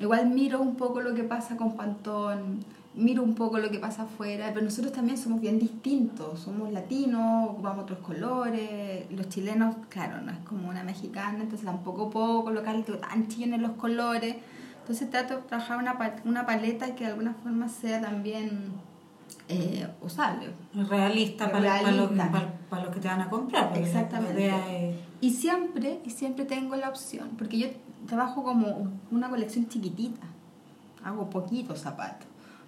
Igual 0.00 0.30
miro 0.30 0.60
un 0.60 0.74
poco 0.74 1.00
lo 1.00 1.14
que 1.14 1.22
pasa 1.22 1.56
con 1.56 1.76
Pantón, 1.76 2.64
miro 2.96 3.22
un 3.22 3.36
poco 3.36 3.58
lo 3.58 3.70
que 3.70 3.78
pasa 3.78 4.02
afuera, 4.02 4.50
pero 4.52 4.64
nosotros 4.64 4.92
también 4.92 5.16
somos 5.16 5.40
bien 5.40 5.60
distintos, 5.60 6.40
somos 6.40 6.72
latinos, 6.72 7.50
ocupamos 7.50 7.84
otros 7.84 8.00
colores, 8.00 9.08
los 9.12 9.28
chilenos, 9.28 9.76
claro, 9.90 10.20
no 10.22 10.32
es 10.32 10.38
como 10.40 10.68
una 10.68 10.82
mexicana, 10.82 11.38
entonces 11.40 11.64
tampoco 11.64 12.10
puedo 12.10 12.42
colocar 12.42 12.82
tan 12.82 13.28
chileno 13.28 13.54
en 13.54 13.62
los 13.62 13.76
colores, 13.76 14.38
entonces 14.80 15.08
trato 15.08 15.36
de 15.36 15.42
trabajar 15.42 15.78
una, 15.78 15.96
una 16.24 16.46
paleta 16.46 16.96
que 16.96 17.04
de 17.04 17.10
alguna 17.10 17.34
forma 17.44 17.68
sea 17.68 18.00
también 18.00 18.72
eh, 19.48 19.88
usable. 20.02 20.52
Realista 20.74 21.50
para, 21.50 21.80
para, 21.80 21.90
lo, 21.92 22.08
Realista. 22.08 22.30
para, 22.30 22.58
para 22.68 22.84
lo 22.84 22.90
que 22.90 23.00
te 23.00 23.08
van 23.08 23.22
a 23.22 23.30
comprar. 23.30 23.76
Exactamente. 23.76 24.90
Es... 24.90 24.96
Y 25.20 25.30
siempre, 25.30 26.00
y 26.04 26.10
siempre 26.10 26.44
tengo 26.44 26.76
la 26.76 26.88
opción, 26.88 27.30
porque 27.38 27.58
yo 27.58 27.68
trabajo 28.06 28.44
como 28.44 28.92
una 29.10 29.28
colección 29.28 29.68
chiquitita, 29.68 30.26
hago 31.02 31.30
poquitos 31.30 31.80
zapatos, 31.80 32.26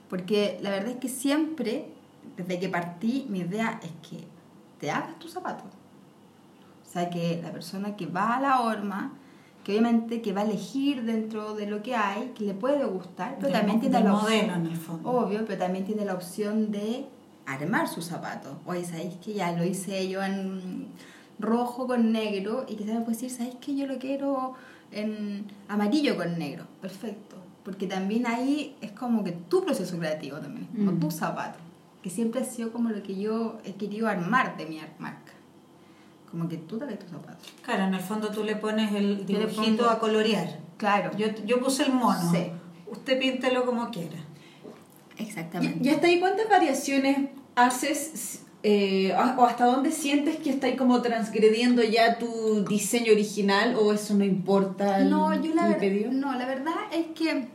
porque 0.08 0.58
la 0.62 0.70
verdad 0.70 0.90
es 0.92 0.96
que 0.96 1.08
siempre, 1.08 1.88
desde 2.36 2.58
que 2.58 2.68
partí, 2.68 3.26
mi 3.28 3.40
idea 3.40 3.78
es 3.82 4.08
que 4.08 4.24
te 4.80 4.90
hagas 4.90 5.18
tus 5.18 5.32
zapatos. 5.32 5.66
O 6.88 6.92
sea, 6.92 7.08
que 7.08 7.40
la 7.42 7.52
persona 7.52 7.94
que 7.94 8.06
va 8.06 8.36
a 8.36 8.40
la 8.40 8.60
horma, 8.62 9.12
que 9.70 9.78
obviamente 9.78 10.20
que 10.20 10.32
va 10.32 10.40
a 10.40 10.44
elegir 10.44 11.04
dentro 11.04 11.54
de 11.54 11.66
lo 11.66 11.82
que 11.82 11.94
hay, 11.94 12.32
que 12.36 12.44
le 12.44 12.54
puede 12.54 12.84
gustar, 12.84 13.36
pero 13.40 13.52
también 13.52 13.76
mo- 13.76 13.80
tiene 13.80 14.00
la 14.02 14.12
modelo 14.12 14.42
opción, 14.46 14.60
en 14.66 14.72
el 14.72 14.76
fondo. 14.76 15.10
obvio, 15.10 15.44
pero 15.46 15.58
también 15.58 15.84
tiene 15.84 16.04
la 16.04 16.14
opción 16.14 16.70
de 16.72 17.06
armar 17.46 17.88
sus 17.88 18.04
zapatos. 18.06 18.56
Oye, 18.66 18.84
¿sabéis 18.84 19.14
que 19.24 19.32
ya 19.34 19.52
lo 19.52 19.64
hice 19.64 20.08
yo 20.08 20.22
en 20.22 20.86
rojo 21.38 21.86
con 21.86 22.12
negro? 22.12 22.64
Y 22.68 22.74
quizás 22.76 22.94
me 22.94 23.00
puede 23.00 23.12
decir, 23.12 23.30
¿sabéis 23.30 23.56
que 23.56 23.76
yo 23.76 23.86
lo 23.86 23.98
quiero 23.98 24.54
en 24.92 25.46
amarillo 25.68 26.16
con 26.16 26.38
negro? 26.38 26.64
Perfecto. 26.80 27.36
Porque 27.64 27.86
también 27.86 28.26
ahí 28.26 28.74
es 28.80 28.90
como 28.92 29.22
que 29.22 29.32
tu 29.32 29.64
proceso 29.64 29.98
creativo 29.98 30.38
también, 30.38 30.66
como 30.74 30.92
Mm. 30.92 31.00
tu 31.00 31.10
zapato. 31.10 31.58
Que 32.02 32.08
siempre 32.10 32.40
ha 32.40 32.44
sido 32.44 32.72
como 32.72 32.88
lo 32.88 33.02
que 33.02 33.18
yo 33.20 33.58
he 33.64 33.74
querido 33.74 34.08
armar 34.08 34.56
de 34.56 34.66
mi 34.66 34.78
ar- 34.80 34.94
marca. 34.98 35.29
Como 36.30 36.48
que 36.48 36.56
tú 36.58 36.78
te 36.78 36.84
hagas 36.84 36.98
tus 36.98 37.10
zapatos. 37.10 37.48
Claro, 37.62 37.84
en 37.84 37.94
el 37.94 38.00
fondo 38.00 38.28
tú 38.30 38.44
le 38.44 38.56
pones 38.56 38.92
el 38.94 39.26
dibujito 39.26 39.84
pongo- 39.84 39.90
a 39.90 39.98
colorear. 39.98 40.58
Claro. 40.76 41.10
Yo, 41.16 41.26
yo 41.44 41.60
puse 41.60 41.82
el 41.84 41.92
mono. 41.92 42.30
Sí. 42.32 42.50
Usted 42.86 43.18
píntelo 43.18 43.64
como 43.66 43.90
quiera. 43.90 44.16
Exactamente. 45.18 45.78
¿Y, 45.82 45.86
y 45.88 45.90
hasta 45.90 46.06
ahí 46.06 46.20
cuántas 46.20 46.48
variaciones 46.48 47.18
haces 47.54 48.42
eh, 48.62 49.14
o 49.36 49.44
hasta 49.44 49.64
dónde 49.66 49.90
sientes 49.90 50.36
que 50.36 50.50
está 50.50 50.66
ahí 50.66 50.76
como 50.76 51.00
transgrediendo 51.02 51.82
ya 51.82 52.18
tu 52.18 52.64
diseño 52.64 53.12
original 53.12 53.74
o 53.78 53.92
eso 53.92 54.14
no 54.14 54.24
importa 54.24 54.98
el, 54.98 55.10
No, 55.10 55.34
yo 55.42 55.54
la, 55.54 55.68
ver- 55.76 56.12
no, 56.12 56.34
la 56.38 56.46
verdad 56.46 56.74
es 56.92 57.06
que 57.14 57.48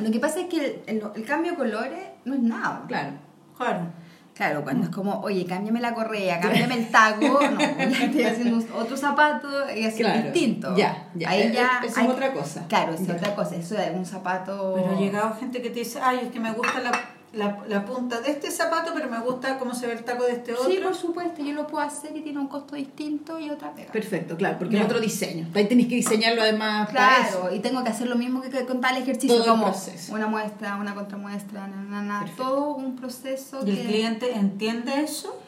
lo 0.00 0.10
que 0.10 0.20
pasa 0.20 0.40
es 0.40 0.46
que 0.46 0.82
el, 0.86 0.98
el- 0.98 1.02
el 1.14 1.24
cambio 1.24 1.52
de 1.52 1.56
colores 1.58 1.98
no 2.24 2.34
es 2.34 2.40
nada. 2.40 2.84
Claro. 2.88 3.12
Claro. 3.56 3.86
Claro, 4.34 4.64
cuando 4.64 4.84
es 4.86 4.90
como, 4.90 5.20
oye, 5.20 5.46
cámbiame 5.46 5.80
la 5.80 5.94
correa, 5.94 6.40
cámbiame 6.40 6.74
el 6.74 6.90
taco, 6.90 7.20
no, 7.50 7.60
estoy 7.60 8.24
haciendo 8.24 8.58
otro 8.76 8.96
zapato 8.96 9.48
y 9.72 9.84
así 9.84 9.98
Claro. 10.02 10.22
distinto. 10.22 10.76
Ya, 10.76 11.06
ya. 11.14 11.30
Ahí 11.30 11.42
Eh, 11.42 11.52
ya. 11.54 11.78
eso 11.82 11.86
es 11.86 11.98
hay- 11.98 12.08
otra 12.08 12.32
cosa. 12.32 12.64
Claro, 12.68 12.94
es 12.94 13.06
Ya. 13.06 13.14
otra 13.14 13.34
cosa. 13.36 13.54
Eso 13.54 13.78
es 13.78 13.94
un 13.94 14.04
zapato. 14.04 14.72
Pero 14.76 14.96
ha 14.96 14.98
llegado 15.00 15.36
gente 15.38 15.62
que 15.62 15.70
te 15.70 15.78
dice, 15.80 16.00
ay, 16.02 16.20
es 16.24 16.32
que 16.32 16.40
me 16.40 16.50
gusta 16.50 16.80
la, 16.80 16.90
la, 17.36 17.58
la 17.68 17.84
punta 17.84 18.20
de 18.20 18.30
este 18.30 18.50
zapato, 18.50 18.92
pero 18.94 19.08
me 19.10 19.18
gusta 19.20 19.58
cómo 19.58 19.74
se 19.74 19.86
ve 19.86 19.94
el 19.94 20.04
taco 20.04 20.24
de 20.24 20.32
este 20.32 20.52
otro. 20.54 20.70
Sí, 20.70 20.78
por 20.82 20.94
supuesto, 20.94 21.42
yo 21.42 21.52
lo 21.52 21.66
puedo 21.66 21.84
hacer 21.84 22.16
y 22.16 22.20
tiene 22.20 22.38
un 22.38 22.48
costo 22.48 22.76
distinto 22.76 23.38
y 23.38 23.50
otra 23.50 23.74
pega. 23.74 23.92
Perfecto, 23.92 24.36
claro, 24.36 24.58
porque 24.58 24.78
es 24.78 24.84
otro 24.84 25.00
diseño. 25.00 25.48
Ahí 25.54 25.66
tenés 25.66 25.86
que 25.88 25.96
diseñarlo 25.96 26.42
además 26.42 26.88
para 26.90 27.26
eso. 27.28 27.40
Claro, 27.40 27.54
y 27.54 27.60
tengo 27.60 27.82
que 27.84 27.90
hacer 27.90 28.08
lo 28.08 28.16
mismo 28.16 28.40
que 28.40 28.64
con 28.64 28.80
tal 28.80 28.96
ejercicio, 28.96 29.36
Todo 29.36 29.52
como 29.52 29.66
proceso. 29.66 30.14
una 30.14 30.26
muestra, 30.26 30.76
una 30.76 30.94
contramuestra, 30.94 31.66
na, 31.66 32.02
na, 32.02 32.24
todo 32.36 32.74
un 32.74 32.96
proceso 32.96 33.60
¿Y 33.66 33.70
el 33.70 33.86
cliente 33.86 34.34
entiende 34.34 35.00
eso? 35.00 35.40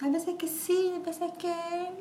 hay 0.00 0.10
veces 0.10 0.34
que 0.36 0.48
sí, 0.48 0.90
hay 0.94 1.00
veces 1.00 1.30
que 1.38 1.52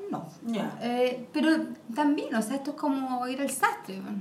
no. 0.09 0.27
Ya. 0.47 0.75
Eh, 0.81 1.27
pero 1.31 1.49
también, 1.93 2.33
o 2.33 2.41
sea, 2.41 2.55
esto 2.55 2.71
es 2.71 2.77
como 2.77 3.27
ir 3.27 3.39
al 3.41 3.51
sastre. 3.51 3.99
bueno. 4.01 4.17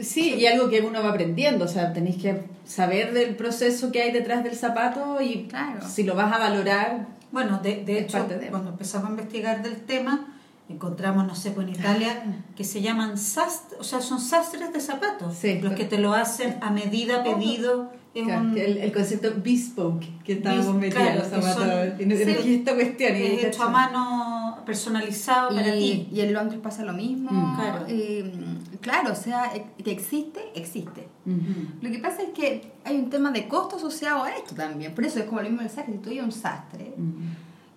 Sí, 0.00 0.34
y 0.34 0.46
algo 0.46 0.68
que 0.68 0.80
uno 0.80 1.02
va 1.02 1.10
aprendiendo, 1.10 1.64
o 1.64 1.68
sea, 1.68 1.92
tenéis 1.92 2.16
que 2.20 2.42
saber 2.66 3.12
del 3.12 3.36
proceso 3.36 3.92
que 3.92 4.02
hay 4.02 4.10
detrás 4.10 4.42
del 4.42 4.56
zapato 4.56 5.20
y 5.20 5.44
Claro. 5.48 5.86
si 5.88 6.02
lo 6.02 6.14
vas 6.14 6.32
a 6.32 6.38
valorar, 6.38 7.06
Bueno, 7.32 7.60
de, 7.62 7.84
de 7.84 8.00
hecho, 8.00 8.24
de- 8.24 8.48
cuando 8.48 8.70
empezamos 8.70 9.06
a 9.08 9.10
investigar 9.12 9.62
del 9.62 9.76
tema, 9.76 10.39
encontramos, 10.72 11.26
no 11.26 11.34
sé, 11.34 11.50
pues 11.50 11.66
en 11.68 11.74
Italia, 11.74 12.42
que 12.56 12.64
se 12.64 12.80
llaman 12.82 13.18
sastres, 13.18 13.80
o 13.80 13.84
sea, 13.84 14.00
son 14.00 14.20
sastres 14.20 14.72
de 14.72 14.80
zapatos. 14.80 15.34
Sí. 15.34 15.60
los 15.60 15.74
que 15.74 15.84
te 15.84 15.98
lo 15.98 16.12
hacen 16.14 16.58
a 16.62 16.70
medida, 16.70 17.22
pedido. 17.24 17.92
Es 18.12 18.24
claro, 18.24 18.40
un- 18.40 18.58
el, 18.58 18.78
el 18.78 18.92
concepto 18.92 19.30
bespoke 19.36 20.04
que 20.24 20.32
estábamos 20.32 20.84
claro, 20.90 21.20
los 21.20 21.28
zapatos, 21.28 21.54
son- 21.54 22.10
y 22.10 22.16
sí. 22.16 22.54
esta 22.56 22.74
cuestión. 22.74 23.16
y- 23.16 23.22
es 23.22 23.44
hecho 23.44 23.62
a 23.62 23.68
mano, 23.70 24.58
personalizado 24.66 25.50
para 25.54 25.76
Y, 25.76 25.80
ti. 25.80 26.08
y 26.16 26.20
en 26.20 26.32
Londres 26.32 26.60
pasa 26.60 26.84
lo 26.84 26.92
mismo. 26.92 27.30
Mm. 27.30 27.54
Claro. 27.56 27.84
Eh, 27.88 28.32
claro, 28.80 29.12
o 29.12 29.14
sea, 29.14 29.54
eh, 29.54 29.64
que 29.84 29.92
existe, 29.92 30.40
existe. 30.56 31.06
Ujú. 31.24 31.68
Lo 31.82 31.90
que 31.90 31.98
pasa 32.00 32.22
es 32.22 32.30
que 32.30 32.72
hay 32.84 32.96
un 32.96 33.10
tema 33.10 33.30
de 33.30 33.46
costo 33.46 33.76
asociado 33.76 34.24
a 34.24 34.30
esto 34.32 34.56
también. 34.56 34.92
Por 34.92 35.04
eso 35.04 35.20
es 35.20 35.26
como 35.26 35.38
lo 35.40 35.44
mismo 35.48 35.60
del 35.62 35.70
sastre. 35.70 35.94
Si 35.94 36.00
tú 36.00 36.10
llevas 36.10 36.34
un 36.34 36.40
sastre 36.42 36.94
Ujú. 36.96 37.14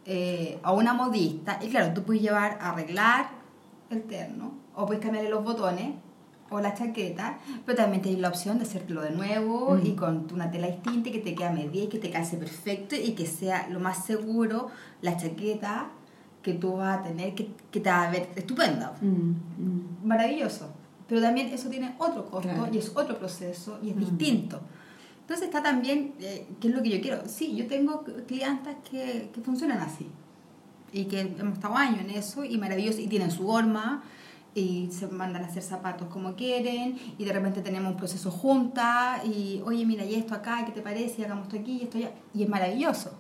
Eh, 0.06 0.60
a 0.64 0.72
una 0.72 0.94
modista, 0.94 1.60
y 1.62 1.70
claro, 1.70 1.94
tú 1.94 2.04
puedes 2.04 2.22
llevar 2.22 2.58
a 2.62 2.72
arreglar 2.72 3.30
el 3.90 4.04
terno, 4.04 4.52
o 4.76 4.86
puedes 4.86 5.02
cambiarle 5.02 5.30
los 5.30 5.44
botones, 5.44 5.96
o 6.50 6.60
la 6.60 6.74
chaqueta, 6.76 7.40
pero 7.66 7.76
también 7.78 8.02
tienes 8.04 8.22
la 8.22 8.28
opción 8.28 8.60
de 8.60 8.66
hacértelo 8.66 9.02
de 9.02 9.10
nuevo 9.12 9.76
Mm. 9.76 9.86
y 9.88 9.96
con 9.96 10.28
una 10.34 10.52
tela 10.52 10.68
distinta 10.68 11.10
que 11.12 11.20
te 11.20 11.34
quede 11.34 11.48
a 11.48 11.52
medida 11.52 11.86
y 11.86 11.88
que 11.88 11.98
te 11.98 12.12
calce 12.12 12.38
perfecto 12.38 12.96
y 12.96 13.14
que 13.14 13.26
sea 13.26 13.68
lo 13.70 13.80
más 13.80 14.06
seguro 14.06 14.68
la 15.02 15.18
chaqueta 15.18 15.88
que 16.44 16.54
tú 16.54 16.74
vas 16.78 17.00
a 17.00 17.04
tener, 17.04 17.34
que, 17.34 17.50
que 17.72 17.80
te 17.80 17.90
va 17.90 18.04
a 18.04 18.12
ver 18.12 18.30
estupenda. 18.36 18.94
Mm, 19.02 19.08
mm. 19.08 19.98
Maravilloso. 20.04 20.70
Pero 21.08 21.22
también 21.22 21.48
eso 21.48 21.70
tiene 21.70 21.96
otro 21.98 22.26
costo 22.30 22.50
Claro. 22.50 22.68
y 22.72 22.78
es 22.78 22.92
otro 22.96 23.18
proceso 23.18 23.80
y 23.82 23.90
es 23.92 23.98
distinto. 23.98 24.60
Entonces 25.24 25.48
está 25.48 25.64
también, 25.64 26.16
eh, 26.20 26.46
¿qué 26.60 26.68
es 26.68 26.76
lo 26.76 26.84
que 26.84 26.90
yo 26.90 27.02
quiero? 27.02 27.24
Sí, 27.28 27.56
yo 27.56 27.66
tengo 27.68 28.04
clientas 28.28 28.76
que, 28.90 29.30
que 29.34 29.42
funcionan 29.42 29.80
así 29.80 30.10
y 30.92 31.06
que 31.06 31.22
hemos 31.22 31.54
estado 31.54 31.78
años 31.78 32.02
en 32.02 32.10
eso 32.10 32.44
y 32.44 32.58
maravilloso 32.58 33.00
y 33.00 33.08
tienen 33.08 33.32
su 33.32 33.50
horma 33.50 34.04
y 34.54 34.90
se 34.92 35.08
mandan 35.08 35.44
a 35.44 35.48
hacer 35.48 35.64
zapatos 35.64 36.10
como 36.10 36.36
quieren 36.36 37.00
y 37.18 37.24
de 37.24 37.32
repente 37.32 37.62
tenemos 37.62 37.94
un 37.94 37.98
proceso 37.98 38.30
juntas 38.30 39.26
y 39.26 39.62
oye 39.66 39.86
mira 39.86 40.04
y 40.04 40.16
esto 40.16 40.36
acá, 40.36 40.66
¿qué 40.66 40.74
te 40.74 40.82
parece? 40.82 41.22
Y 41.22 41.26
hagamos 41.26 41.48
esto 41.48 41.58
aquí 41.58 41.78
y 41.78 41.84
esto 41.84 41.98
allá 42.00 42.12
y 42.34 42.44
es 42.44 42.50
maravilloso. 42.50 43.12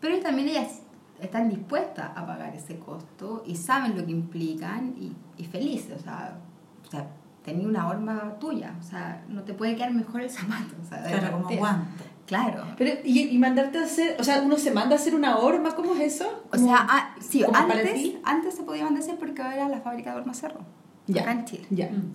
Pero 0.00 0.18
también 0.20 0.48
ellas 0.48 0.80
están 1.20 1.50
dispuestas 1.50 2.12
a 2.16 2.24
pagar 2.24 2.54
ese 2.54 2.78
costo 2.78 3.42
y 3.46 3.56
saben 3.56 3.96
lo 3.96 4.06
que 4.06 4.12
implican 4.12 4.94
y, 4.96 5.12
y 5.42 5.44
felices, 5.44 5.98
o 5.98 6.02
sea, 6.04 6.38
o 6.86 6.90
sea 6.90 7.10
tenía 7.44 7.66
una 7.66 7.88
horma 7.88 8.34
tuya, 8.38 8.74
o 8.78 8.82
sea, 8.82 9.24
no 9.28 9.42
te 9.42 9.54
puede 9.54 9.74
quedar 9.76 9.92
mejor 9.92 10.20
el 10.22 10.30
zapato, 10.30 10.74
o 10.84 10.88
sea, 10.88 11.00
de 11.02 11.10
Claro, 11.18 11.42
como 11.42 11.56
guante. 11.56 12.04
Claro. 12.26 12.62
Pero, 12.78 13.00
¿y, 13.04 13.28
y 13.28 13.38
mandarte 13.38 13.78
a 13.78 13.82
hacer, 13.84 14.16
o 14.20 14.24
sea, 14.24 14.40
uno 14.42 14.56
se 14.56 14.70
manda 14.70 14.94
a 14.94 14.98
hacer 14.98 15.14
una 15.16 15.38
horma, 15.38 15.74
¿cómo 15.74 15.94
es 15.94 16.14
eso? 16.14 16.44
O 16.52 16.56
sea, 16.56 16.76
ah, 16.88 17.14
sí, 17.20 17.42
antes, 17.52 18.12
antes 18.22 18.54
se 18.54 18.62
podía 18.62 18.84
mandar 18.84 19.02
porque 19.18 19.40
era 19.42 19.68
la 19.68 19.80
fábrica 19.80 20.12
de 20.12 20.20
horma 20.20 20.34
cerro, 20.34 20.60
Ya. 21.08 21.22
acá 21.22 21.32
en 21.32 21.44
Chile. 21.44 21.66
Ya. 21.70 21.88
Mm. 21.90 22.12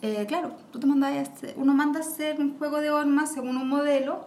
Eh, 0.00 0.24
claro, 0.28 0.52
tú 0.72 0.78
te 0.80 0.86
mandas 0.86 1.12
a 1.12 1.20
hacer- 1.22 1.54
uno 1.58 1.74
manda 1.74 1.98
a 1.98 2.02
hacer 2.02 2.40
un 2.40 2.56
juego 2.56 2.80
de 2.80 2.90
horma 2.90 3.26
según 3.26 3.56
un 3.58 3.68
modelo, 3.68 4.26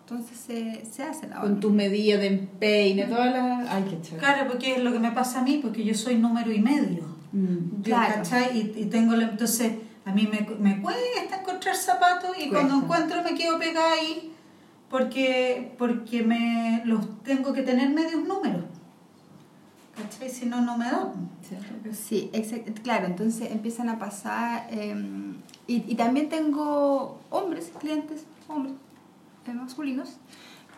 entonces 0.00 0.36
se, 0.36 0.84
se 0.84 1.04
hace 1.04 1.28
la 1.28 1.36
horma. 1.36 1.48
Con 1.48 1.60
tu 1.60 1.70
medida 1.70 2.18
de 2.18 2.26
empeine, 2.26 3.04
todas 3.04 3.32
las... 3.32 3.68
Ay, 3.70 3.84
qué 3.88 4.00
chévere. 4.02 4.18
Claro, 4.18 4.48
porque 4.50 4.74
es 4.74 4.82
lo 4.82 4.92
que 4.92 4.98
me 4.98 5.12
pasa 5.12 5.40
a 5.40 5.42
mí, 5.42 5.60
porque 5.62 5.84
yo 5.84 5.94
soy 5.94 6.16
número 6.16 6.52
y 6.52 6.60
medio. 6.60 7.04
Mm. 7.32 7.76
Yo, 7.78 7.82
Claro. 7.84 8.14
¿cachai? 8.16 8.58
Y, 8.76 8.80
y 8.82 8.84
tengo, 8.86 9.14
entonces, 9.14 9.72
a 10.04 10.12
mí 10.12 10.26
me, 10.26 10.40
me 10.58 10.82
cuesta 10.82 11.40
encontrar 11.40 11.76
zapatos 11.76 12.36
y 12.38 12.50
cuando 12.50 12.74
encuentro 12.76 13.22
me 13.22 13.34
quedo 13.34 13.58
pegada 13.58 13.92
ahí 13.92 14.32
porque, 14.92 15.74
porque 15.78 16.22
me 16.22 16.82
los 16.84 17.22
tengo 17.22 17.52
que 17.52 17.62
tener 17.62 17.88
medios 17.90 18.24
números. 18.24 18.64
¿Cachai? 19.96 20.28
Si 20.28 20.46
no, 20.46 20.60
no 20.60 20.76
me 20.76 20.86
da. 20.86 21.12
Sí, 21.92 22.30
claro, 22.82 23.06
entonces 23.06 23.50
empiezan 23.50 23.88
a 23.88 23.98
pasar, 23.98 24.66
eh, 24.70 24.94
y, 25.66 25.90
y 25.90 25.94
también 25.96 26.28
tengo 26.28 27.20
hombres, 27.30 27.72
clientes, 27.78 28.24
hombres, 28.48 28.74
eh, 29.46 29.52
masculinos, 29.52 30.16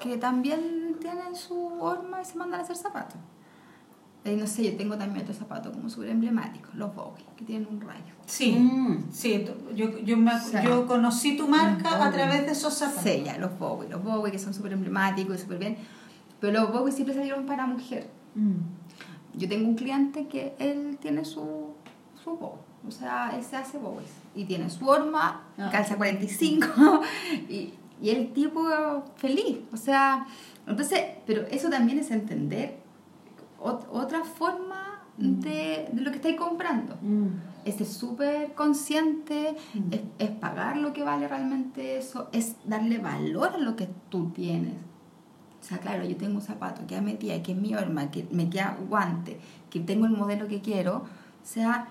que 0.00 0.16
también 0.16 0.96
tienen 1.00 1.34
su 1.34 1.80
horma 1.80 2.22
y 2.22 2.24
se 2.24 2.36
mandan 2.36 2.60
a 2.60 2.62
hacer 2.62 2.76
zapatos. 2.76 3.16
Eh, 4.24 4.36
no 4.36 4.46
sé, 4.46 4.64
yo 4.64 4.76
tengo 4.76 4.96
también 4.96 5.22
otro 5.22 5.34
zapato 5.34 5.70
como 5.70 5.90
súper 5.90 6.08
emblemático, 6.08 6.70
los 6.74 6.94
Bowie, 6.94 7.22
que 7.36 7.44
tienen 7.44 7.68
un 7.70 7.78
rayo. 7.80 8.14
Sí, 8.24 8.52
Mm. 8.52 9.04
sí, 9.12 9.44
yo, 9.74 9.98
yo, 9.98 10.16
me, 10.16 10.32
yo 10.64 10.86
conocí 10.86 11.36
tu 11.36 11.46
marca 11.46 12.02
a 12.06 12.10
través 12.10 12.46
de 12.46 12.52
esos 12.52 12.72
zapatos. 12.72 13.02
Sí, 13.02 13.22
ya, 13.24 13.36
los 13.36 13.58
Bowie, 13.58 13.88
los 13.90 14.02
Bowie 14.02 14.32
que 14.32 14.38
son 14.38 14.54
súper 14.54 14.72
emblemáticos 14.72 15.36
y 15.36 15.38
súper 15.42 15.58
bien, 15.58 15.76
pero 16.40 16.58
los 16.60 16.72
Bowie 16.72 16.90
siempre 16.92 17.14
salieron 17.14 17.44
para 17.44 17.66
mujer. 17.66 18.08
Mm. 18.34 18.52
Yo 19.36 19.46
tengo 19.48 19.68
un 19.68 19.74
cliente 19.74 20.26
que 20.26 20.54
él 20.58 20.96
tiene 21.02 21.26
su, 21.26 21.74
su 22.22 22.30
Bowie, 22.30 22.62
o 22.88 22.90
sea, 22.90 23.36
él 23.36 23.44
se 23.44 23.56
hace 23.56 23.76
Bowies 23.76 24.08
y 24.34 24.44
tiene 24.46 24.70
su 24.70 24.88
horma, 24.88 25.42
Ah. 25.58 25.68
calza 25.70 25.96
45 25.96 26.66
y, 27.50 27.74
y 28.00 28.08
el 28.10 28.32
tipo 28.32 28.62
feliz, 29.16 29.58
o 29.70 29.76
sea, 29.76 30.26
entonces, 30.66 31.02
pero 31.26 31.42
eso 31.50 31.68
también 31.68 31.98
es 31.98 32.10
entender 32.10 32.82
ot- 33.64 33.86
otra 33.90 34.22
forma 34.24 35.00
de, 35.16 35.88
de 35.92 36.00
lo 36.02 36.10
que 36.10 36.16
estáis 36.16 36.36
comprando. 36.36 36.96
Mm. 37.02 37.26
Es 37.64 37.76
ser 37.76 37.86
súper 37.86 38.52
consciente, 38.54 39.56
Mm. 39.74 39.92
es, 39.92 40.00
es 40.18 40.30
pagar 40.30 40.76
lo 40.76 40.92
que 40.92 41.02
vale 41.02 41.26
realmente 41.28 41.96
eso, 41.98 42.28
es 42.32 42.56
darle 42.64 42.98
valor 42.98 43.52
a 43.54 43.58
lo 43.58 43.74
que 43.76 43.88
tú 44.10 44.30
tienes. 44.30 44.74
O 45.62 45.66
sea, 45.66 45.78
claro, 45.78 46.04
yo 46.04 46.16
tengo 46.16 46.34
un 46.36 46.42
zapato 46.42 46.86
que 46.86 46.94
ya 46.94 47.00
metida, 47.00 47.42
que 47.42 47.52
es 47.52 47.58
mi 47.58 47.74
horma, 47.74 48.10
que 48.10 48.26
me 48.30 48.50
queda 48.50 48.76
guante, 48.88 49.38
que 49.70 49.80
tengo 49.80 50.04
el 50.06 50.12
modelo 50.12 50.46
que 50.46 50.60
quiero, 50.60 50.96
o 50.98 51.04
sea, 51.46 51.88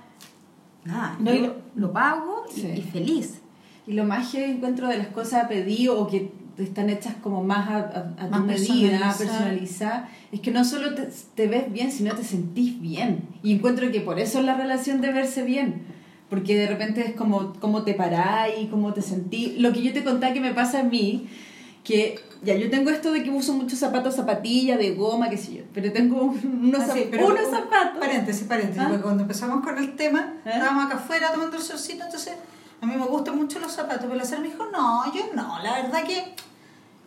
nada, 0.86 1.16
No, 1.20 1.34
yo 1.34 1.42
lo- 1.48 1.56
lo, 1.76 1.92
pago 1.94 2.46
y, 2.56 2.60
Sí. 2.60 2.68
y 2.78 2.82
feliz. 2.82 3.42
Y 3.88 3.94
lo 3.94 4.04
más 4.06 4.32
que 4.32 4.46
encuentro 4.52 4.88
de 4.88 4.98
las 4.98 5.08
cosas 5.08 5.46
a 5.46 5.48
pedido 5.48 6.00
o 6.00 6.08
que 6.08 6.32
están 6.58 6.90
hechas 6.90 7.16
como 7.22 7.44
más 7.44 7.68
a, 7.70 7.78
a- 7.78 8.14
a 8.18 8.26
tu 8.26 8.32
Más 8.32 8.44
medida, 8.46 8.90
personalizadas. 9.16 9.18
personalizada, 9.18 10.10
es 10.32 10.40
que 10.40 10.52
no 10.52 10.64
solo 10.66 10.94
te, 10.96 11.08
te 11.36 11.48
ves 11.48 11.72
bien, 11.72 11.92
sino 11.92 12.14
te 12.16 12.24
sentís 12.24 12.80
bien. 12.80 13.22
Y 13.44 13.54
encuentro 13.54 13.92
que 13.92 14.02
por 14.02 14.20
eso 14.20 14.40
es 14.40 14.46
la 14.46 14.56
relación 14.56 15.02
de 15.02 15.12
verse 15.12 15.44
bien. 15.44 15.82
Porque 16.30 16.56
de 16.56 16.68
repente 16.68 17.02
es 17.08 17.14
como 17.16 17.54
cómo 17.60 17.84
te 17.84 17.94
parás 17.94 18.50
y 18.60 18.66
cómo 18.68 18.94
te 18.94 19.02
sentís. 19.02 19.58
Lo 19.60 19.72
que 19.74 19.82
yo 19.84 19.94
te 19.94 20.04
contaba 20.04 20.34
que 20.34 20.40
me 20.42 20.54
pasa 20.54 20.80
a 20.80 20.84
mí, 20.84 21.28
que 21.84 22.16
ya 22.44 22.56
yo 22.56 22.70
tengo 22.70 22.90
esto 22.90 23.12
de 23.12 23.24
que 23.24 23.30
uso 23.30 23.54
muchos 23.54 23.78
zapatos, 23.80 24.16
zapatillas, 24.16 24.78
de 24.80 24.96
goma, 24.96 25.30
qué 25.30 25.38
sé 25.38 25.54
yo, 25.56 25.64
pero 25.74 25.92
tengo 25.92 26.24
un- 26.24 26.60
unos, 26.70 26.82
Ah, 26.82 26.94
sí, 26.94 27.08
pero 27.12 27.28
unos 27.28 27.46
un- 27.46 27.52
zapatos. 27.52 28.00
Paréntesis, 28.00 28.44
paréntesis, 28.48 28.82
¿Ah? 28.82 28.88
porque 28.90 29.04
cuando 29.04 29.22
empezamos 29.24 29.64
con 29.64 29.78
el 29.78 29.96
tema, 29.96 30.34
¿Eh? 30.46 30.50
estábamos 30.54 30.86
acá 30.86 30.96
afuera 30.96 31.32
tomando 31.34 31.56
el 31.58 31.62
solcito, 31.64 32.04
entonces 32.06 32.34
a 32.84 32.86
mí 32.86 32.96
me 32.98 33.06
gustan 33.06 33.38
mucho 33.38 33.60
los 33.60 33.72
zapatos, 33.72 34.02
pero 34.04 34.16
la 34.16 34.26
Sara 34.26 34.42
me 34.42 34.50
dijo, 34.50 34.66
no, 34.72 35.14
yo 35.14 35.22
no, 35.36 35.62
la 35.64 35.82
verdad 35.82 36.04
que 36.04 36.34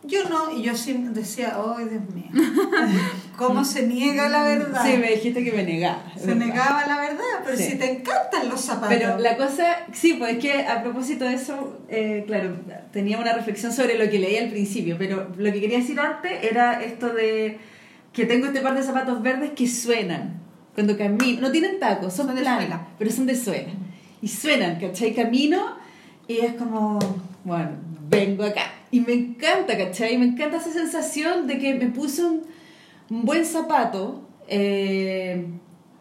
yo 0.03 0.27
no, 0.29 0.51
y 0.51 0.63
yo 0.63 0.75
sí 0.75 0.93
decía, 1.09 1.59
oh, 1.59 1.77
Dios 1.77 2.01
mío, 2.13 2.29
¿cómo 3.37 3.63
se 3.65 3.85
niega 3.87 4.29
la 4.29 4.43
verdad? 4.43 4.81
Sí, 4.85 4.97
me 4.97 5.11
dijiste 5.11 5.43
que 5.43 5.51
me 5.51 5.63
negaba. 5.63 6.03
se 6.17 6.33
negaba 6.35 6.85
la 6.87 6.99
verdad, 6.99 7.23
pero 7.43 7.57
Sí. 7.57 7.63
si 7.71 7.77
te 7.77 7.91
encantan 7.91 8.49
los 8.49 8.61
zapatos. 8.61 8.89
Pero 8.89 9.17
la 9.19 9.37
cosa, 9.37 9.65
sí, 9.93 10.13
pues 10.13 10.35
es 10.35 10.39
que 10.39 10.65
a 10.65 10.81
propósito 10.81 11.25
de 11.25 11.33
eso, 11.35 11.79
eh, 11.89 12.23
claro, 12.25 12.55
tenía 12.91 13.19
una 13.19 13.33
reflexión 13.33 13.71
sobre 13.73 13.97
lo 13.97 14.09
que 14.09 14.19
leí 14.19 14.37
al 14.37 14.49
principio, 14.49 14.95
pero 14.97 15.29
lo 15.37 15.51
que 15.51 15.59
quería 15.61 15.79
decir 15.79 15.99
antes 15.99 16.43
era 16.43 16.81
esto 16.83 17.09
de 17.09 17.59
que 18.13 18.25
tengo 18.25 18.47
este 18.47 18.61
par 18.61 18.73
de 18.75 18.83
zapatos 18.83 19.21
verdes 19.21 19.51
que 19.51 19.67
suenan 19.67 20.41
cuando 20.73 20.97
camino, 20.97 21.41
no 21.41 21.51
tienen 21.51 21.79
tacos, 21.79 22.13
son, 22.13 22.27
Son 22.27 22.35
de 22.35 22.43
suela. 22.43 22.87
pero 22.97 23.11
son 23.11 23.25
de 23.25 23.35
suela. 23.35 23.73
Y 24.21 24.27
suenan, 24.27 24.79
¿cachai? 24.79 25.13
Camino 25.13 25.75
y 26.27 26.37
es 26.39 26.53
como, 26.53 26.99
bueno, 27.43 27.69
vengo 28.09 28.43
acá. 28.43 28.63
Y 28.91 28.99
me 29.01 29.13
encanta, 29.13 29.77
¿cachai? 29.77 30.17
Me 30.17 30.25
encanta 30.25 30.57
esa 30.57 30.71
sensación 30.73 31.45
de 31.47 31.59
que 31.59 31.73
me 31.75 31.87
puse 31.87 32.23
un, 32.23 32.41
un 33.09 33.25
buen 33.25 33.45
zapato, 33.45 34.27
eh, 34.47 35.45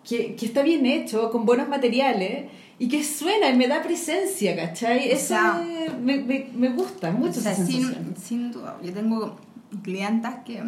que, 0.09 0.35
que 0.37 0.47
está 0.47 0.63
bien 0.63 0.87
hecho, 0.87 1.31
con 1.31 1.45
buenos 1.45 1.69
materiales, 1.69 2.47
y 2.79 2.89
que 2.89 3.03
suena 3.05 3.51
y 3.51 3.57
me 3.57 3.69
da 3.69 3.83
presencia, 3.83 4.55
¿cachai? 4.57 5.11
Eso 5.11 5.29
sea, 5.29 5.65
me, 6.01 6.19
me, 6.19 6.47
me- 6.55 6.69
gusta 6.71 7.11
mucho 7.11 7.41
O 7.41 7.43
sea, 7.43 7.53
esa 7.53 7.65
sin, 7.67 8.15
sin 8.17 8.53
duda. 8.53 8.79
Yo 8.83 8.93
tengo 8.93 9.37
clientas 9.83 10.37
que, 10.45 10.63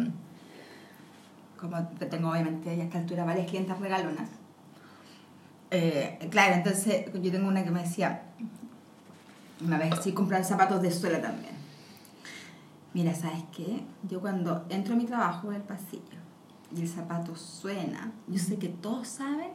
como 1.59 1.77
tengo 2.09 2.31
obviamente 2.31 2.69
a 2.69 2.73
esta 2.73 2.97
altura 2.99 3.25
varias 3.25 3.47
clientas 3.47 3.79
regalonas. 3.79 4.29
Eh, 5.71 6.27
claro, 6.31 6.55
entonces 6.55 7.05
yo 7.13 7.31
tengo 7.31 7.47
una 7.47 7.63
que 7.63 7.71
me 7.71 7.83
decía, 7.83 8.23
una 9.63 9.77
vez 9.77 9.93
sí 10.01 10.13
comprar 10.13 10.43
zapatos 10.43 10.81
de 10.81 10.91
suela 10.91 11.21
también. 11.21 11.53
Mira, 12.93 13.13
¿sabes 13.13 13.43
qué? 13.55 13.83
Yo 14.07 14.19
cuando 14.19 14.65
entro 14.69 14.95
a 14.95 14.97
mi 14.97 15.05
trabajo 15.05 15.49
en 15.49 15.57
el 15.57 15.61
pasillo 15.61 16.17
y 16.75 16.81
el 16.81 16.87
zapato 16.87 17.35
suena, 17.35 18.11
yo 18.27 18.39
sé 18.39 18.57
que 18.57 18.69
todos 18.69 19.07
saben 19.07 19.51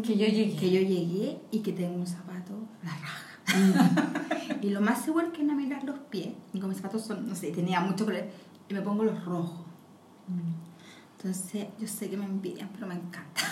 que 0.00 0.16
yo 0.16 0.26
llegué. 0.26 0.56
que 0.56 0.70
yo 0.70 0.80
llegué 0.80 1.38
y 1.50 1.60
que 1.60 1.72
tengo 1.72 1.96
un 1.96 2.06
zapato 2.06 2.54
la 2.82 2.96
raja. 2.96 3.32
y 4.62 4.70
lo 4.70 4.80
más 4.80 5.04
seguro 5.04 5.26
es 5.26 5.32
que 5.32 5.42
no 5.42 5.54
mirar 5.54 5.84
los 5.84 5.98
pies. 5.98 6.32
Y 6.54 6.60
como 6.60 6.68
mis 6.68 6.78
zapatos 6.78 7.04
son, 7.04 7.28
no 7.28 7.34
sé, 7.34 7.50
tenía 7.50 7.80
mucho 7.80 8.06
color, 8.06 8.24
y 8.68 8.74
me 8.74 8.80
pongo 8.80 9.04
los 9.04 9.22
rojos. 9.24 9.66
Entonces, 11.24 11.68
yo 11.78 11.86
sé 11.86 12.10
que 12.10 12.16
me 12.16 12.24
envidian, 12.24 12.68
pero 12.72 12.88
me 12.88 12.94
encanta. 12.94 13.42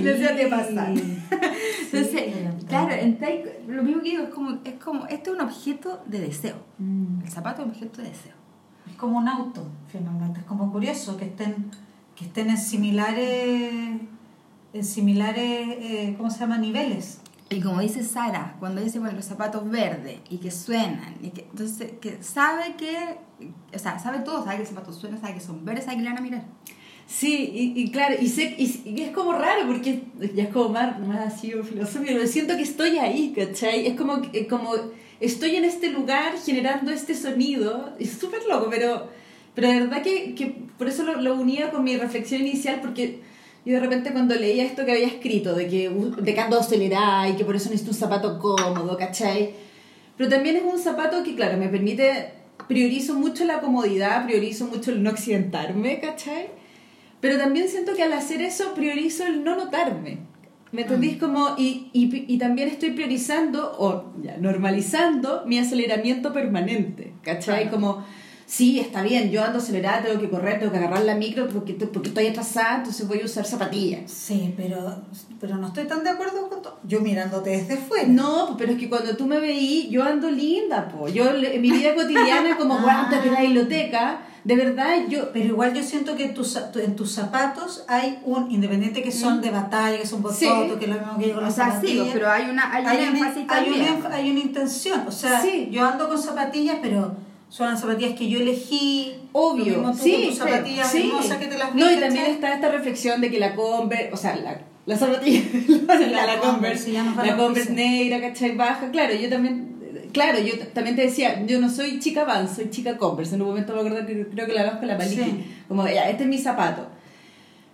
Les 0.00 0.18
debe 0.20 0.44
de 0.44 0.46
pasar. 0.46 0.88
Entonces, 0.88 2.10
Sí, 2.10 2.66
claro, 2.66 2.94
entonces, 2.94 3.46
lo 3.68 3.82
mismo 3.82 4.02
que 4.02 4.10
digo, 4.10 4.22
es 4.22 4.30
como, 4.30 4.58
es 4.64 4.74
como, 4.82 5.06
esto 5.06 5.32
es 5.32 5.36
un 5.36 5.42
objeto 5.42 6.02
de 6.06 6.20
deseo. 6.20 6.56
Mm. 6.78 7.20
El 7.24 7.30
zapato 7.30 7.60
es 7.60 7.66
un 7.66 7.72
objeto 7.72 8.00
de 8.00 8.08
deseo. 8.08 8.32
Es 8.88 8.96
como 8.96 9.18
un 9.18 9.28
auto, 9.28 9.66
finalmente. 9.88 10.40
Es 10.40 10.46
como 10.46 10.72
curioso 10.72 11.18
que 11.18 11.26
estén, 11.26 11.70
que 12.16 12.24
estén 12.24 12.48
en 12.48 12.56
similares, 12.56 14.00
en 14.72 14.84
similares, 14.84 15.76
eh, 15.78 16.14
¿cómo 16.16 16.30
se 16.30 16.38
llama? 16.38 16.56
Niveles. 16.56 17.20
Y 17.54 17.60
como 17.60 17.80
dice 17.80 18.02
Sara, 18.02 18.56
cuando 18.58 18.86
se 18.88 18.98
pone 18.98 19.12
los 19.12 19.24
zapatos 19.24 19.68
verdes 19.70 20.18
y 20.28 20.38
que 20.38 20.50
suenan, 20.50 21.14
y 21.22 21.30
que, 21.30 21.42
entonces 21.42 21.92
que 22.00 22.18
sabe 22.22 22.74
que, 22.76 22.96
o 23.74 23.78
sea, 23.78 23.98
sabe 23.98 24.20
todo, 24.20 24.42
sabe 24.44 24.56
que 24.56 24.62
el 24.62 24.68
zapato 24.68 24.92
suena, 24.92 25.18
sabe 25.18 25.34
que 25.34 25.40
son 25.40 25.64
verdes, 25.64 25.84
sabe 25.84 25.96
que 25.98 26.02
le 26.02 26.08
van 26.08 26.18
a 26.18 26.22
mirar. 26.22 26.44
Sí, 27.06 27.50
y, 27.54 27.80
y 27.82 27.90
claro, 27.90 28.14
y, 28.20 28.28
sé, 28.28 28.54
y, 28.58 28.82
y 28.86 29.02
es 29.02 29.10
como 29.10 29.32
raro 29.34 29.66
porque 29.66 30.04
ya 30.34 30.44
es 30.44 30.48
como 30.48 30.70
más, 30.70 30.98
más 31.00 31.34
así 31.34 31.52
filosófico, 31.52 32.12
pero 32.14 32.26
siento 32.26 32.56
que 32.56 32.62
estoy 32.62 32.98
ahí, 32.98 33.32
¿cachai? 33.36 33.86
Es 33.86 33.94
como, 33.96 34.22
que- 34.22 34.46
como 34.48 34.72
estoy 35.20 35.56
en 35.56 35.64
este 35.64 35.90
lugar 35.90 36.32
generando 36.44 36.90
este 36.90 37.14
sonido, 37.14 37.94
es 37.98 38.12
súper 38.12 38.40
loco, 38.48 38.68
pero, 38.70 39.08
pero 39.54 39.68
de 39.68 39.80
verdad 39.80 40.02
que, 40.02 40.34
que 40.34 40.46
por 40.78 40.88
eso 40.88 41.02
lo, 41.04 41.20
lo 41.20 41.34
unía 41.34 41.70
con 41.70 41.84
mi 41.84 41.96
reflexión 41.96 42.40
inicial, 42.40 42.80
porque 42.80 43.20
yo 43.64 43.74
de 43.74 43.80
repente 43.80 44.12
cuando 44.12 44.34
leía 44.34 44.64
esto 44.64 44.84
que 44.84 44.92
había 44.92 45.06
escrito, 45.06 45.54
de 45.54 45.68
que, 45.68 45.88
de 45.88 46.40
ando 46.40 46.60
acelerada 46.60 47.28
y 47.28 47.34
que 47.34 47.44
por 47.44 47.56
eso 47.56 47.70
necesito 47.70 47.92
un 47.92 47.96
zapato 47.96 48.38
cómodo, 48.38 48.96
¿cachai? 48.96 49.50
Pero 50.16 50.28
también 50.28 50.56
es 50.56 50.62
un 50.62 50.78
zapato 50.78 51.22
que, 51.24 51.34
claro, 51.34 51.56
me 51.56 51.68
permite, 51.68 52.32
priorizo 52.68 53.14
mucho 53.14 53.44
la 53.44 53.60
comodidad, 53.60 54.26
priorizo 54.26 54.66
mucho 54.66 54.90
el 54.90 55.02
no 55.02 55.10
accidentarme, 55.10 55.98
¿cachai? 55.98 56.48
Pero 57.20 57.38
también 57.38 57.68
siento 57.68 57.94
que 57.94 58.02
al 58.02 58.12
hacer 58.12 58.42
eso 58.42 58.74
priorizo 58.74 59.24
el 59.24 59.42
no 59.44 59.56
notarme. 59.56 60.18
¿Me 60.72 60.82
entendís? 60.82 61.18
Como, 61.18 61.54
y, 61.56 61.88
y, 61.92 62.24
y 62.26 62.36
también 62.36 62.68
estoy 62.68 62.90
priorizando 62.90 63.76
o 63.78 64.12
ya, 64.22 64.36
normalizando 64.38 65.44
mi 65.46 65.58
aceleramiento 65.58 66.32
permanente. 66.32 67.12
¿Cachai? 67.22 67.68
Claro. 67.68 67.70
Como, 67.70 68.04
sí, 68.46 68.78
está 68.80 69.02
bien, 69.02 69.30
yo 69.30 69.42
ando 69.42 69.58
acelerada, 69.58 70.02
tengo 70.02 70.20
que 70.20 70.28
correr, 70.30 70.58
tengo 70.58 70.70
que 70.72 70.78
agarrar 70.78 71.02
la 71.04 71.14
micro 71.14 71.48
porque, 71.48 71.74
porque 71.74 72.08
estoy 72.08 72.26
atrasada, 72.28 72.76
entonces 72.78 73.06
voy 73.08 73.20
a 73.20 73.24
usar 73.24 73.44
zapatillas. 73.46 74.10
Sí, 74.10 74.52
pero, 74.56 75.02
pero 75.40 75.56
no 75.56 75.68
estoy 75.68 75.84
tan 75.86 76.04
de 76.04 76.10
acuerdo 76.10 76.48
con 76.48 76.62
todo. 76.62 76.78
Yo 76.84 77.00
mirándote 77.00 77.50
desde 77.50 77.76
fuera. 77.76 78.06
No, 78.08 78.56
pero 78.58 78.72
es 78.72 78.78
que 78.78 78.88
cuando 78.88 79.16
tú 79.16 79.26
me 79.26 79.40
veí, 79.40 79.88
yo 79.90 80.02
ando 80.04 80.30
linda, 80.30 80.88
po. 80.88 81.08
Yo 81.08 81.30
en 81.34 81.60
mi 81.62 81.70
vida 81.70 81.94
cotidiana, 81.94 82.56
como 82.56 82.74
Ah. 82.78 82.82
guanta 82.82 83.22
que 83.22 83.30
la 83.30 83.40
biblioteca, 83.40 84.20
de 84.44 84.56
verdad, 84.56 84.94
yo. 85.08 85.32
Pero 85.32 85.46
igual 85.46 85.72
yo 85.72 85.82
siento 85.82 86.14
que 86.16 86.24
en 86.26 86.34
tus, 86.34 86.58
tu- 86.70 86.78
en 86.78 86.94
tus 86.96 87.12
zapatos 87.12 87.84
hay 87.88 88.18
un, 88.24 88.50
independiente 88.50 89.02
que 89.02 89.10
son 89.10 89.40
de 89.40 89.50
batalla, 89.50 89.96
que 89.98 90.06
son 90.06 90.20
por 90.20 90.32
Mm. 90.32 90.36
Sí. 90.36 90.46
foto, 90.46 90.78
que 90.78 90.84
es 90.84 90.90
lo 90.90 90.98
mismo 90.98 91.18
que 91.18 91.28
yo 91.28 91.34
con 91.34 91.44
O 91.44 91.46
las 91.46 91.54
sea, 91.54 91.80
sí, 91.80 92.10
pero 92.12 92.30
hay 92.30 92.50
una 92.50 92.70
hay, 92.74 92.84
hay, 92.84 93.08
un 93.08 93.16
una, 93.16 93.26
hay, 93.48 93.68
una, 93.70 94.14
hay 94.14 94.30
una 94.30 94.40
intención. 94.40 95.04
O 95.08 95.12
sea, 95.12 95.40
Sí. 95.40 95.68
yo 95.72 95.86
ando 95.86 96.08
con 96.08 96.18
zapatillas, 96.18 96.76
pero 96.82 97.14
son 97.54 97.70
las 97.70 97.80
zapatillas 97.80 98.18
que 98.18 98.28
yo 98.28 98.40
elegí. 98.40 99.14
Obvio, 99.30 99.74
tú 99.92 99.98
sí, 100.02 100.12
con 100.12 100.22
tus 100.24 100.38
zapatillas 100.38 100.90
sí. 100.90 101.02
hermosas 101.02 101.36
que 101.38 101.46
te 101.46 101.56
las 101.56 101.72
No, 101.72 101.88
y 101.88 102.00
también 102.00 102.26
está 102.26 102.52
esta 102.52 102.68
reflexión 102.68 103.20
de 103.20 103.30
que 103.30 103.38
la 103.38 103.54
Converse, 103.54 104.10
o 104.12 104.16
sea, 104.16 104.34
la, 104.34 104.60
la 104.86 104.96
zapatilla, 104.98 105.40
la, 105.86 105.94
la 105.94 106.26
la 106.26 106.40
Converse, 106.40 106.92
la 106.92 107.36
Converse 107.36 107.72
negra, 107.72 108.20
¿cachai? 108.20 108.56
Baja, 108.56 108.90
claro, 108.90 109.14
yo 109.14 109.28
también, 109.28 110.08
claro, 110.12 110.40
yo 110.40 110.58
también 110.72 110.96
te 110.96 111.02
decía, 111.02 111.46
yo 111.46 111.60
no 111.60 111.70
soy 111.70 112.00
chica 112.00 112.24
Vans, 112.24 112.56
soy 112.56 112.70
chica 112.70 112.98
Converse, 112.98 113.36
en 113.36 113.42
un 113.42 113.48
momento 113.50 113.72
me 113.72 113.78
acuerdo 113.82 114.04
que 114.04 114.26
creo 114.26 114.46
que 114.48 114.52
la 114.52 114.62
hablamos 114.62 114.80
con 114.80 114.88
la 114.88 114.98
Maliki, 114.98 115.22
Sí. 115.22 115.44
como, 115.68 115.86
ya, 115.86 116.10
este 116.10 116.24
es 116.24 116.28
mi 116.28 116.38
zapato. 116.38 116.88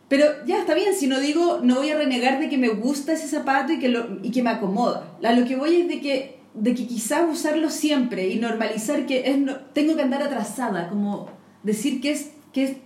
Pero 0.08 0.26
ya 0.44 0.58
está 0.58 0.74
bien, 0.74 0.92
si 0.94 1.06
no 1.06 1.20
digo, 1.20 1.60
no 1.62 1.76
voy 1.76 1.88
a 1.88 1.96
renegar 1.96 2.38
de 2.38 2.50
que 2.50 2.58
me 2.58 2.68
gusta 2.68 3.14
ese 3.14 3.28
zapato 3.28 3.72
y 3.72 3.78
que, 3.78 3.88
lo, 3.88 4.18
y 4.22 4.30
que 4.30 4.42
me 4.42 4.50
acomoda. 4.50 5.16
A 5.24 5.32
lo 5.32 5.46
que 5.46 5.56
voy 5.56 5.76
es 5.82 5.88
de 5.88 6.00
que, 6.02 6.39
de 6.54 6.74
que 6.74 6.86
quizás 6.86 7.22
usarlo 7.30 7.70
siempre 7.70 8.28
y 8.28 8.38
normalizar 8.38 9.06
que 9.06 9.28
es, 9.30 9.38
no- 9.38 9.56
tengo 9.72 9.96
que 9.96 10.02
andar 10.02 10.22
atrasada, 10.22 10.88
como 10.88 11.28
decir 11.62 12.00
que 12.00 12.12
es, 12.12 12.30
que 12.52 12.64
es 12.64 12.76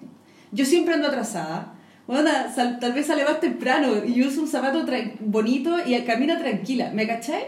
yo 0.53 0.65
siempre 0.65 0.95
ando 0.95 1.09
atrasada. 1.09 1.73
Bueno, 2.07 2.29
sal- 2.55 2.79
tal 2.81 2.93
vez 2.93 3.07
sale 3.07 3.25
más 3.25 3.41
temprano 3.41 4.05
y 4.07 4.23
uso 4.23 4.43
un 4.43 4.49
zapato 4.49 4.85
bonito 5.21 5.77
y 5.87 5.99
camino 6.03 6.37
tranquila, 6.39 6.91
¿me 6.93 7.07
cachai? 7.07 7.45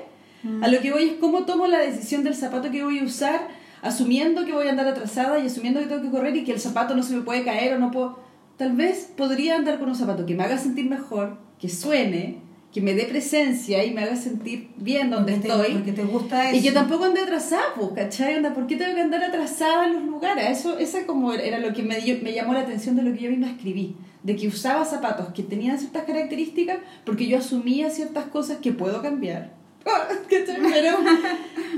A 0.62 0.69
lo 0.69 0.81
que 0.81 0.93
voy 0.93 1.03
es 1.05 1.12
cómo 1.21 1.45
tomo 1.45 1.67
la 1.67 1.79
decisión 1.79 2.23
del 2.25 2.35
zapato 2.35 2.71
que 2.71 2.83
voy 2.85 3.01
a 3.01 3.05
usar, 3.05 3.49
asumiendo 3.83 4.45
que 4.47 4.53
voy 4.53 4.69
a 4.69 4.71
andar 4.71 4.87
atrasada 4.89 5.39
y 5.39 5.47
asumiendo 5.47 5.81
que 5.81 5.87
tengo 5.87 6.03
que 6.03 6.11
correr 6.11 6.37
y 6.37 6.45
que 6.45 6.53
el 6.53 6.61
zapato 6.61 6.95
no 6.95 7.03
se 7.03 7.14
me 7.17 7.23
puede 7.23 7.45
caer 7.45 7.75
o 7.75 7.79
no 7.79 7.91
puedo. 7.91 8.19
Tal 8.57 8.73
vez 8.77 9.11
podría 9.17 9.57
andar 9.57 9.79
con 9.79 9.89
un 9.91 9.95
zapato 9.97 10.25
que 10.25 10.35
me 10.35 10.45
haga 10.45 10.57
sentir 10.57 10.89
mejor, 10.89 11.37
que 11.61 11.69
suene, 11.69 12.39
que 12.77 12.83
me 12.83 12.93
dé 12.93 13.05
presencia 13.05 13.83
y 13.87 13.95
me 13.95 14.03
haga 14.03 14.16
sentir 14.16 14.68
bien 14.77 15.09
donde 15.09 15.33
Porque 15.33 15.49
te- 15.49 15.55
estoy. 15.55 15.72
Porque 15.77 15.93
te 15.93 16.05
gusta 16.05 16.51
eso. 16.51 16.59
Y 16.59 16.62
que 16.62 16.72
tampoco 16.72 17.05
ande 17.05 17.20
atrasada, 17.22 17.62
¿cachai? 17.95 18.37
Onda, 18.37 18.53
¿Por 18.53 18.66
qué 18.66 18.77
tengo 18.77 18.95
que 18.95 19.01
andar 19.01 19.24
atrasada 19.24 19.87
en 19.87 19.95
los 19.95 20.03
lugares? 20.05 20.59
Eso, 20.59 20.79
esa 20.79 21.07
como 21.07 21.33
era 21.33 21.59
lo 21.59 21.72
que 21.72 21.83
me, 21.83 21.99
dio- 22.03 22.18
me 22.22 22.35
llamó 22.35 22.53
la 22.53 22.61
atención 22.61 22.95
de 22.95 23.03
lo 23.03 23.14
que 23.14 23.20
yo 23.24 23.31
misma 23.31 23.49
escribí. 23.49 23.97
De 24.22 24.37
que 24.37 24.47
usaba 24.47 24.85
zapatos 24.85 25.29
que 25.33 25.43
tenían 25.43 25.79
ciertas 25.79 26.05
características 26.05 26.77
porque 27.07 27.27
yo 27.27 27.39
asumía 27.39 27.89
ciertas 27.89 28.27
cosas 28.27 28.59
que 28.59 28.72
puedo 28.72 29.01
cambiar. 29.01 29.55
Pero, 30.29 30.99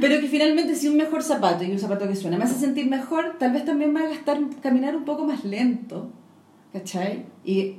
pero 0.01 0.20
que 0.20 0.26
finalmente 0.26 0.74
si 0.74 0.88
un 0.88 0.96
mejor 0.96 1.22
zapato 1.22 1.62
y 1.62 1.70
un 1.70 1.78
zapato 1.78 2.09
que 2.09 2.16
suena 2.16 2.38
me 2.38 2.44
hace 2.44 2.59
sentir 2.59 2.86
mejor, 2.88 3.36
tal 3.38 3.53
vez 3.53 3.64
también 3.64 3.92
me 3.92 4.01
haga 4.01 4.12
estar, 4.14 4.38
caminar 4.62 4.96
un 4.96 5.05
poco 5.05 5.24
más 5.26 5.44
lento. 5.44 6.11
¿Cachai? 6.72 7.24
Y 7.44 7.76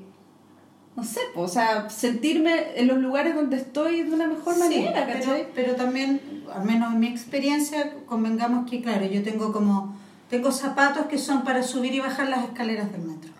no 0.99 1.05
sé, 1.05 1.19
pues, 1.33 1.49
o 1.49 1.53
sea, 1.53 1.89
sentirme 1.89 2.79
en 2.79 2.87
los 2.87 2.97
lugares 2.97 3.35
donde 3.35 3.57
estoy 3.57 4.03
de 4.03 4.13
una 4.13 4.27
mejor 4.27 4.53
Sí, 4.53 4.59
manera, 4.59 5.05
pero, 5.07 5.19
¿cachai? 5.19 5.47
pero 5.55 5.75
también, 5.75 6.43
al 6.53 6.65
menos 6.65 6.93
en 6.93 6.99
mi 6.99 7.07
experiencia, 7.07 7.93
convengamos 8.05 8.69
que, 8.69 8.81
claro, 8.81 9.05
yo 9.05 9.23
tengo 9.23 9.51
como, 9.51 9.95
tengo 10.29 10.51
zapatos 10.51 11.05
que 11.05 11.17
son 11.17 11.43
para 11.43 11.63
subir 11.63 11.93
y 11.93 11.99
bajar 11.99 12.29
las 12.29 12.43
escaleras 12.43 12.91
del 12.91 13.01
metro. 13.01 13.31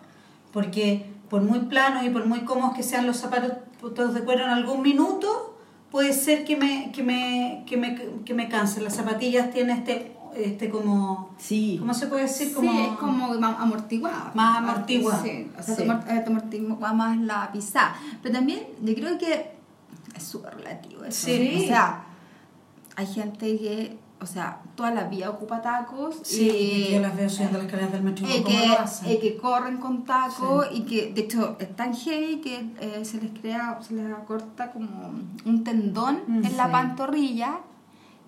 Porque 0.52 1.06
por 1.28 1.42
muy 1.42 1.60
planos 1.60 2.04
y 2.04 2.10
por 2.10 2.26
muy 2.26 2.40
cómodos 2.40 2.74
que 2.74 2.82
sean 2.82 3.06
los 3.06 3.18
zapatos 3.18 3.52
todos 3.80 4.14
de 4.14 4.20
cuero 4.22 4.44
en 4.44 4.50
algún 4.50 4.82
minuto, 4.82 5.58
puede 5.90 6.12
ser 6.12 6.44
que 6.44 6.56
me, 6.56 6.90
que 6.92 7.02
me, 7.02 7.64
que 7.66 7.76
me, 7.76 7.98
que 8.24 8.34
me 8.34 8.48
canse. 8.48 8.80
Las 8.80 8.96
zapatillas 8.96 9.50
tienen 9.52 9.76
este, 9.78 10.16
este 10.36 10.68
como, 10.70 11.30
Sí. 11.38 11.76
¿cómo 11.78 11.94
se 11.94 12.06
puede 12.06 12.22
decir? 12.22 12.48
Sí, 12.48 12.54
Como, 12.54 12.80
es 12.80 12.92
como 12.98 13.26
amortiguado. 13.26 14.30
Más 14.34 14.58
amortiguado. 14.58 15.22
Sí, 15.22 15.50
o 15.58 15.62
sea, 15.62 15.76
Sí. 15.76 15.82
eh, 15.82 15.86
más 16.94 17.16
la 17.18 17.50
pisada. 17.52 17.96
Pero 18.22 18.34
también 18.34 18.60
yo 18.82 18.94
creo 18.94 19.18
que 19.18 19.52
es 20.14 20.22
súper 20.22 20.56
relativo 20.56 21.04
eso. 21.04 21.26
Sí. 21.26 21.62
O 21.64 21.66
sea, 21.66 22.04
hay 22.96 23.06
gente 23.06 23.56
que, 23.58 23.98
o 24.20 24.26
sea, 24.26 24.60
toda 24.74 24.90
la 24.90 25.04
vida 25.04 25.30
ocupa 25.30 25.62
tacos 25.62 26.16
Sí, 26.22 26.50
y 26.50 26.92
yo 26.92 27.00
las 27.00 27.16
veo 27.16 27.28
subiendo 27.30 27.56
las 27.58 27.66
escaleras 27.66 27.92
del 27.92 28.02
metro 28.02 28.26
y 28.26 28.30
eh, 28.30 28.34
digo, 28.34 28.44
¿cómo 28.48 28.60
que, 28.60 28.68
lo 28.68 28.78
hacen? 28.80 29.10
eh, 29.10 29.18
que 29.18 29.36
corren 29.36 29.76
con 29.78 30.04
tacos 30.04 30.66
y 30.72 30.82
que 30.82 31.12
de 31.12 31.20
hecho 31.22 31.56
es 31.58 31.74
tan 31.76 31.94
heavy 31.94 32.40
que 32.40 32.66
eh, 32.80 33.04
se 33.04 33.20
les 33.20 33.30
crea, 33.38 33.78
se 33.80 33.94
les 33.94 34.12
acorta 34.12 34.72
como 34.72 35.10
un 35.46 35.64
tendón 35.64 36.20
Mm, 36.26 36.44
en 36.44 36.56
la 36.56 36.66
sí. 36.66 36.72
pantorrilla 36.72 37.58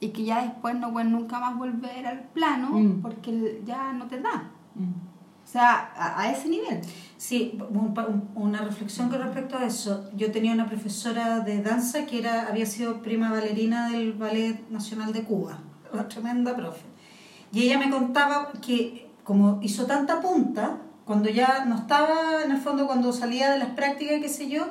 y 0.03 0.09
que 0.11 0.25
ya 0.25 0.43
después 0.43 0.75
no 0.75 0.93
pueden 0.93 1.13
nunca 1.13 1.39
más 1.39 1.57
volver 1.57 2.07
al 2.07 2.21
plano 2.35 2.71
Mm. 2.71 3.03
porque 3.03 3.63
ya 3.65 3.93
no 3.93 4.07
te 4.07 4.21
da. 4.21 4.51
Mm. 4.75 4.93
O 5.45 5.47
sea, 5.53 5.93
a, 5.97 6.21
a 6.21 6.31
ese 6.33 6.49
nivel. 6.49 6.81
Sí, 7.17 7.59
un 7.71 7.95
pa- 7.95 8.07
un- 8.07 8.29
una 8.35 8.61
reflexión 8.63 9.09
con 9.11 9.21
respecto 9.21 9.57
a 9.59 9.65
eso. 9.65 10.09
Yo 10.17 10.31
tenía 10.33 10.53
una 10.53 10.67
profesora 10.67 11.41
de 11.41 11.63
danza 11.63 12.07
que 12.07 12.19
era 12.19 12.49
había 12.49 12.67
sido 12.67 13.01
prima 13.03 13.31
bailarina 13.31 13.91
del 13.91 14.13
Ballet 14.15 14.69
Nacional 14.71 15.13
de 15.13 15.23
Cuba, 15.25 15.59
una 15.93 16.09
tremenda 16.09 16.55
profe. 16.57 16.85
Y 17.53 17.63
ella 17.65 17.79
me 17.79 17.91
contaba 17.91 18.51
que 18.65 19.09
como 19.25 19.59
hizo 19.63 19.87
tanta 19.87 20.21
punta, 20.21 20.79
cuando 21.05 21.29
ya 21.29 21.65
no 21.67 21.75
estaba, 21.77 22.43
en 22.45 22.51
el 22.53 22.59
fondo, 22.59 22.87
cuando 22.87 23.13
salía 23.13 23.51
de 23.53 23.59
las 23.59 23.71
prácticas, 23.71 24.21
qué 24.21 24.29
sé 24.29 24.49
yo, 24.49 24.65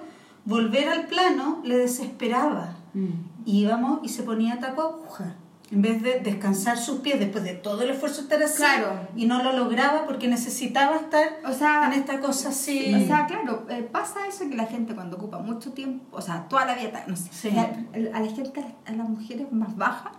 volver 0.45 0.87
al 0.89 1.05
plano 1.05 1.61
le 1.63 1.77
desesperaba. 1.77 2.75
Mm. 2.93 3.09
Íbamos 3.45 3.99
y 4.03 4.09
se 4.09 4.23
ponía 4.23 4.59
taco 4.59 4.81
aguja. 4.83 5.35
En 5.71 5.81
vez 5.81 6.03
de 6.03 6.19
descansar 6.19 6.77
sus 6.77 6.99
pies 6.99 7.17
después 7.17 7.45
de 7.45 7.53
todo 7.53 7.83
el 7.83 7.91
esfuerzo 7.91 8.21
estar 8.21 8.43
así. 8.43 8.57
Claro. 8.57 9.07
Y 9.15 9.25
no 9.25 9.41
lo 9.41 9.53
lograba 9.53 10.05
porque 10.05 10.27
necesitaba 10.27 10.97
estar 10.97 11.23
O 11.47 11.53
sea, 11.53 11.87
en 11.87 11.93
esta 11.93 12.19
cosa 12.19 12.49
así. 12.49 12.93
o 12.93 13.07
sea 13.07 13.25
claro, 13.25 13.65
eh, 13.69 13.81
pasa 13.89 14.27
eso 14.27 14.49
que 14.49 14.55
la 14.55 14.65
gente 14.65 14.93
cuando 14.93 15.15
ocupa 15.15 15.39
mucho 15.39 15.71
tiempo, 15.71 16.03
o 16.17 16.21
sea, 16.21 16.45
toda 16.49 16.65
la 16.65 16.75
vida, 16.75 17.05
no 17.07 17.15
sé, 17.15 17.29
Sí. 17.31 17.51
la- 17.51 17.71
a 18.13 18.19
la 18.19 18.27
gente, 18.29 18.65
a 18.85 18.91
las 18.91 19.07
mujeres 19.07 19.49
más 19.53 19.75
bajas, 19.77 20.11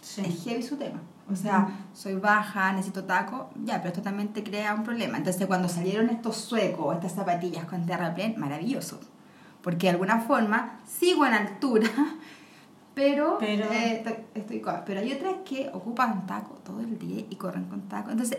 Sí. 0.00 0.22
es 0.24 0.44
heavy 0.44 0.62
su 0.62 0.76
tema. 0.76 1.00
O 1.30 1.34
sea, 1.34 1.68
soy 1.92 2.14
baja, 2.14 2.70
necesito 2.72 3.02
taco, 3.04 3.50
ya, 3.64 3.78
pero 3.82 3.88
esto 3.88 4.00
también 4.02 4.28
te 4.32 4.42
crea 4.44 4.74
un 4.74 4.84
problema. 4.84 5.18
Entonces, 5.18 5.44
cuando 5.48 5.68
salieron 5.68 6.08
estos 6.08 6.36
suecos, 6.36 6.94
estas 6.94 7.14
zapatillas 7.16 7.64
con 7.66 7.84
terraplén, 7.84 8.36
maravilloso. 8.38 8.98
Porque 9.60 9.88
de 9.88 9.90
alguna 9.90 10.20
forma 10.20 10.78
sigo 10.86 11.26
en 11.26 11.34
altura, 11.34 11.88
pero, 12.98 13.36
Pero- 13.38 13.72
eh, 13.72 14.02
estoy 14.34 14.60
cómoda. 14.60 14.84
Pero 14.84 14.98
hay 15.00 15.12
otras 15.12 15.34
que 15.44 15.70
ocupan 15.72 16.26
taco 16.26 16.54
todo 16.64 16.80
el 16.80 16.98
día 16.98 17.24
y 17.30 17.36
corren 17.36 17.64
con 17.66 17.82
taco. 17.82 18.10
Entonces, 18.10 18.38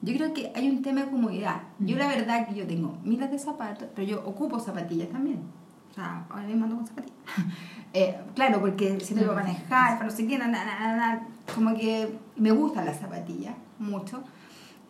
yo 0.00 0.14
creo 0.14 0.32
que 0.32 0.50
hay 0.54 0.66
un 0.70 0.80
tema 0.80 1.02
de 1.02 1.10
comodidad. 1.10 1.60
Yo 1.78 1.96
la 1.96 2.08
verdad 2.08 2.48
que 2.48 2.54
yo 2.54 2.66
tengo 2.66 2.96
miles 3.04 3.30
de 3.30 3.38
zapatos, 3.38 3.88
pero 3.94 4.08
yo 4.08 4.22
ocupo 4.24 4.58
zapatillas 4.60 5.10
también. 5.10 5.40
O 5.90 5.94
sea, 5.94 6.24
ahora 6.30 6.44
mismo 6.46 6.64
ando 6.64 6.76
con 6.76 6.86
zapatillas. 6.86 7.18
Eh, 7.94 8.14
claro, 8.34 8.60
porque 8.60 9.00
si 9.00 9.14
no 9.14 9.22
iba 9.22 9.32
a 9.32 9.36
manejar, 9.36 9.96
para 9.96 10.04
no 10.04 10.10
sé 10.10 10.26
qué, 10.26 10.36
na, 10.36 10.46
na, 10.46 10.62
na, 10.62 10.78
na, 10.78 10.96
na, 10.96 11.26
como 11.54 11.74
que 11.74 12.06
me 12.36 12.50
gustan 12.50 12.84
las 12.84 12.98
zapatillas 13.00 13.54
mucho. 13.78 14.22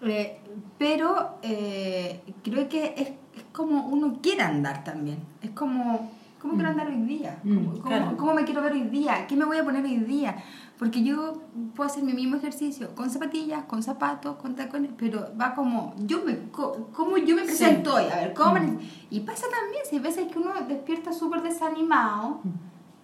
Eh, 0.02 0.36
pero 0.78 1.38
eh, 1.42 2.20
creo 2.42 2.68
que 2.68 2.94
es, 2.96 3.08
es 3.38 3.44
como 3.52 3.86
uno 3.86 4.18
quiere 4.20 4.42
andar 4.42 4.82
también. 4.82 5.18
Es 5.40 5.50
como, 5.50 6.10
¿Cómo 6.40 6.54
quiero 6.54 6.68
andar 6.70 6.86
hoy 6.88 7.02
día? 7.02 7.40
Mm, 7.42 7.54
¿Cómo, 7.56 7.70
cómo- 7.70 7.82
claro. 7.82 8.16
cómo 8.16 8.34
me 8.34 8.44
quiero 8.44 8.62
ver 8.62 8.72
hoy 8.72 8.82
día? 8.82 9.26
¿Qué 9.26 9.34
me 9.36 9.44
voy 9.44 9.58
a 9.58 9.64
poner 9.64 9.84
hoy 9.84 9.96
día? 9.98 10.36
Porque 10.78 11.02
yo 11.02 11.42
puedo 11.74 11.90
hacer 11.90 12.04
mi 12.04 12.12
mismo 12.12 12.36
ejercicio 12.36 12.94
con 12.94 13.10
zapatillas, 13.10 13.64
con 13.64 13.82
zapatos, 13.82 14.36
con 14.36 14.54
tacones, 14.54 14.92
pero 14.96 15.28
va 15.40 15.54
como, 15.54 15.94
yo 15.98 16.22
me, 16.24 16.38
¿cómo 16.52 17.16
yo 17.18 17.34
me 17.34 17.42
presento 17.42 17.94
hoy? 17.96 18.04
A 18.04 18.16
ver, 18.16 18.34
¿cómo? 18.34 18.52
Mm. 18.52 18.76
me- 18.76 18.78
Y 19.10 19.20
pasa 19.20 19.46
también, 19.50 19.82
si 19.88 19.96
hay 19.96 20.02
veces 20.02 20.30
que 20.30 20.38
uno 20.38 20.50
despierta 20.68 21.12
súper 21.12 21.42
desanimado, 21.42 22.40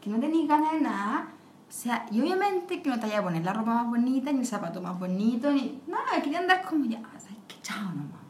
que 0.01 0.11
no 0.11 0.21
tenéis 0.21 0.47
ganas 0.49 0.73
de 0.73 0.81
nada, 0.83 1.29
o 1.69 1.73
sea, 1.73 2.07
y 2.13 2.21
obviamente 2.21 2.81
que 2.83 2.89
no 2.89 2.97
te 3.01 3.07
vaya 3.07 3.19
a 3.19 3.23
poner 3.25 3.45
la 3.45 3.53
ropa 3.53 3.75
más 3.75 3.89
bonita, 3.89 4.31
ni 4.31 4.41
el 4.41 4.47
zapato 4.47 4.81
más 4.81 4.97
bonito, 4.99 5.51
ni 5.51 5.81
nada, 5.89 6.23
quería 6.23 6.39
andar 6.39 6.63
como 6.63 6.85
ya, 6.85 7.01
¿sabes 7.19 7.39
qué? 7.49 7.57
Chao 7.63 7.87
nomás. 7.89 8.23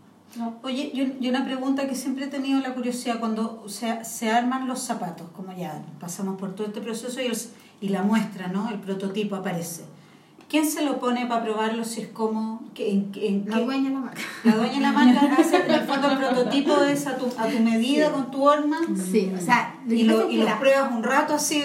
Oye, 0.62 0.90
y 0.92 1.00
un- 1.02 1.16
y 1.20 1.28
una 1.28 1.44
pregunta 1.44 1.86
que 1.88 1.94
siempre 1.94 2.24
he 2.24 2.28
tenido 2.28 2.60
la 2.60 2.74
curiosidad, 2.74 3.18
cuando 3.20 3.64
se, 3.68 4.04
se 4.04 4.30
arman 4.30 4.66
los 4.66 4.80
zapatos, 4.80 5.28
como 5.36 5.52
ya 5.52 5.82
pasamos 6.00 6.38
por 6.38 6.54
todo 6.54 6.66
este 6.66 6.80
proceso 6.80 7.20
y, 7.20 7.26
el- 7.26 7.38
y 7.80 7.88
la 7.90 8.02
muestra, 8.02 8.48
¿no? 8.48 8.68
El 8.70 8.78
prototipo 8.80 9.36
aparece. 9.36 9.84
¿Quién 10.48 10.66
se 10.70 10.84
lo 10.84 11.00
pone 11.00 11.26
para 11.26 11.42
probarlo 11.42 11.84
si 11.84 12.02
es 12.02 12.08
como... 12.08 12.62
que- 12.74 12.90
en, 12.90 13.10
en 13.16 13.44
La 13.48 13.60
dueña 13.60 13.88
de 13.88 13.94
la 13.94 14.00
marca. 14.00 14.20
La 14.44 14.56
dueña 14.56 14.74
de 14.74 14.80
la 14.80 14.92
marca 14.92 15.20
hace 15.38 15.56
el 15.56 15.80
fondo 15.82 16.10
el 16.10 16.18
prototipo 16.18 16.76
es 16.82 17.06
a 17.06 17.16
tu, 17.16 17.26
a 17.38 17.46
tu 17.48 17.58
medida, 17.60 18.12
con 18.12 18.30
tu 18.30 18.44
horma. 18.46 18.78
Sí, 18.96 19.32
o 19.36 19.40
sea, 19.40 19.74
lo 19.86 19.94
Y, 19.94 20.04
lo, 20.04 20.30
y 20.30 20.36
la- 20.38 20.58
pruebas 20.60 20.92
un 20.92 21.02
rato 21.02 21.34
así, 21.34 21.62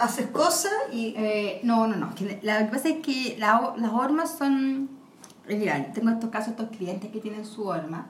haces 0.00 0.26
cosas 0.28 0.72
y... 0.92 1.14
Eh, 1.16 1.60
no, 1.64 1.86
no, 1.86 1.96
no. 1.96 2.10
La- 2.42 2.60
lo 2.60 2.66
que 2.66 2.72
pasa 2.72 2.88
es 2.88 2.96
que 3.02 3.36
la 3.38 3.74
las 3.76 3.92
hormas 3.92 4.36
son. 4.38 4.88
Mira, 5.48 5.92
tengo 5.92 6.10
estos 6.10 6.30
casos, 6.30 6.50
estos 6.50 6.70
clientes 6.70 7.10
que 7.10 7.20
tienen 7.20 7.44
su 7.44 7.66
horma, 7.66 8.06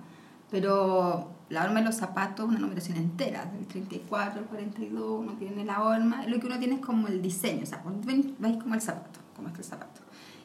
pero 0.51 1.30
la 1.49 1.64
horma 1.64 1.80
de 1.80 1.87
los 1.87 1.97
zapatos, 1.97 2.49
una 2.49 2.59
numeración 2.59 2.97
entera, 2.97 3.45
del 3.47 3.66
34 3.66 4.41
al 4.41 4.47
42, 4.47 5.20
uno 5.20 5.32
tiene 5.32 5.64
la 5.64 5.82
horma. 5.82 6.26
Lo 6.26 6.39
que 6.39 6.47
uno 6.47 6.59
tiene 6.59 6.76
es 6.76 6.80
como 6.80 7.09
el 7.09 7.20
diseño, 7.20 7.62
o 7.64 7.66
sea, 7.66 7.82
ven- 8.05 8.35
veis 8.39 8.57
como 8.62 8.74
el 8.74 8.80
zapato, 8.80 9.20
como 9.35 9.49
es 9.49 9.59
el 9.59 9.64
zapato, 9.64 10.01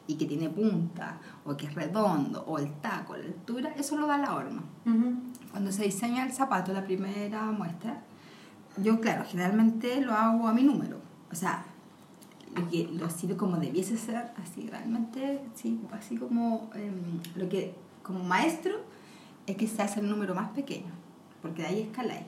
y 0.08 0.16
que 0.16 0.26
tiene 0.26 0.48
punta, 0.50 1.18
o 1.44 1.56
que 1.56 1.66
es 1.66 1.74
redondo, 1.74 2.42
o 2.46 2.58
el 2.58 2.72
taco, 2.80 3.16
la 3.16 3.24
altura, 3.24 3.72
eso 3.78 3.96
lo 3.96 4.06
da 4.08 4.18
la 4.18 4.34
horma. 4.34 4.62
Cuando 5.52 5.70
se 5.72 5.84
diseña 5.84 6.24
el 6.26 6.32
zapato, 6.32 6.72
la 6.72 6.84
primera 6.84 7.44
muestra, 7.52 8.02
yo, 8.76 9.00
claro, 9.00 9.24
generalmente 9.28 10.00
lo 10.00 10.12
hago 10.14 10.48
a 10.48 10.52
mi 10.52 10.62
número. 10.64 10.98
O 11.30 11.34
sea, 11.34 11.64
lo, 12.54 12.68
que, 12.68 12.88
lo 12.92 13.06
así 13.06 13.28
como 13.28 13.56
debiese 13.56 13.96
ser, 13.96 14.32
así 14.42 14.68
realmente, 14.68 15.40
sí, 15.54 15.80
así 15.92 16.16
como 16.16 16.70
em, 16.74 17.20
lo 17.36 17.48
que, 17.48 17.74
como 18.02 18.24
maestro, 18.24 18.80
es 19.46 19.56
que 19.56 19.66
se 19.66 19.82
hace 19.82 20.00
el 20.00 20.08
número 20.08 20.34
más 20.34 20.50
pequeño, 20.50 20.92
porque 21.42 21.62
de 21.62 21.68
ahí 21.68 21.80
escaláis. 21.82 22.24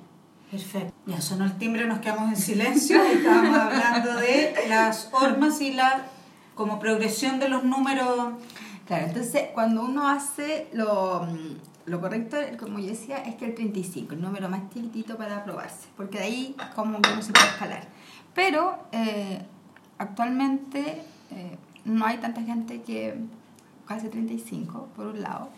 Perfecto. 0.51 0.93
Ya 1.07 1.20
sonó 1.20 1.47
el 1.47 1.57
timbre, 1.57 1.87
nos 1.87 2.01
quedamos 2.01 2.29
en 2.29 2.37
silencio 2.37 3.03
estábamos 3.03 3.59
hablando 3.59 4.16
de 4.16 4.55
las 4.68 5.09
hormas 5.12 5.61
y 5.62 5.73
la 5.73 6.07
como 6.55 6.79
progresión 6.79 7.41
de 7.41 7.49
los 7.49 7.64
números. 7.64 8.35
Claro, 8.87 9.07
entonces 9.07 9.49
cuando 9.55 9.83
uno 9.83 10.09
hace 10.09 10.68
lo, 10.73 11.25
mm, 11.25 11.91
lo 11.91 12.01
correcto, 12.01 12.37
como 12.59 12.79
yo 12.79 12.89
decía, 12.89 13.18
es 13.18 13.37
que 13.37 13.47
el 13.47 13.55
35, 13.55 14.14
el 14.14 14.20
número 14.20 14.49
más 14.49 14.68
chiquitito 14.73 15.16
para 15.16 15.39
aprobarse, 15.39 15.89
porque 15.97 16.18
de 16.18 16.25
ahí 16.25 16.57
como 16.75 17.01
que 17.01 17.14
no 17.14 17.23
se 17.23 17.33
puede 17.33 17.47
escalar. 17.47 17.89
Pero 18.35 18.79
eh, 18.93 19.45
actualmente 20.03 21.03
eh, 21.30 21.57
no 21.84 22.07
hay 22.07 22.18
tanta 22.18 22.42
gente 22.42 22.82
que 22.82 23.14
hace 23.88 24.09
35, 24.09 24.88
por 24.94 25.07
un 25.07 25.22
lado. 25.22 25.48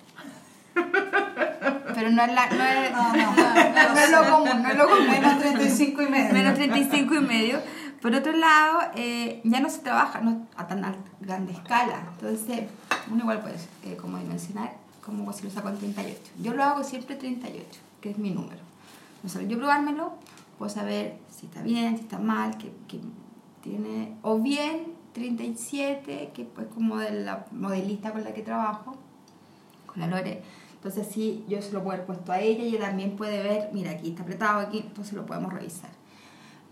Pero 0.74 2.11
no 2.11 2.22
es, 2.22 2.34
la, 2.34 2.49
no 2.49 2.64
es, 2.64 2.92
No, 2.92 3.12
no, 3.12 3.36
no, 3.36 3.95
no 3.95 4.01
es 4.01 4.11
lo 4.11 4.30
común, 4.30 4.62
no 4.62 4.68
es 4.68 4.76
lo 4.76 4.88
común. 4.88 5.11
Menos 5.11 5.38
35 5.38 6.03
y 6.03 6.09
medio. 6.09 6.32
Menos 6.32 6.55
35 6.55 7.14
y 7.14 7.20
medio. 7.20 7.61
Por 8.03 8.14
otro 8.14 8.32
lado, 8.32 8.80
eh, 8.97 9.40
ya 9.45 9.61
no 9.61 9.70
se 9.70 9.78
trabaja 9.78 10.20
no, 10.20 10.47
a 10.57 10.66
tan 10.66 10.82
grande 11.20 11.53
escala. 11.53 12.03
Entonces, 12.14 12.64
uno 13.11 13.20
igual 13.22 13.40
puede, 13.40 13.57
eh, 13.84 13.97
como 13.97 14.18
dimensionar, 14.18 14.74
como 15.05 15.32
si 15.32 15.45
lo 15.45 15.51
saco 15.51 15.68
en 15.68 15.78
38. 15.78 16.20
Yo 16.42 16.55
lo 16.55 16.64
hago 16.64 16.84
siempre 16.84 17.16
38, 17.16 17.64
que 18.01 18.11
es 18.11 18.18
mi 18.18 18.30
número. 18.30 18.61
Entonces, 19.22 19.49
yo 19.49 19.57
probármelo, 19.57 20.14
puedo 20.59 20.68
saber 20.68 21.16
si 21.30 21.47
está 21.47 21.62
bien, 21.62 21.97
si 21.97 22.03
está 22.03 22.18
mal, 22.18 22.59
que 22.59 22.72
tiene, 23.65 24.17
o 24.23 24.39
bien 24.39 24.93
37, 25.15 26.33
que 26.35 26.45
pues 26.45 26.67
como 26.69 26.99
de 26.99 27.25
la 27.25 27.47
modelista 27.51 28.12
con 28.12 28.23
la 28.23 28.35
que 28.35 28.43
trabajo, 28.43 28.95
con 29.87 30.01
la 30.01 30.07
Lore. 30.07 30.43
Entonces 30.75 31.09
sí, 31.11 31.45
yo 31.49 31.62
se 31.62 31.73
lo 31.73 31.83
puedo 31.83 31.95
haber 31.95 32.07
puesto 32.07 32.31
a 32.31 32.41
ella 32.41 32.62
y 32.62 32.77
ella 32.77 32.87
también 32.87 33.17
puede 33.17 33.43
ver, 33.43 33.71
mira, 33.73 33.93
aquí 33.93 34.11
está 34.11 34.23
apretado, 34.23 34.61
aquí, 34.61 34.81
entonces 34.81 35.15
lo 35.15 35.25
podemos 35.25 35.51
revisar. 35.51 35.91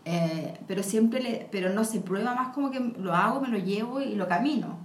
Eh, 0.05 0.61
pero 0.67 0.83
siempre 0.83 1.23
le, 1.23 1.49
pero 1.51 1.71
no 1.73 1.85
se 1.85 2.01
prueba 2.01 2.35
más 2.35 2.49
como 2.55 2.71
que 2.71 2.81
lo 2.81 3.15
hago, 3.15 3.41
me 3.41 3.49
lo 3.49 3.57
llevo 3.57 4.03
y 4.03 4.15
lo 4.15 4.29
camino. 4.29 4.77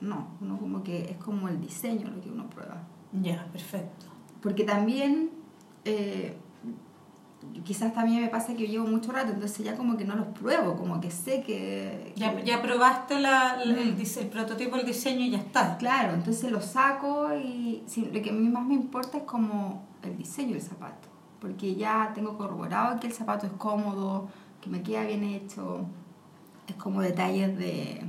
No, 0.00 0.28
uno 0.40 0.58
como 0.58 0.84
que 0.84 1.10
es 1.10 1.16
como 1.16 1.48
el 1.48 1.60
diseño 1.60 2.10
lo 2.10 2.20
que 2.20 2.30
uno 2.30 2.48
prueba. 2.48 2.82
Ya, 3.12 3.44
perfecto. 3.50 4.06
Porque 4.40 4.62
también, 4.62 5.30
eh, 5.84 6.36
quizás 7.64 7.94
también 7.94 8.20
me 8.22 8.28
pasa 8.28 8.54
que 8.54 8.66
llevo 8.68 8.86
mucho 8.86 9.10
rato, 9.12 9.32
entonces 9.32 9.64
ya 9.64 9.74
como 9.76 9.96
que 9.96 10.04
no 10.04 10.14
los 10.16 10.26
pruebo, 10.28 10.76
como 10.76 11.00
que 11.00 11.10
sé 11.10 11.42
que... 11.42 12.12
Ya, 12.16 12.36
que- 12.36 12.44
ya 12.44 12.60
probaste 12.60 13.18
la, 13.20 13.56
la- 13.56 13.62
el, 13.62 13.96
el 13.98 14.26
prototipo, 14.28 14.76
el 14.76 14.84
diseño 14.84 15.20
y 15.22 15.30
ya 15.30 15.38
está. 15.38 15.76
Claro, 15.78 16.12
entonces 16.14 16.50
lo 16.52 16.60
saco 16.60 17.28
y 17.36 17.82
sí, 17.86 18.10
lo 18.12 18.20
que 18.22 18.30
a 18.30 18.32
mí 18.32 18.48
más 18.48 18.64
me 18.66 18.74
importa 18.74 19.18
es 19.18 19.24
como 19.24 19.82
el 20.02 20.16
diseño 20.18 20.52
del 20.52 20.62
zapato, 20.62 21.08
porque 21.40 21.74
ya 21.74 22.12
tengo 22.14 22.36
corroborado 22.36 23.00
que 23.00 23.06
el 23.06 23.12
zapato 23.14 23.46
es 23.46 23.52
cómodo, 23.52 24.28
que 24.60 24.68
me 24.68 24.82
queda 24.82 25.04
bien 25.04 25.24
hecho, 25.24 25.86
es 26.66 26.74
como 26.76 27.00
detalles 27.00 27.56
de, 27.58 28.02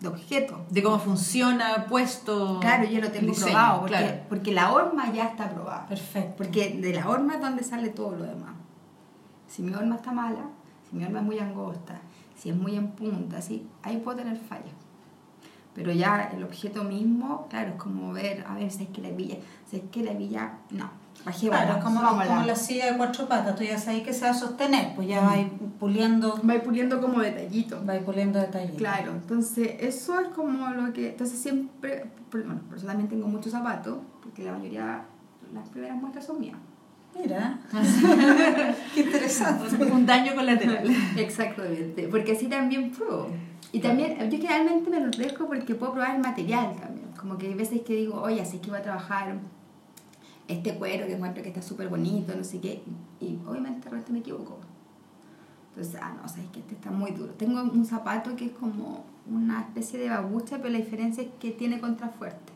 de 0.00 0.08
objeto. 0.08 0.64
De 0.70 0.82
cómo 0.82 0.98
funciona, 1.00 1.86
puesto. 1.88 2.58
Claro, 2.60 2.84
yo 2.88 3.00
lo 3.00 3.10
tengo 3.10 3.28
diseño, 3.28 3.52
probado, 3.52 3.80
porque, 3.80 3.96
claro. 3.96 4.16
porque 4.28 4.52
la 4.52 4.72
horma 4.72 5.12
ya 5.12 5.24
está 5.26 5.48
probada. 5.50 5.86
Perfecto. 5.86 6.34
Porque 6.36 6.70
de 6.80 6.92
la 6.94 7.08
horma 7.08 7.34
es 7.34 7.40
donde 7.40 7.62
sale 7.64 7.88
todo 7.88 8.16
lo 8.16 8.24
demás. 8.24 8.54
Si 9.50 9.62
mi 9.62 9.74
horma 9.74 9.96
está 9.96 10.12
mala, 10.12 10.44
si 10.88 10.96
mi 10.96 11.04
horma 11.04 11.18
es 11.18 11.24
muy 11.24 11.38
angosta, 11.40 12.00
si 12.38 12.50
es 12.50 12.56
muy 12.56 12.76
en 12.76 12.92
punta, 12.92 13.38
así, 13.38 13.66
ahí 13.82 13.96
puedo 13.98 14.18
tener 14.18 14.36
fallas. 14.38 14.74
Pero 15.74 15.92
ya 15.92 16.30
el 16.34 16.42
objeto 16.44 16.84
mismo, 16.84 17.46
claro, 17.48 17.70
es 17.70 17.76
como 17.76 18.12
ver, 18.12 18.44
a 18.48 18.54
ver 18.54 18.70
si 18.70 18.84
es 18.84 18.88
que 18.90 19.02
la 19.02 19.08
hebilla, 19.08 19.36
si 19.68 19.76
es 19.78 19.82
que 19.90 20.02
la 20.02 20.12
hebilla, 20.12 20.52
no, 20.70 20.88
bajé 21.24 21.48
Claro, 21.48 21.78
es 21.78 21.84
como, 21.84 22.00
como 22.00 22.42
la 22.44 22.54
silla 22.56 22.90
de 22.92 22.96
cuatro 22.96 23.26
patas, 23.28 23.56
tú 23.56 23.64
ya 23.64 23.78
sabes 23.78 24.02
que 24.02 24.12
se 24.12 24.24
va 24.24 24.30
a 24.30 24.34
sostener, 24.34 24.94
pues 24.94 25.08
ya 25.08 25.20
va 25.20 25.34
puliendo, 25.78 26.40
Va 26.48 26.62
puliendo 26.62 27.00
como 27.00 27.20
detallito. 27.20 27.84
va 27.88 27.98
puliendo 28.00 28.38
detalles. 28.38 28.76
Claro, 28.76 29.12
entonces 29.12 29.76
eso 29.80 30.18
es 30.20 30.28
como 30.28 30.68
lo 30.70 30.92
que, 30.92 31.10
entonces 31.10 31.38
siempre, 31.38 32.10
bueno, 32.32 32.60
por 32.68 32.76
eso 32.78 32.86
también 32.86 33.08
tengo 33.08 33.26
muchos 33.26 33.52
zapatos, 33.52 33.98
porque 34.22 34.44
la 34.44 34.52
mayoría, 34.52 35.04
las 35.52 35.68
primeras 35.68 35.96
muestras 35.96 36.26
son 36.26 36.40
mías. 36.40 36.56
Mira, 37.18 37.58
qué 38.94 39.00
interesante. 39.00 39.84
Un 39.84 40.06
daño 40.06 40.34
colateral. 40.34 40.88
Exactamente, 41.16 42.08
porque 42.08 42.32
así 42.32 42.46
también 42.46 42.90
pruebo. 42.90 43.28
Y 43.72 43.80
también, 43.80 44.18
yo 44.30 44.38
generalmente 44.38 44.90
me 44.90 45.00
lo 45.00 45.10
dejo 45.10 45.46
porque 45.46 45.74
puedo 45.74 45.92
probar 45.92 46.16
el 46.16 46.22
material 46.22 46.74
también. 46.76 47.08
Como 47.18 47.36
que 47.38 47.48
hay 47.48 47.54
veces 47.54 47.82
que 47.82 47.94
digo, 47.94 48.20
oye, 48.20 48.40
así 48.40 48.58
que 48.58 48.70
voy 48.70 48.78
a 48.78 48.82
trabajar 48.82 49.36
este 50.48 50.74
cuero 50.74 51.06
que 51.06 51.14
encuentro 51.14 51.42
que 51.42 51.50
está 51.50 51.62
súper 51.62 51.88
bonito, 51.88 52.34
no 52.34 52.42
sé 52.42 52.60
qué. 52.60 52.82
Y 53.20 53.38
obviamente 53.46 53.88
repente 53.88 54.12
me 54.12 54.18
equivoco. 54.20 54.58
Entonces, 55.70 56.00
ah, 56.02 56.16
no, 56.20 56.28
sabes 56.28 56.46
que 56.52 56.60
este 56.60 56.74
está 56.74 56.90
muy 56.90 57.12
duro. 57.12 57.32
Tengo 57.34 57.62
un 57.62 57.84
zapato 57.84 58.34
que 58.34 58.46
es 58.46 58.52
como 58.52 59.04
una 59.30 59.60
especie 59.60 59.98
de 59.98 60.08
babucha, 60.08 60.58
pero 60.58 60.70
la 60.70 60.78
diferencia 60.78 61.22
es 61.22 61.28
que 61.38 61.52
tiene 61.52 61.80
contrafuerte. 61.80 62.52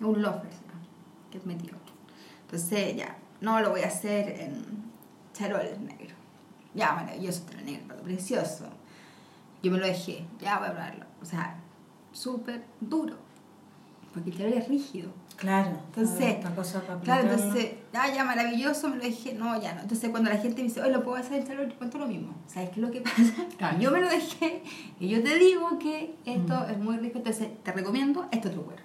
Es 0.00 0.06
un 0.06 0.22
loafer, 0.22 0.44
¿no? 0.44 1.30
que 1.30 1.38
es 1.38 1.46
metido. 1.46 1.76
Entonces, 2.44 2.96
ya, 2.96 3.16
no 3.40 3.60
lo 3.60 3.70
voy 3.70 3.82
a 3.82 3.88
hacer 3.88 4.40
en 4.40 4.64
charol 5.32 5.66
negro. 5.84 6.14
Ya, 6.74 6.92
maravilloso, 6.92 7.42
pero 7.48 7.62
negro, 7.62 7.96
precioso. 7.96 8.66
Yo 9.62 9.72
me 9.72 9.78
lo 9.78 9.86
dejé, 9.86 10.24
ya 10.40 10.58
voy 10.58 10.68
a 10.68 10.72
probarlo. 10.72 11.04
O 11.22 11.24
sea, 11.24 11.56
súper 12.12 12.64
duro. 12.80 13.16
Porque 14.12 14.30
el 14.30 14.38
charol 14.38 14.52
es 14.54 14.68
rígido. 14.68 15.10
Claro, 15.38 15.70
Entonces, 15.86 16.34
esta 16.34 16.52
cosa 16.52 16.82
Claro, 17.04 17.30
entonces, 17.30 17.74
ah, 17.92 18.08
ya 18.12 18.24
maravilloso, 18.24 18.88
me 18.88 18.96
lo 18.96 19.04
dejé, 19.04 19.34
no, 19.34 19.60
ya 19.60 19.72
no. 19.74 19.82
Entonces, 19.82 20.10
cuando 20.10 20.30
la 20.30 20.38
gente 20.38 20.62
me 20.62 20.68
dice, 20.68 20.82
oye, 20.82 20.90
lo 20.90 21.04
puedo 21.04 21.16
hacer 21.16 21.34
en 21.34 21.46
charol, 21.46 21.68
yo 21.68 21.78
cuento 21.78 21.96
lo 21.98 22.08
mismo. 22.08 22.34
¿Sabes 22.48 22.70
qué 22.70 22.80
es 22.80 22.86
lo 22.86 22.90
que 22.90 23.02
pasa? 23.02 23.46
Claro. 23.56 23.78
Yo 23.78 23.92
me 23.92 24.00
lo 24.00 24.08
dejé 24.08 24.64
y 24.98 25.08
yo 25.08 25.22
te 25.22 25.36
digo 25.36 25.78
que 25.78 26.16
esto 26.24 26.66
es 26.66 26.78
muy 26.78 26.96
rico, 26.96 27.18
entonces 27.18 27.48
te 27.62 27.70
recomiendo 27.70 28.26
este 28.32 28.48
otro 28.48 28.64
cuero. 28.64 28.82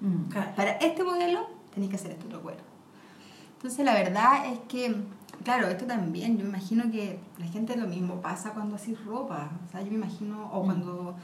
Mm. 0.00 0.28
Claro. 0.28 0.52
Para 0.54 0.72
este 0.72 1.02
modelo 1.02 1.48
tenéis 1.74 1.90
que 1.90 1.96
hacer 1.96 2.12
este 2.12 2.26
otro 2.26 2.40
cuero. 2.40 2.75
Entonces 3.56 3.84
la 3.84 3.94
verdad 3.94 4.46
es 4.46 4.58
que, 4.68 4.94
claro, 5.44 5.68
esto 5.68 5.86
también, 5.86 6.36
yo 6.38 6.44
me 6.44 6.50
imagino 6.50 6.90
que 6.90 7.18
la 7.38 7.46
gente 7.46 7.76
lo 7.76 7.88
mismo 7.88 8.20
pasa 8.20 8.50
cuando 8.50 8.76
haces 8.76 9.02
ropa. 9.04 9.50
O 9.66 9.70
sea, 9.70 9.82
yo 9.82 9.90
me 9.90 9.96
imagino, 9.96 10.50
o 10.52 10.62
cuando, 10.62 11.16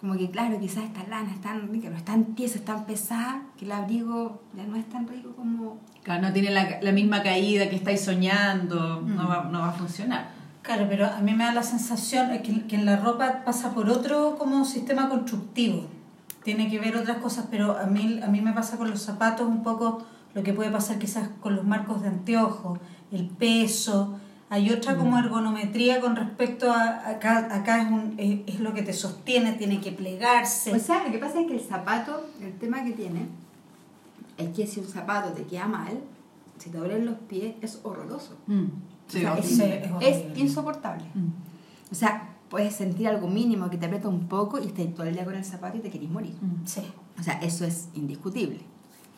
como 0.00 0.14
que 0.14 0.30
claro, 0.30 0.60
quizás 0.60 0.84
esta 0.84 1.04
lana 1.04 1.32
es 1.32 1.40
tan 1.40 1.72
rica, 1.72 1.88
no 1.90 1.96
es 1.96 2.04
tan 2.04 2.34
tiesa, 2.34 2.58
es 2.58 2.64
tan 2.64 2.84
pesada, 2.84 3.42
que 3.58 3.64
el 3.64 3.72
abrigo 3.72 4.42
ya 4.54 4.64
no 4.64 4.76
es 4.76 4.88
tan 4.88 5.08
rico 5.08 5.32
como... 5.34 5.78
Claro, 6.02 6.22
no 6.22 6.32
tiene 6.32 6.50
la, 6.50 6.80
la 6.80 6.92
misma 6.92 7.22
caída 7.22 7.68
que 7.70 7.76
estáis 7.76 8.00
soñando, 8.02 9.00
no, 9.00 9.28
va, 9.28 9.44
no 9.44 9.60
va 9.60 9.68
a 9.68 9.72
funcionar. 9.72 10.30
Claro, 10.62 10.86
pero 10.88 11.06
a 11.06 11.18
mí 11.20 11.32
me 11.34 11.44
da 11.44 11.52
la 11.52 11.62
sensación 11.62 12.30
que, 12.42 12.66
que 12.66 12.76
en 12.76 12.84
la 12.84 12.96
ropa 12.96 13.42
pasa 13.44 13.74
por 13.74 13.88
otro 13.88 14.36
como 14.38 14.64
sistema 14.64 15.08
constructivo. 15.08 15.86
Tiene 16.44 16.70
que 16.70 16.78
ver 16.78 16.96
otras 16.96 17.18
cosas, 17.18 17.46
pero 17.50 17.76
a 17.76 17.86
mí, 17.86 18.20
a 18.22 18.28
mí 18.28 18.40
me 18.40 18.52
pasa 18.52 18.76
con 18.76 18.90
los 18.90 19.02
zapatos 19.02 19.48
un 19.48 19.62
poco 19.62 20.04
lo 20.34 20.42
que 20.42 20.52
puede 20.52 20.70
pasar 20.70 20.98
quizás 20.98 21.28
con 21.40 21.56
los 21.56 21.64
marcos 21.64 22.02
de 22.02 22.08
anteojos, 22.08 22.78
el 23.10 23.28
peso. 23.28 24.18
Hay 24.48 24.70
otra 24.70 24.96
como 24.96 25.18
ergonometría 25.18 26.00
con 26.00 26.14
respecto 26.14 26.70
a 26.70 27.08
acá, 27.08 27.48
acá 27.54 27.82
es, 27.82 27.90
un, 27.90 28.14
es, 28.18 28.40
es 28.46 28.60
lo 28.60 28.74
que 28.74 28.82
te 28.82 28.92
sostiene, 28.92 29.52
tiene 29.52 29.80
que 29.80 29.92
plegarse. 29.92 30.74
O 30.74 30.78
sea, 30.78 31.04
lo 31.04 31.10
que 31.10 31.18
pasa 31.18 31.40
es 31.40 31.46
que 31.46 31.54
el 31.54 31.60
zapato, 31.60 32.26
el 32.40 32.52
tema 32.58 32.84
que 32.84 32.92
tiene, 32.92 33.28
es 34.36 34.48
que 34.50 34.66
si 34.66 34.80
un 34.80 34.86
zapato 34.86 35.32
te 35.32 35.44
queda 35.44 35.66
mal, 35.66 36.00
si 36.58 36.70
te 36.70 36.78
duelen 36.78 37.06
los 37.06 37.16
pies, 37.28 37.54
es 37.60 37.80
horroroso. 37.82 38.36
Mm. 38.46 38.64
O 38.64 38.68
Sí, 39.08 39.20
sea, 39.20 39.36
es, 39.36 39.46
Sí, 39.46 39.62
es 40.00 40.38
insoportable. 40.38 41.04
Mm. 41.14 41.28
O 41.90 41.94
sea, 41.94 42.28
puedes 42.48 42.74
sentir 42.74 43.08
algo 43.08 43.28
mínimo 43.28 43.70
que 43.70 43.78
te 43.78 43.86
aprieta 43.86 44.08
un 44.08 44.28
poco 44.28 44.58
y 44.58 44.66
estás 44.66 44.86
todo 44.94 45.06
el 45.06 45.14
día 45.14 45.24
con 45.24 45.34
el 45.34 45.44
zapato 45.44 45.78
y 45.78 45.80
te 45.80 45.90
querés 45.90 46.10
morir. 46.10 46.34
Mm. 46.40 46.66
Sí. 46.66 46.82
O 47.18 47.22
sea, 47.22 47.34
eso 47.40 47.64
es 47.64 47.88
indiscutible. 47.94 48.60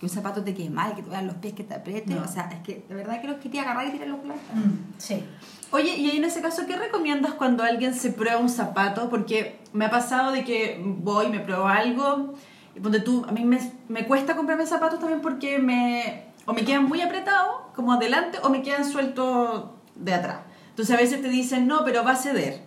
Que 0.05 0.11
un 0.11 0.15
zapato 0.15 0.45
te 0.45 0.53
quede 0.53 0.69
mal, 0.69 0.95
que 0.95 1.01
te 1.01 1.09
vean 1.09 1.27
los 1.27 1.37
pies, 1.37 1.55
que 1.55 1.65
te 1.65 1.73
apriete. 1.73 2.15
No. 2.15 2.25
O 2.25 2.29
sea, 2.29 2.51
es 2.53 2.61
que 2.61 2.85
de 2.87 2.95
verdad 2.95 3.23
que 3.23 3.27
los 3.27 3.39
quería 3.39 3.63
agarrar 3.63 3.87
y 3.87 3.93
tirarlos 3.93 4.19
por 4.19 4.27
la. 4.29 4.35
Mm, 4.35 4.93
sí. 4.99 5.25
Oye, 5.71 5.97
y 5.97 6.11
en 6.15 6.25
ese 6.25 6.43
caso, 6.43 6.67
¿qué 6.67 6.77
recomiendas 6.77 7.33
cuando 7.33 7.63
alguien 7.65 7.95
se 7.95 8.11
prueba 8.11 8.39
un 8.39 8.51
zapato? 8.51 9.09
Porque 9.09 9.61
me 9.73 9.87
ha 9.87 9.91
pasado 9.91 10.33
de 10.33 10.45
que 10.45 10.79
voy, 10.85 11.31
me 11.31 11.41
pruebo 11.41 11.67
algo, 11.69 12.35
y 12.77 12.81
ponte 12.81 13.01
tú, 13.01 13.25
a 13.27 13.33
mí 13.33 13.47
me, 13.47 13.59
me 13.89 14.07
cuesta 14.07 14.37
comprarme 14.37 14.67
zapatos 14.67 15.01
también 15.01 15.23
porque 15.23 15.59
me, 15.59 16.25
o 16.45 16.53
me 16.53 16.67
quedan 16.67 16.85
muy 16.85 17.01
apretados, 17.01 17.63
como 17.75 17.95
adelante, 17.95 18.41
o 18.43 18.51
me 18.51 18.61
quedan 18.61 18.85
sueltos 18.85 19.71
de 19.95 20.13
atrás. 20.13 20.41
Entonces 20.69 20.95
a 20.95 20.99
veces 20.99 21.23
te 21.23 21.31
dicen, 21.31 21.67
no, 21.67 21.83
pero 21.83 22.05
va 22.05 22.11
a 22.11 22.17
ceder. 22.17 22.64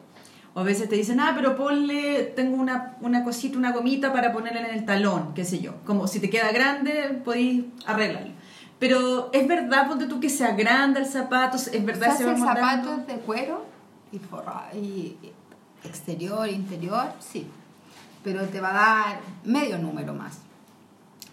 O 0.53 0.61
a 0.61 0.63
veces 0.63 0.89
te 0.89 0.95
dicen, 0.95 1.19
ah, 1.19 1.33
pero 1.35 1.55
ponle, 1.55 2.23
tengo 2.35 2.57
una, 2.57 2.97
una 3.01 3.23
cosita, 3.23 3.57
una 3.57 3.71
gomita 3.71 4.11
para 4.11 4.33
ponerle 4.33 4.61
en 4.61 4.77
el 4.77 4.85
talón, 4.85 5.33
qué 5.35 5.45
sé 5.45 5.59
yo. 5.59 5.75
Como 5.85 6.07
si 6.07 6.19
te 6.19 6.29
queda 6.29 6.51
grande, 6.51 7.21
podéis 7.23 7.65
arreglarlo. 7.85 8.31
Pero 8.79 9.29
es 9.33 9.47
verdad, 9.47 9.87
ponte 9.87 10.07
tú 10.07 10.19
que 10.19 10.29
se 10.29 10.45
agranda 10.45 10.99
el 10.99 11.05
zapato, 11.07 11.57
es 11.57 11.85
verdad 11.85 12.11
se 12.11 12.17
si 12.17 12.23
va 12.23 12.31
el 12.31 12.37
moldando? 12.37 12.89
zapato 12.89 13.01
es 13.01 13.07
de 13.07 13.15
cuero 13.23 13.65
y, 14.11 14.19
forra, 14.19 14.69
y 14.73 15.15
exterior, 15.83 16.47
interior, 16.47 17.11
sí. 17.19 17.47
Pero 18.23 18.45
te 18.47 18.59
va 18.59 18.69
a 18.69 18.73
dar 18.73 19.19
medio 19.43 19.77
número 19.77 20.13
más. 20.13 20.39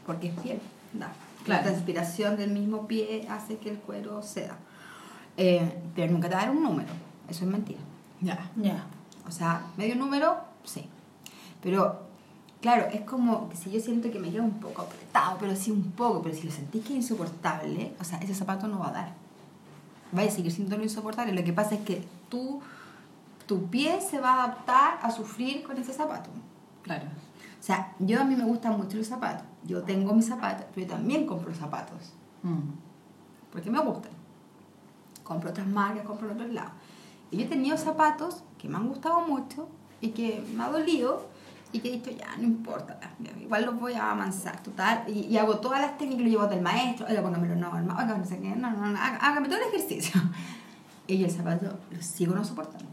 Porque 0.06 0.28
es 0.28 0.34
piel. 0.40 0.60
Da. 0.92 1.12
Claro. 1.44 1.62
La 1.64 1.70
transpiración 1.70 2.36
del 2.36 2.50
mismo 2.50 2.86
pie 2.86 3.26
hace 3.28 3.56
que 3.56 3.70
el 3.70 3.78
cuero 3.78 4.22
ceda. 4.22 4.56
Eh, 5.36 5.72
pero 5.94 6.12
nunca 6.12 6.28
te 6.28 6.34
va 6.34 6.42
a 6.42 6.44
dar 6.46 6.54
un 6.54 6.62
número. 6.62 6.88
Eso 7.28 7.44
es 7.44 7.50
mentira. 7.50 7.80
Ya. 8.20 8.50
Ya. 8.56 8.84
O 9.26 9.30
sea, 9.30 9.66
medio 9.76 9.96
número, 9.96 10.36
sí. 10.64 10.88
Pero, 11.62 12.02
claro, 12.60 12.86
es 12.92 13.00
como 13.02 13.48
que 13.48 13.56
si 13.56 13.70
yo 13.70 13.80
siento 13.80 14.10
que 14.10 14.18
me 14.18 14.30
queda 14.30 14.42
un 14.42 14.60
poco 14.60 14.82
apretado, 14.82 15.38
pero 15.38 15.56
sí 15.56 15.70
un 15.70 15.92
poco, 15.92 16.22
pero 16.22 16.34
si 16.34 16.42
lo 16.42 16.52
sentís 16.52 16.84
que 16.84 16.92
es 16.92 16.96
insoportable, 16.96 17.94
o 17.98 18.04
sea, 18.04 18.18
ese 18.18 18.34
zapato 18.34 18.68
no 18.68 18.78
va 18.80 18.88
a 18.88 18.92
dar. 18.92 19.12
Va 20.16 20.22
a 20.22 20.30
seguir 20.30 20.52
siendo 20.52 20.76
lo 20.76 20.82
insoportable. 20.82 21.32
Lo 21.32 21.42
que 21.42 21.52
pasa 21.52 21.74
es 21.74 21.80
que 21.80 22.04
tú, 22.28 22.60
tu 23.46 23.66
pie 23.68 24.00
se 24.00 24.20
va 24.20 24.34
a 24.34 24.44
adaptar 24.44 24.98
a 25.02 25.10
sufrir 25.10 25.62
con 25.62 25.76
ese 25.78 25.92
zapato. 25.92 26.30
Claro. 26.82 27.06
O 27.58 27.66
sea, 27.66 27.94
yo 27.98 28.20
a 28.20 28.24
mí 28.24 28.36
me 28.36 28.44
gustan 28.44 28.76
mucho 28.76 28.98
los 28.98 29.06
zapatos. 29.06 29.46
Yo 29.64 29.82
tengo 29.82 30.12
mis 30.12 30.26
zapatos, 30.26 30.66
pero 30.74 30.86
yo 30.86 30.92
también 30.92 31.26
compro 31.26 31.54
zapatos. 31.54 32.12
Mm. 32.42 32.70
Porque 33.50 33.70
me 33.70 33.80
gustan. 33.80 34.12
Compro 35.22 35.48
otras 35.48 35.66
marcas, 35.66 36.04
compro 36.04 36.28
en 36.28 36.34
otros 36.34 36.52
lados. 36.52 36.72
Y 37.30 37.38
yo 37.38 37.44
he 37.44 37.48
tenido 37.48 37.78
zapatos 37.78 38.42
que 38.64 38.68
me 38.70 38.76
han 38.78 38.88
gustado 38.88 39.20
mucho 39.20 39.68
y 40.00 40.08
que 40.10 40.42
me 40.56 40.64
ha 40.64 40.68
dolido 40.70 41.28
y 41.72 41.80
que 41.80 41.88
he 41.88 41.92
dicho, 41.92 42.10
ya, 42.12 42.36
no 42.36 42.44
importa, 42.44 42.98
igual 43.40 43.64
los 43.66 43.78
voy 43.80 43.94
a 43.94 44.12
avanzar, 44.12 44.62
total. 44.62 45.04
Y, 45.08 45.20
y 45.26 45.38
hago 45.38 45.58
todas 45.58 45.80
las 45.80 45.98
técnicas, 45.98 46.24
lo 46.24 46.30
llevo 46.30 46.46
del 46.46 46.60
maestro, 46.62 47.06
oiga, 47.08 47.20
póngamelo 47.22 47.56
normal, 47.56 47.96
oiga, 48.04 48.16
no 48.16 48.24
sé 48.24 48.38
qué, 48.38 48.50
no, 48.54 48.70
no, 48.70 48.86
no, 48.90 48.98
há- 48.98 49.16
hágame 49.16 49.48
todo 49.48 49.58
el 49.60 49.68
ejercicio. 49.68 50.20
Y 51.06 51.18
yo 51.18 51.26
el 51.26 51.32
zapato 51.32 51.66
lo 51.90 52.00
sigo 52.02 52.34
no 52.34 52.42
soportando. 52.44 52.86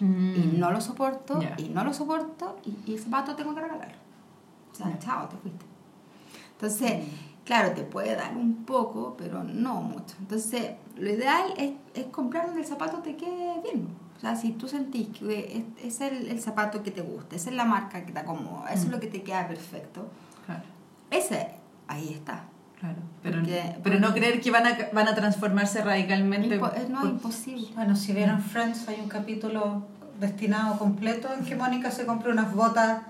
Mm. 0.00 0.34
Y 0.34 0.56
no 0.58 0.72
lo 0.72 0.80
soporto, 0.80 1.40
Ya. 1.40 1.54
y 1.56 1.68
no 1.68 1.84
lo 1.84 1.94
soporto, 1.94 2.56
y, 2.64 2.90
y 2.90 2.94
el 2.94 3.00
zapato 3.00 3.36
tengo 3.36 3.54
que 3.54 3.60
regalarlo. 3.60 3.94
O 4.72 4.74
sea, 4.74 4.88
Ya. 4.90 4.98
chao, 4.98 5.28
te 5.28 5.36
fuiste. 5.36 5.64
Entonces, 6.54 7.04
claro, 7.44 7.72
te 7.74 7.82
puede 7.82 8.16
dar 8.16 8.36
un 8.36 8.64
poco, 8.64 9.14
pero 9.16 9.44
no 9.44 9.82
mucho. 9.82 10.16
Entonces, 10.18 10.72
lo 10.96 11.10
ideal 11.10 11.54
es, 11.56 11.72
es 11.94 12.06
comprar 12.06 12.46
donde 12.46 12.62
el 12.62 12.66
zapato 12.66 12.98
te 12.98 13.16
quede 13.16 13.60
bien. 13.62 13.86
O 14.22 14.24
sea, 14.24 14.36
si 14.36 14.52
tú 14.52 14.68
sentís 14.68 15.08
que 15.08 15.64
es, 15.80 15.84
es 15.94 16.00
el, 16.00 16.28
el 16.28 16.40
zapato 16.40 16.84
que 16.84 16.92
te 16.92 17.00
gusta, 17.00 17.34
esa 17.34 17.50
es 17.50 17.56
la 17.56 17.64
marca 17.64 18.04
que 18.06 18.12
te 18.12 18.20
acomoda, 18.20 18.72
eso 18.72 18.84
es 18.84 18.90
lo 18.90 19.00
que 19.00 19.08
te 19.08 19.22
queda 19.22 19.48
perfecto, 19.48 20.08
Claro, 20.46 20.62
ese, 21.10 21.48
ahí 21.88 22.10
está. 22.12 22.44
claro. 22.78 22.98
Pero, 23.20 23.38
Porque- 23.40 23.76
pero 23.82 23.98
no 23.98 24.12
creer 24.14 24.40
que 24.40 24.52
van 24.52 24.64
a, 24.68 24.76
van 24.92 25.08
a 25.08 25.14
transformarse 25.16 25.82
radicalmente. 25.82 26.60
Impo- 26.60 26.88
no, 26.88 27.00
por- 27.00 27.10
imposible. 27.10 27.66
Bueno, 27.74 27.96
si 27.96 28.12
vieron 28.12 28.40
Friends, 28.40 28.86
hay 28.88 29.00
un 29.02 29.08
capítulo 29.08 29.86
destinado 30.20 30.78
completo 30.78 31.28
en 31.36 31.44
que 31.44 31.56
Mónica 31.56 31.90
se 31.90 32.06
compra 32.06 32.30
unas 32.30 32.54
botas 32.54 33.00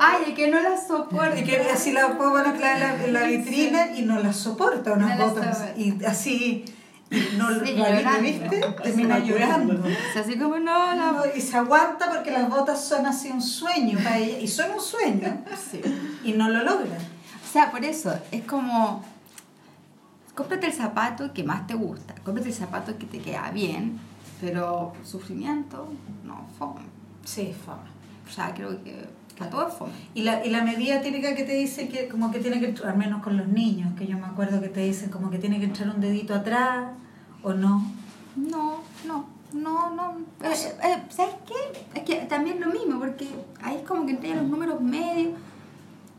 Ay, 0.00 0.24
el 0.26 0.34
que 0.34 0.50
no 0.50 0.58
la 0.60 0.76
soporta. 0.76 1.38
y 1.38 1.44
que 1.44 1.60
así 1.60 1.92
las 1.92 2.16
puedo 2.16 2.32
poner 2.32 2.56
en 2.56 2.60
la, 2.60 3.04
en 3.04 3.12
la 3.12 3.22
vitrina 3.22 3.96
y 3.96 4.02
no 4.02 4.18
las 4.18 4.34
soporta 4.34 4.94
unas 4.94 5.16
No 5.16 5.24
las 5.26 5.32
botas 5.34 5.64
y 5.76 6.04
así 6.04 6.64
y 6.64 6.64
no 7.10 7.64
Sí, 7.64 7.74
llorando. 7.74 8.20
viste 8.20 8.60
termina 8.82 9.18
llorando 9.20 9.82
sea, 10.12 10.22
así 10.22 10.36
como 10.38 10.58
no, 10.58 10.94
la... 10.94 11.12
No, 11.12 11.22
y 11.36 11.40
se 11.40 11.56
aguanta 11.56 12.10
porque 12.12 12.30
las 12.32 12.48
botas 12.50 12.84
son 12.84 13.06
así 13.06 13.30
un 13.30 13.40
sueño 13.42 13.98
para 13.98 14.18
ella 14.18 14.38
y 14.40 14.48
son 14.48 14.72
un 14.72 14.80
sueño 14.80 15.42
Sí. 15.70 15.80
y 16.24 16.32
no 16.32 16.48
lo 16.48 16.64
logra 16.64 16.96
O 17.44 17.52
sea, 17.52 17.70
por 17.70 17.84
eso, 17.84 18.12
es 18.32 18.42
como, 18.44 19.04
cómprate 20.34 20.66
el 20.66 20.72
zapato 20.72 21.32
que 21.32 21.44
más 21.44 21.66
te 21.66 21.74
gusta, 21.74 22.14
cómprate 22.24 22.48
el 22.50 22.54
zapato 22.54 22.98
que 22.98 23.06
te 23.06 23.18
queda 23.20 23.50
bien, 23.52 23.98
pero 24.40 24.92
sufrimiento, 25.04 25.88
no, 26.24 26.46
fome. 26.58 26.82
sí 27.24 27.54
fama 27.64 27.84
O 28.28 28.32
sea, 28.32 28.52
creo 28.52 28.82
que 28.82 29.06
a 29.44 29.50
todo 29.50 29.68
es 29.68 29.74
fome. 29.74 29.92
Y 30.14 30.22
la, 30.22 30.44
y 30.44 30.50
la 30.50 30.62
medida 30.62 31.00
típica 31.00 31.34
que 31.34 31.44
te 31.44 31.52
dice 31.52 31.88
que 31.88 32.08
como 32.08 32.30
que 32.30 32.40
tiene 32.40 32.60
que 32.60 32.66
entrar, 32.66 32.92
al 32.92 32.98
menos 32.98 33.22
con 33.22 33.36
los 33.36 33.48
niños, 33.48 33.92
que 33.96 34.06
yo 34.06 34.18
me 34.18 34.26
acuerdo 34.26 34.60
que 34.60 34.68
te 34.68 34.80
dicen 34.80 35.10
como 35.10 35.30
que 35.30 35.38
tiene 35.38 35.58
que 35.58 35.66
entrar 35.66 35.88
un 35.88 36.00
dedito 36.00 36.34
atrás 36.34 36.88
o 37.42 37.52
no. 37.52 37.84
No, 38.36 38.82
no, 39.06 39.26
no, 39.52 39.90
no. 39.90 40.18
Eh, 40.42 40.52
eh, 40.84 41.02
¿Sabes 41.08 41.34
qué? 41.46 41.98
Es 41.98 42.04
que 42.04 42.26
también 42.26 42.60
lo 42.60 42.66
mismo, 42.68 42.98
porque 42.98 43.28
ahí 43.62 43.76
es 43.76 43.82
como 43.82 44.04
que 44.06 44.12
entra 44.12 44.34
los 44.34 44.46
números 44.46 44.80
medios, 44.80 45.34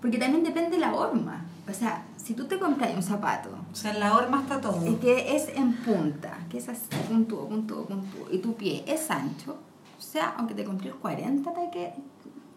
porque 0.02 0.18
también 0.18 0.44
depende 0.44 0.72
de 0.72 0.80
la 0.80 0.94
horma. 0.94 1.46
O 1.70 1.74
sea, 1.74 2.06
si 2.16 2.34
tú 2.34 2.46
te 2.46 2.58
compras 2.58 2.94
un 2.96 3.04
zapato 3.04 3.50
O 3.72 3.76
sea, 3.76 3.92
en 3.92 4.00
la 4.00 4.16
horma 4.16 4.42
está 4.42 4.62
todo. 4.62 4.86
y 4.86 4.96
que 4.96 5.36
es 5.36 5.50
en 5.50 5.74
punta, 5.74 6.38
que 6.50 6.58
es 6.58 6.70
así, 6.70 6.88
puntudo, 7.10 7.48
puntudo, 7.48 7.86
puntudo, 7.86 8.28
y 8.32 8.40
tu 8.40 8.56
pie 8.56 8.84
es 8.88 9.12
ancho, 9.12 9.58
o 9.98 10.02
sea, 10.02 10.36
aunque 10.38 10.54
te 10.54 10.64
compres 10.64 10.94
40 10.96 11.54
para 11.54 11.70
que 11.72 11.94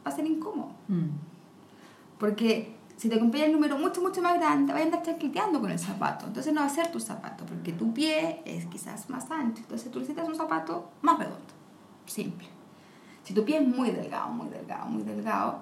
va 0.04 0.10
a 0.10 0.14
ser 0.14 0.26
incómodo. 0.26 0.72
Mm. 0.88 1.08
Porque 2.18 2.76
si 2.96 3.08
te 3.08 3.18
compras 3.18 3.44
el 3.44 3.52
número 3.52 3.78
mucho, 3.78 4.02
mucho 4.02 4.20
más 4.20 4.38
grande, 4.38 4.74
vas 4.74 4.82
a 4.82 4.84
andar 4.84 5.02
chanqueteando 5.02 5.58
con 5.58 5.70
el 5.70 5.78
zapato. 5.78 6.26
Entonces 6.26 6.52
no 6.52 6.60
va 6.60 6.66
a 6.66 6.70
ser 6.70 6.92
tu 6.92 7.00
zapato, 7.00 7.46
porque 7.46 7.72
tu 7.72 7.94
pie 7.94 8.42
es 8.44 8.66
quizás 8.66 9.08
más 9.08 9.30
ancho. 9.30 9.62
Entonces 9.62 9.90
tú 9.90 10.00
necesitas 10.00 10.28
un 10.28 10.34
zapato 10.34 10.90
más 11.00 11.18
redondo, 11.18 11.54
simple. 12.04 12.46
Si 13.24 13.32
tu 13.32 13.44
pie 13.44 13.58
es 13.58 13.66
muy 13.66 13.90
delgado, 13.90 14.28
muy 14.28 14.48
delgado, 14.48 14.86
muy 14.86 15.02
delgado, 15.02 15.60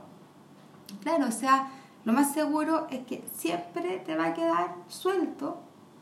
claro, 1.02 1.26
o 1.26 1.30
sea, 1.30 1.70
lo 2.04 2.12
más 2.12 2.32
seguro 2.32 2.86
es 2.90 3.04
que 3.06 3.22
siempre 3.36 3.98
te 4.04 4.16
va 4.16 4.26
a 4.26 4.34
quedar 4.34 4.74
suelto. 4.88 5.60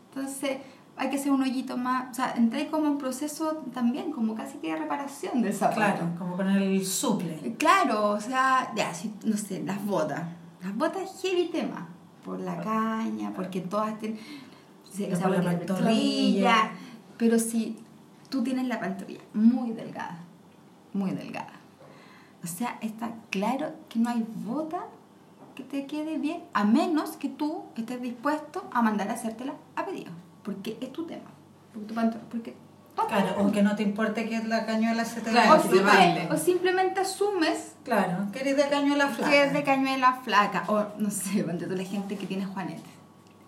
Entonces 0.08 0.58
hay 0.96 1.10
que 1.10 1.16
hacer 1.16 1.30
un 1.32 1.42
hoyito 1.42 1.76
más, 1.76 2.10
o 2.10 2.14
sea, 2.14 2.32
entré 2.36 2.68
como 2.68 2.88
un 2.90 2.98
proceso 2.98 3.62
también, 3.74 4.12
como 4.12 4.34
casi 4.34 4.58
que 4.58 4.72
de 4.72 4.76
reparación 4.78 5.42
del 5.42 5.52
zapato. 5.52 5.76
Claro, 5.76 6.08
como 6.18 6.36
con 6.36 6.48
el 6.48 6.84
suple. 6.86 7.54
Claro, 7.58 8.10
o 8.10 8.20
sea, 8.20 8.72
ya, 8.74 8.92
si- 8.94 9.12
no 9.24 9.36
sé, 9.36 9.62
las 9.62 9.84
botas. 9.84 10.22
Las 10.62 10.76
botas 10.76 11.20
heavy 11.22 11.48
tema. 11.48 11.88
Por 12.24 12.40
la 12.40 12.60
caña, 12.60 13.32
porque 13.34 13.60
todas 13.60 13.98
tienen. 13.98 14.18
o 14.18 14.96
sea, 14.96 15.08
por 15.28 15.30
la 15.30 15.36
porque 15.50 15.66
pantorrilla. 15.66 16.70
Pero 17.18 17.38
si 17.38 17.76
tú 18.28 18.42
tienes 18.42 18.66
la 18.66 18.80
pantorrilla 18.80 19.20
muy 19.34 19.70
delgada, 19.72 20.18
muy 20.92 21.12
delgada. 21.12 21.52
O 22.42 22.46
sea, 22.48 22.78
está 22.80 23.10
claro 23.30 23.72
que 23.88 23.98
no 23.98 24.08
hay 24.10 24.26
bota 24.44 24.86
que 25.54 25.62
te 25.62 25.86
quede 25.86 26.18
bien, 26.18 26.42
a 26.52 26.64
menos 26.64 27.16
que 27.16 27.28
tú 27.28 27.62
estés 27.76 28.00
dispuesto 28.02 28.64
a 28.72 28.82
mandar 28.82 29.08
a 29.08 29.14
hacértela 29.14 29.54
a 29.76 29.84
pedido. 29.86 30.10
Porque 30.46 30.78
es 30.80 30.92
tu 30.92 31.04
tema. 31.04 31.28
Porque 31.72 31.86
tu 31.88 31.94
pantor- 31.94 32.20
porque 32.30 32.54
Claro, 33.08 33.34
aunque 33.36 33.62
no 33.62 33.76
te 33.76 33.82
importe 33.82 34.26
que 34.26 34.42
la 34.44 34.64
cañuela 34.64 35.04
se 35.04 35.20
te 35.20 35.30
Claro, 35.30 35.60
o, 35.60 35.62
que 35.62 35.68
simple- 35.76 36.28
o 36.32 36.36
simplemente 36.38 37.00
asumes 37.00 37.74
Claro, 37.84 38.32
que 38.32 38.40
eres 38.40 38.56
de 38.56 38.68
cañuela 38.70 39.08
flaca. 39.08 39.30
que 39.30 39.44
es 39.44 39.52
de 39.52 39.62
cañuela 39.64 40.14
flaca 40.24 40.64
o 40.68 40.86
no 40.98 41.10
sé, 41.10 41.42
tú 41.42 41.74
la 41.76 41.84
gente 41.84 42.16
que 42.16 42.26
tiene 42.26 42.46
juanetes. 42.46 42.80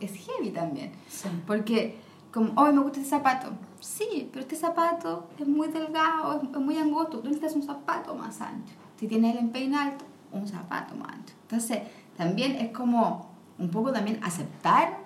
Es 0.00 0.12
heavy 0.26 0.50
también. 0.50 0.92
Sí. 1.08 1.28
Porque 1.46 1.96
como, 2.30 2.52
hoy 2.60 2.74
me 2.74 2.80
gusta 2.82 2.98
este 3.00 3.08
zapato. 3.10 3.48
Sí, 3.80 4.28
pero 4.30 4.42
este 4.42 4.54
zapato 4.56 5.30
es 5.40 5.48
muy 5.48 5.68
delgado, 5.68 6.34
es, 6.42 6.42
es 6.50 6.60
muy 6.60 6.76
angosto. 6.76 7.20
Tú 7.20 7.28
necesitas 7.28 7.54
un 7.54 7.62
zapato 7.62 8.14
más 8.14 8.40
ancho. 8.42 8.74
Si 9.00 9.08
tienes 9.08 9.32
el 9.34 9.38
empeine 9.44 9.78
alto, 9.78 10.04
un 10.30 10.46
zapato 10.46 10.94
más 10.94 11.08
ancho. 11.14 11.32
Entonces, 11.42 11.78
también 12.18 12.52
es 12.56 12.70
como 12.76 13.30
un 13.58 13.70
poco 13.70 13.92
también 13.92 14.20
aceptar 14.22 14.97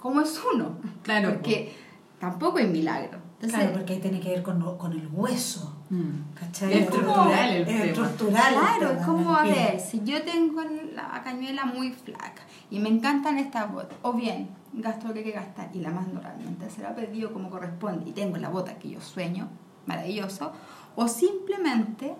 cómo 0.00 0.20
es 0.20 0.40
uno. 0.54 0.76
Claro, 1.02 1.30
Porque 1.34 1.74
tampoco 2.18 2.58
hay 2.58 2.66
milagro. 2.68 3.18
Entonces, 3.34 3.58
claro, 3.58 3.72
porque 3.72 3.94
ahí 3.94 4.00
tiene 4.00 4.20
que 4.20 4.28
ver 4.30 4.42
con, 4.42 4.58
lo- 4.60 4.76
con 4.76 4.92
el 4.92 5.08
hueso. 5.12 5.76
Mm. 5.88 6.34
¿Cachai? 6.34 6.72
Es 6.74 6.80
estructural 6.82 7.50
el 7.50 7.62
es 7.62 7.66
tema. 7.68 7.84
estructural. 7.84 8.54
Claro, 8.54 8.90
es 8.98 9.06
como, 9.06 9.34
a 9.34 9.42
ver, 9.44 9.80
si 9.80 10.02
yo 10.04 10.22
tengo 10.22 10.60
la 10.94 11.22
cañuela 11.24 11.64
muy 11.64 11.90
flaca 11.92 12.42
y 12.70 12.78
me 12.80 12.88
encantan 12.90 13.38
estas 13.38 13.72
botas, 13.72 13.96
o 14.02 14.12
bien 14.12 14.48
gasto 14.72 15.08
lo 15.08 15.14
que 15.14 15.20
hay 15.20 15.24
que 15.24 15.32
gastar 15.32 15.68
y 15.74 15.80
la 15.80 15.90
mando 15.90 16.20
realmente 16.20 16.68
se 16.70 16.82
la 16.82 16.94
pedido 16.94 17.32
como 17.32 17.50
corresponde 17.50 18.08
y 18.10 18.12
tengo 18.12 18.36
la 18.36 18.50
bota 18.50 18.78
que 18.78 18.90
yo 18.90 19.00
sueño, 19.00 19.48
maravilloso, 19.86 20.52
o 20.94 21.08
simplemente 21.08 22.14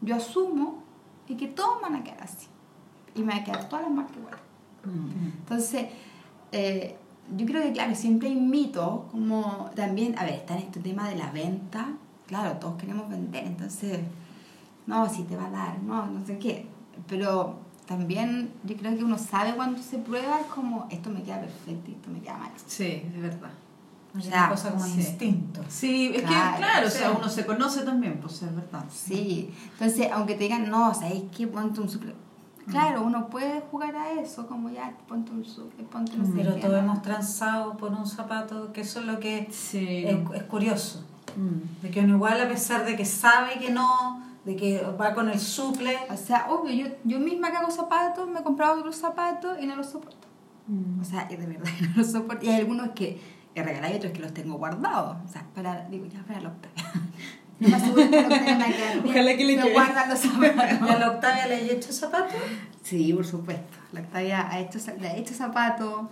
yo 0.00 0.14
asumo 0.16 0.82
y 1.26 1.34
que 1.36 1.48
todos 1.48 1.80
van 1.80 1.96
a 1.96 2.04
quedar 2.04 2.22
así 2.22 2.46
y 3.14 3.20
me 3.22 3.32
van 3.32 3.38
a 3.40 3.44
quedar 3.44 3.68
todas 3.68 3.86
las 3.86 3.94
marcas 3.94 4.16
igual. 4.18 4.36
Mm. 4.84 5.26
Entonces, 5.40 5.86
eh, 6.52 6.96
yo 7.36 7.46
creo 7.46 7.62
que, 7.62 7.72
claro, 7.72 7.94
siempre 7.94 8.28
hay 8.28 8.34
mitos, 8.36 9.10
como 9.10 9.70
también, 9.74 10.18
a 10.18 10.24
ver, 10.24 10.34
está 10.34 10.54
en 10.54 10.64
este 10.64 10.80
tema 10.80 11.08
de 11.08 11.16
la 11.16 11.30
venta, 11.30 11.92
claro, 12.26 12.58
todos 12.58 12.76
queremos 12.76 13.08
vender, 13.08 13.44
entonces, 13.44 14.00
no, 14.86 15.08
si 15.08 15.22
te 15.24 15.36
va 15.36 15.46
a 15.46 15.50
dar, 15.50 15.82
no, 15.82 16.06
no 16.06 16.24
sé 16.26 16.38
qué, 16.38 16.66
pero 17.06 17.60
también 17.86 18.50
yo 18.64 18.76
creo 18.76 18.96
que 18.96 19.04
uno 19.04 19.18
sabe 19.18 19.54
cuando 19.54 19.82
se 19.82 19.98
prueba, 19.98 20.40
es 20.40 20.46
como, 20.46 20.86
esto 20.90 21.10
me 21.10 21.22
queda 21.22 21.40
perfecto 21.40 21.90
y 21.90 21.94
esto 21.94 22.10
me 22.10 22.20
queda 22.20 22.38
mal. 22.38 22.52
Sí, 22.66 23.02
es 23.14 23.20
verdad. 23.20 23.50
Una 24.14 24.48
cosa 24.50 24.72
como 24.72 24.84
sí. 24.84 24.98
instinto. 24.98 25.62
Sí, 25.68 26.12
es 26.14 26.22
Claro, 26.22 26.52
que 26.52 26.58
claro, 26.58 26.86
o 26.86 26.90
sea, 26.90 27.10
uno 27.12 27.28
se 27.28 27.46
conoce 27.46 27.82
también, 27.82 28.18
pues 28.20 28.42
es 28.42 28.54
verdad. 28.54 28.84
Sí, 28.90 29.50
entonces, 29.72 30.08
aunque 30.12 30.34
te 30.34 30.44
digan, 30.44 30.68
no, 30.68 30.92
¿sabes 30.92 31.22
qué? 31.34 31.46
Ponte 31.46 31.80
un 31.80 31.88
suple. 31.88 32.14
Claro, 32.68 33.02
uno 33.02 33.28
puede 33.28 33.60
jugar 33.60 33.94
a 33.96 34.12
eso, 34.12 34.46
como 34.46 34.70
ya, 34.70 34.96
ponte 35.08 35.32
un 35.32 35.44
suple, 35.44 35.84
ponte 35.84 36.16
no 36.16 36.24
sé 36.24 36.32
Pero 36.34 36.54
todos 36.56 36.78
hemos 36.78 37.02
transado 37.02 37.76
por 37.76 37.92
un 37.92 38.06
zapato, 38.06 38.72
que 38.72 38.82
eso 38.82 39.00
es 39.00 39.06
lo 39.06 39.18
que 39.20 39.48
Sí. 39.50 40.04
es, 40.06 40.16
es 40.34 40.42
curioso. 40.44 41.04
Mm. 41.36 41.82
De 41.82 41.90
que 41.90 42.00
uno 42.00 42.16
igual, 42.16 42.40
a 42.40 42.48
pesar 42.48 42.84
de 42.84 42.96
que 42.96 43.04
sabe 43.04 43.58
que 43.58 43.70
no, 43.70 44.22
de 44.44 44.56
que 44.56 44.82
va 45.00 45.14
con 45.14 45.28
el 45.28 45.38
suple, 45.40 45.96
O 46.10 46.16
sea, 46.16 46.46
obvio, 46.50 46.72
yo, 46.72 46.94
yo 47.04 47.18
misma 47.18 47.50
que 47.50 47.56
hago 47.58 47.70
zapatos, 47.70 48.28
me 48.28 48.40
he 48.40 48.42
comprado 48.42 48.78
otros 48.80 48.96
zapatos 48.96 49.58
y 49.60 49.66
no 49.66 49.76
los 49.76 49.86
soporto. 49.90 50.26
Mm. 50.66 51.00
O 51.00 51.04
sea, 51.04 51.24
de 51.24 51.36
verdad 51.36 51.70
que 51.78 51.86
no 51.88 51.96
los 51.96 52.12
soporto. 52.12 52.44
Y 52.44 52.48
hay 52.48 52.60
algunos 52.60 52.90
que 52.90 53.20
he 53.54 53.62
regalado 53.62 53.92
y 53.92 53.96
otros 53.96 54.12
que 54.12 54.20
los 54.20 54.32
tengo 54.32 54.54
guardados. 54.56 55.16
O 55.24 55.28
sea, 55.28 55.44
para, 55.54 55.88
digo, 55.88 56.06
ya 56.06 56.22
para 56.24 56.40
los 56.40 56.52
No 57.60 57.68
me 57.68 57.76
aseguro 57.76 58.10
que 58.10 58.22
los 58.22 58.28
tengan 58.28 58.62
que 58.64 58.76
quedar 58.76 59.02
bien. 59.02 59.08
Ojalá 59.14 59.36
que 59.36 59.44
le 59.44 59.56
Me 59.56 59.72
guardan 59.72 60.08
los 60.08 60.24
¿y 60.24 60.28
a 60.28 60.30
zapatos. 60.30 60.98
la 61.00 61.10
Octavia 61.10 61.46
le 61.46 61.54
he 61.62 61.72
hecho 61.74 61.92
zapatos? 61.92 62.34
Sí, 62.82 63.12
por 63.12 63.24
supuesto. 63.24 63.78
La 63.92 64.00
Octavia 64.00 64.48
ha 64.50 64.58
hecho, 64.58 64.78
le 65.00 65.08
ha 65.08 65.16
hecho 65.16 65.34
zapatos. 65.34 66.02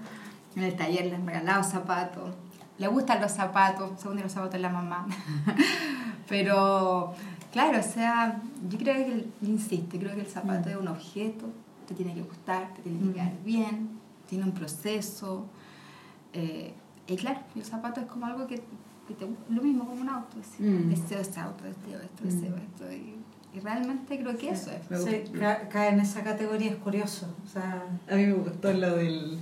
En 0.56 0.62
el 0.64 0.74
taller 0.76 1.06
le 1.06 1.14
han 1.16 1.26
regalado 1.26 1.62
zapatos. 1.64 2.34
Le 2.78 2.86
gustan 2.88 3.20
los 3.20 3.32
zapatos, 3.32 3.90
según 4.00 4.20
los 4.20 4.32
zapatos 4.32 4.54
de 4.54 4.58
la 4.60 4.68
mamá. 4.70 5.06
Pero, 6.28 7.14
claro, 7.52 7.78
o 7.80 7.82
sea, 7.82 8.40
yo 8.68 8.78
creo 8.78 8.94
que, 8.94 9.26
insisto, 9.42 9.98
creo 9.98 10.14
que 10.14 10.20
el 10.22 10.26
zapato 10.26 10.68
es 10.70 10.76
un 10.76 10.88
objeto, 10.88 11.46
te 11.86 11.94
tiene 11.94 12.14
que 12.14 12.22
gustar, 12.22 12.72
te 12.74 12.82
tiene 12.82 13.00
que 13.08 13.12
quedar 13.14 13.32
bien, 13.44 13.90
tiene 14.28 14.44
un 14.44 14.52
proceso. 14.52 15.46
eh, 16.32 16.72
y 17.06 17.16
claro, 17.16 17.40
el 17.56 17.64
zapato 17.64 18.00
es 18.00 18.06
como 18.06 18.26
algo 18.26 18.46
que, 18.46 18.62
que 19.14 19.24
te 19.24 19.26
lo 19.54 19.62
mismo 19.62 19.86
como 19.86 20.00
un 20.02 20.08
auto. 20.08 20.36
así, 20.40 20.62
Mm. 20.62 20.88
Deseo 20.90 21.20
este 21.20 21.40
auto, 21.40 21.64
deseo 21.64 22.00
esto, 22.00 22.24
deseo 22.24 22.56
esto. 22.56 22.92
Y, 22.92 23.16
y 23.56 23.60
realmente 23.60 24.18
creo 24.18 24.36
que 24.36 24.50
eso 24.50 24.70
es. 24.70 25.02
Sí, 25.04 25.22
cae 25.70 25.88
en 25.90 26.00
esa 26.00 26.22
categoría, 26.22 26.70
es 26.70 26.76
curioso. 26.76 27.26
O 27.44 27.48
sea, 27.48 27.82
A 28.10 28.14
mí 28.14 28.26
me 28.26 28.32
gustó 28.34 28.72
lo 28.72 28.96
del... 28.96 29.38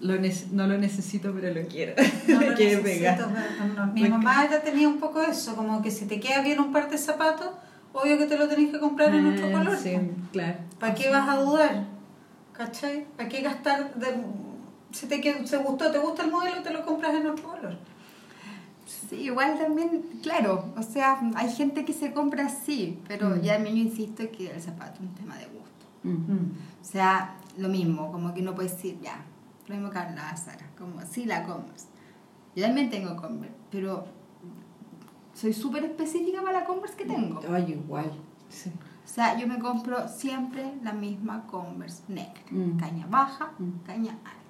Lo 0.00 0.14
no 0.52 0.66
lo 0.66 0.78
necesito, 0.78 1.32
pero 1.32 1.54
lo 1.54 1.66
quiero. 1.68 1.94
no 2.28 2.38
Me 2.40 2.46
lo 2.50 2.52
necesito, 2.56 2.82
pero 2.84 3.74
no. 3.86 3.92
Mi 3.92 4.08
mamá 4.08 4.48
ya 4.50 4.60
tenía 4.60 4.88
un 4.88 4.98
poco 4.98 5.22
eso, 5.22 5.54
como 5.54 5.80
que 5.80 5.90
si 5.92 6.06
te 6.06 6.18
queda 6.18 6.42
bien 6.42 6.58
un 6.58 6.72
par 6.72 6.90
de 6.90 6.98
zapatos, 6.98 7.50
obvio 7.92 8.18
que 8.18 8.26
te 8.26 8.36
lo 8.36 8.48
tenés 8.48 8.72
que 8.72 8.80
comprar 8.80 9.14
en 9.14 9.26
otro 9.26 9.46
Ah, 9.48 9.52
color. 9.58 9.76
Sí, 9.78 9.96
claro. 10.32 10.56
¿Para 10.80 10.94
qué 10.94 11.08
vas 11.08 11.28
a 11.28 11.36
dudar? 11.40 11.84
¿Cachai? 12.52 13.06
¿Para 13.16 13.28
qué 13.28 13.42
gastar? 13.42 13.94
De, 13.94 14.08
si 14.90 15.06
te, 15.06 15.20
qued- 15.22 15.48
te 15.48 15.56
gustó, 15.58 15.90
te 15.92 15.98
gusta 15.98 16.24
el 16.24 16.30
modelo, 16.32 16.62
te 16.62 16.70
lo 16.72 16.84
compras 16.84 17.14
en 17.14 17.26
otro 17.28 17.44
color. 17.50 17.76
Sí, 19.08 19.16
igual 19.16 19.58
también, 19.58 20.02
claro, 20.22 20.64
o 20.76 20.82
sea, 20.82 21.20
hay 21.34 21.50
gente 21.50 21.84
que 21.84 21.92
se 21.92 22.12
compra 22.12 22.46
así, 22.46 22.98
pero 23.08 23.30
Mm. 23.30 23.40
ya 23.40 23.54
también 23.54 23.76
yo 23.76 23.82
insisto 23.82 24.24
que 24.30 24.50
el 24.50 24.60
zapato 24.60 24.94
es 24.94 25.00
un 25.00 25.14
tema 25.14 25.36
de 25.36 25.46
gusto. 25.46 25.86
Mm. 26.04 26.52
O 26.80 26.84
sea, 26.84 27.36
lo 27.58 27.68
mismo, 27.68 28.10
como 28.12 28.32
que 28.34 28.42
no 28.42 28.54
puedes 28.54 28.72
decir, 28.72 28.98
ya, 29.00 29.24
lo 29.68 29.74
mismo 29.74 29.90
que 29.90 29.98
hablaba 29.98 30.36
Sara, 30.36 30.66
como 30.78 31.00
sí 31.02 31.24
la 31.24 31.44
Converse. 31.44 31.86
Yo 32.56 32.64
también 32.64 32.90
tengo 32.90 33.16
Converse, 33.16 33.54
pero 33.70 34.04
soy 35.34 35.52
súper 35.52 35.84
específica 35.84 36.42
para 36.42 36.60
la 36.60 36.64
Converse 36.66 36.96
que 36.96 37.04
tengo. 37.06 37.40
Ay, 37.50 37.72
igual. 37.72 38.12
Sí. 38.48 38.70
O 39.04 39.08
sea, 39.08 39.36
yo 39.38 39.46
me 39.46 39.58
compro 39.58 40.08
siempre 40.08 40.72
la 40.82 40.92
misma 40.92 41.46
Converse 41.46 42.02
negra, 42.08 42.42
Mm. 42.50 42.78
caña 42.78 43.06
baja, 43.08 43.52
Mm. 43.58 43.70
caña 43.86 44.12
alta. 44.12 44.41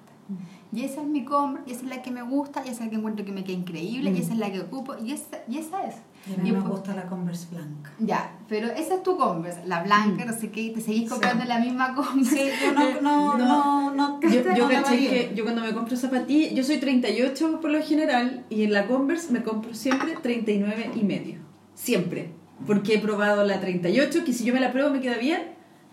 Y 0.71 0.83
esa 0.83 1.01
es 1.01 1.07
mi 1.07 1.23
Converse, 1.23 1.69
y 1.69 1.73
esa 1.73 1.81
es 1.83 1.87
la 1.89 2.01
que 2.01 2.09
me 2.09 2.23
gusta, 2.23 2.61
y 2.65 2.69
esa 2.69 2.79
es 2.79 2.79
la 2.85 2.89
que 2.89 2.95
encuentro 2.95 3.23
que 3.25 3.31
me 3.31 3.43
queda 3.43 3.57
increíble, 3.57 4.09
y 4.09 4.13
Mm. 4.13 4.17
esa 4.17 4.33
es 4.33 4.39
la 4.39 4.51
que 4.51 4.61
ocupo, 4.61 4.95
y 4.97 5.11
esa, 5.11 5.37
y 5.47 5.57
esa 5.59 5.83
es. 5.85 5.95
Y 6.27 6.33
a 6.33 6.37
mí 6.41 6.49
Y 6.49 6.51
me 6.53 6.59
pues- 6.61 6.71
gusta 6.71 6.95
la 6.95 7.05
Converse 7.05 7.47
blanca. 7.53 7.91
Ya, 7.99 8.35
pero 8.49 8.67
esa 8.71 8.95
es 8.95 9.03
tu 9.03 9.15
Converse, 9.17 9.59
la 9.67 9.83
blanca, 9.83 10.23
Mm. 10.25 10.27
no 10.29 10.33
sé 10.33 10.49
qué, 10.49 10.61
y 10.61 10.73
te 10.73 10.81
seguís 10.81 11.09
comprando 11.09 11.43
la 11.45 11.59
misma 11.59 11.93
Converse. 11.93 12.35
Sí, 12.35 12.51
yo 12.65 12.71
no, 12.73 13.01
no, 13.01 13.37
no, 13.37 13.91
no, 13.93 14.19
Yo, 14.21 14.29
yo 14.55 14.63
no 14.67 14.69
caché 14.69 14.81
varío. 14.81 15.09
que 15.11 15.31
yo 15.35 15.43
cuando 15.43 15.61
me 15.61 15.73
compro 15.73 15.95
zapatillas, 15.95 16.53
yo 16.53 16.63
soy 16.63 16.77
38 16.79 17.59
por 17.61 17.69
lo 17.69 17.81
general 17.83 18.43
y 18.49 18.63
en 18.63 18.73
la 18.73 18.87
Converse 18.87 19.31
me 19.31 19.43
compro 19.43 19.73
siempre 19.75 20.15
39 20.21 20.89
y 20.95 21.03
medio. 21.03 21.39
Siempre. 21.75 22.31
Porque 22.65 22.95
he 22.95 22.99
probado 22.99 23.43
la 23.43 23.59
38, 23.59 24.23
que 24.23 24.31
si 24.33 24.43
yo 24.45 24.53
me 24.53 24.59
la 24.61 24.71
pruebo 24.71 24.89
me 24.89 25.01
queda 25.01 25.17
bien, 25.17 25.41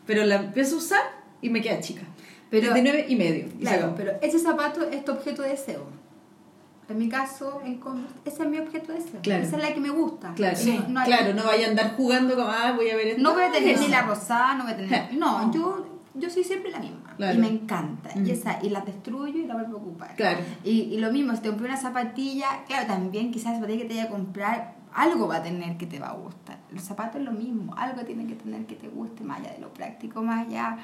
pero 0.06 0.24
la 0.24 0.36
empiezo 0.36 0.76
a 0.76 0.78
usar 0.78 1.00
y 1.42 1.50
me 1.50 1.60
queda 1.60 1.80
chica. 1.80 2.02
Pero- 2.50 2.72
39 2.72 3.06
y 3.08 3.16
medio. 3.16 3.46
y 3.46 3.60
Claro, 3.60 3.94
pero 3.96 4.12
ese 4.22 4.38
zapato 4.38 4.82
es 4.90 5.04
tu 5.04 5.12
objeto 5.12 5.42
de 5.42 5.50
deseo. 5.50 5.84
En 6.88 6.98
mi 6.98 7.08
caso, 7.08 7.60
en 7.64 7.76
Converse, 7.78 8.16
ese 8.24 8.42
es 8.42 8.48
mi 8.48 8.58
objeto 8.58 8.92
de 8.92 8.98
deseo. 8.98 9.20
Claro. 9.22 9.44
Esa 9.44 9.56
es 9.58 9.62
la 9.62 9.72
que 9.72 9.80
me 9.80 9.90
gusta. 9.90 10.34
Claro, 10.34 10.58
Y 10.60 10.66
no, 10.72 10.88
no 10.88 11.00
hay- 11.00 11.06
claro, 11.06 11.34
no 11.34 11.44
vaya 11.44 11.66
a 11.68 11.70
andar 11.70 11.94
jugando 11.96 12.34
como, 12.34 12.48
ah, 12.48 12.72
voy 12.74 12.90
a 12.90 12.96
ver 12.96 13.06
esto. 13.08 13.22
No 13.22 13.32
voy 13.34 13.44
a 13.44 13.52
tener 13.52 13.78
ni 13.78 13.86
la 13.88 14.02
rosada, 14.02 14.54
no 14.56 14.64
voy 14.64 14.72
a 14.72 14.76
tener. 14.76 15.14
No, 15.14 15.52
yo, 15.52 15.86
yo 16.14 16.28
soy 16.28 16.42
siempre 16.42 16.72
la 16.72 16.80
misma. 16.80 17.14
Claro. 17.16 17.38
Y 17.38 17.40
me 17.40 17.46
encanta. 17.48 18.10
Mm. 18.16 18.26
Y, 18.26 18.30
esa, 18.32 18.58
y 18.60 18.70
la 18.70 18.80
destruyo 18.80 19.38
y 19.38 19.46
la 19.46 19.54
vuelvo 19.54 19.76
a 19.76 19.80
ocupar. 19.80 20.16
Claro. 20.16 20.40
Y, 20.64 20.80
y 20.92 20.98
lo 20.98 21.12
mismo, 21.12 21.32
si 21.36 21.42
te 21.42 21.48
compré 21.50 21.68
una 21.68 21.76
zapatilla, 21.76 22.64
claro, 22.66 22.88
también 22.88 23.30
quizás 23.30 23.52
la 23.52 23.58
zapatilla 23.60 23.82
que 23.82 23.88
te 23.88 23.94
vaya 23.94 24.06
a 24.06 24.10
comprar, 24.10 24.74
algo 24.92 25.28
va 25.28 25.36
a 25.36 25.42
tener 25.44 25.76
que 25.76 25.86
te 25.86 26.00
va 26.00 26.08
a 26.08 26.14
gustar. 26.14 26.58
Los 26.72 26.82
zapatos 26.82 27.20
es 27.20 27.22
lo 27.24 27.30
mismo, 27.30 27.72
algo 27.76 28.00
tiene 28.02 28.26
que 28.26 28.34
tener 28.34 28.66
que 28.66 28.74
te 28.74 28.88
guste, 28.88 29.22
más 29.22 29.38
allá 29.38 29.52
de 29.52 29.58
lo 29.60 29.72
práctico, 29.72 30.22
más 30.22 30.44
allá. 30.48 30.76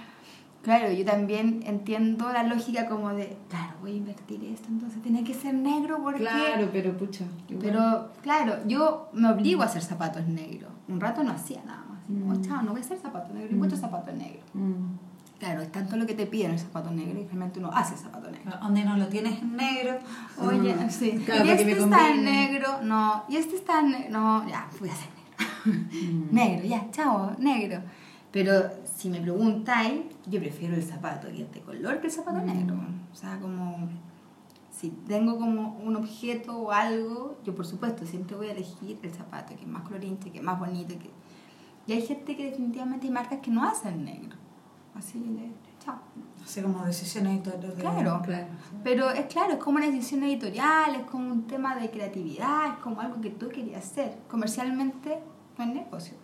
Claro, 0.67 0.91
yo 0.91 1.05
también 1.05 1.62
entiendo 1.64 2.33
la 2.33 2.43
lógica 2.43 2.89
como 2.89 3.11
de, 3.11 3.37
claro, 3.49 3.75
voy 3.81 3.93
a 3.93 3.97
invertir 3.99 4.43
esto, 4.47 4.67
entonces 4.69 5.01
tiene 5.01 5.23
que 5.23 5.33
ser 5.33 5.55
negro 5.55 6.01
porque... 6.03 6.23
Claro, 6.23 6.69
pero 6.73 6.97
pucha. 6.97 7.25
igual. 7.49 7.64
Pero 7.64 8.09
claro, 8.21 8.57
yo 8.67 9.09
me 9.12 9.29
obligo 9.31 9.62
a 9.62 9.67
hacer 9.67 9.81
zapatos 9.83 10.27
negros. 10.27 10.73
Un 10.89 10.99
rato 11.01 11.23
no 11.23 11.31
hacía 11.31 11.62
nada 11.64 11.85
más. 11.89 12.01
Como, 12.07 12.35
Mm. 12.35 12.43
chao, 12.43 12.62
no 12.62 12.73
voy 12.73 12.81
a 12.81 12.85
hacer 12.85 12.99
zapatos 12.99 13.33
negros, 13.33 13.53
muchos 13.53 13.79
zapatos 13.79 14.12
negros. 14.17 14.43
Mm. 14.55 14.97
Claro, 15.39 15.62
es 15.62 15.71
tanto 15.71 15.97
lo 15.97 16.05
que 16.05 16.14
te 16.14 16.27
piden 16.27 16.51
el 16.51 16.59
zapato 16.59 16.91
negro 16.91 17.21
y 17.21 17.25
realmente 17.27 17.61
uno 17.61 17.71
hace 17.73 17.97
zapato 17.97 18.29
negro. 18.29 18.51
Donde 18.61 18.85
no 18.85 18.97
lo 18.97 19.07
tienes 19.07 19.41
en 19.41 19.55
negro. 19.55 19.99
Oye, 20.41 20.75
Mm. 20.75 20.91
sí. 20.91 21.23
Claro, 21.25 21.45
y 21.45 21.51
este 21.51 21.73
está 21.79 22.11
en 22.11 22.25
negro, 22.25 22.69
no. 22.83 23.23
Y 23.29 23.37
este 23.37 23.55
está 23.55 23.79
en 23.79 23.91
negro, 23.93 24.11
no. 24.19 24.49
Ya, 24.49 24.67
voy 24.81 24.89
a 24.89 24.93
hacer 24.95 25.11
negro. 25.14 25.87
Mm. 26.11 26.35
negro, 26.35 26.67
ya, 26.67 26.91
chao, 26.91 27.37
negro. 27.39 27.83
Pero 28.33 28.53
si 28.97 29.11
me 29.11 29.21
preguntáis, 29.21 30.01
yo 30.27 30.41
prefiero 30.41 30.75
el 30.75 30.83
zapato 30.83 31.29
que 31.29 31.43
es 31.43 31.53
de 31.53 31.61
color 31.61 32.01
que 32.01 32.07
el 32.07 32.13
zapato 32.13 32.39
Mm. 32.39 32.47
negro. 32.47 32.77
O 33.13 33.15
sea, 33.15 33.39
como 33.39 33.89
si 34.71 34.91
tengo 35.07 35.39
como 35.39 35.77
un 35.79 35.97
objeto 35.97 36.57
o 36.59 36.71
algo, 36.73 37.39
yo 37.45 37.55
por 37.55 37.67
supuesto 37.67 38.07
siempre 38.07 38.37
voy 38.37 38.49
a 38.49 38.53
elegir 38.53 38.99
el 39.03 39.11
zapato 39.13 39.55
que 39.55 39.63
es 39.63 39.69
más 39.69 39.83
colorinche, 39.83 40.31
que 40.31 40.39
es 40.39 40.45
más 40.45 40.59
bonito. 40.59 40.99
Que... 40.99 41.11
Y 41.87 41.93
hay 41.93 42.03
gente 42.07 42.37
que 42.37 42.45
definitivamente 42.51 43.07
hay 43.07 43.13
marcas 43.13 43.41
que 43.41 43.51
no 43.51 43.65
hacen 43.65 44.05
negro. 44.05 44.37
Así, 44.95 45.19
de, 45.19 45.51
chao. 45.85 45.99
Así 46.43 46.63
como 46.63 46.83
decisiones 46.85 47.35
editoriales. 47.35 47.77
de- 47.77 47.83
Claro. 47.83 48.23
Claro. 48.23 48.47
Pero 48.83 49.11
es 49.11 49.27
claro, 49.27 49.53
es 49.55 49.59
como 49.59 49.77
una 49.77 49.87
decisión 49.87 50.23
editorial, 50.23 50.95
es 50.95 51.03
como 51.05 51.31
un 51.33 51.47
tema 51.47 51.77
de 51.77 51.91
creatividad, 51.91 52.73
es 52.73 52.79
como 52.79 53.01
algo 53.03 53.21
que 53.21 53.29
tú 53.31 53.49
querías 53.51 53.85
hacer. 53.85 54.19
Comercialmente 54.29 55.19
no 55.59 55.65
es 55.65 55.71
negocio, 55.75 56.15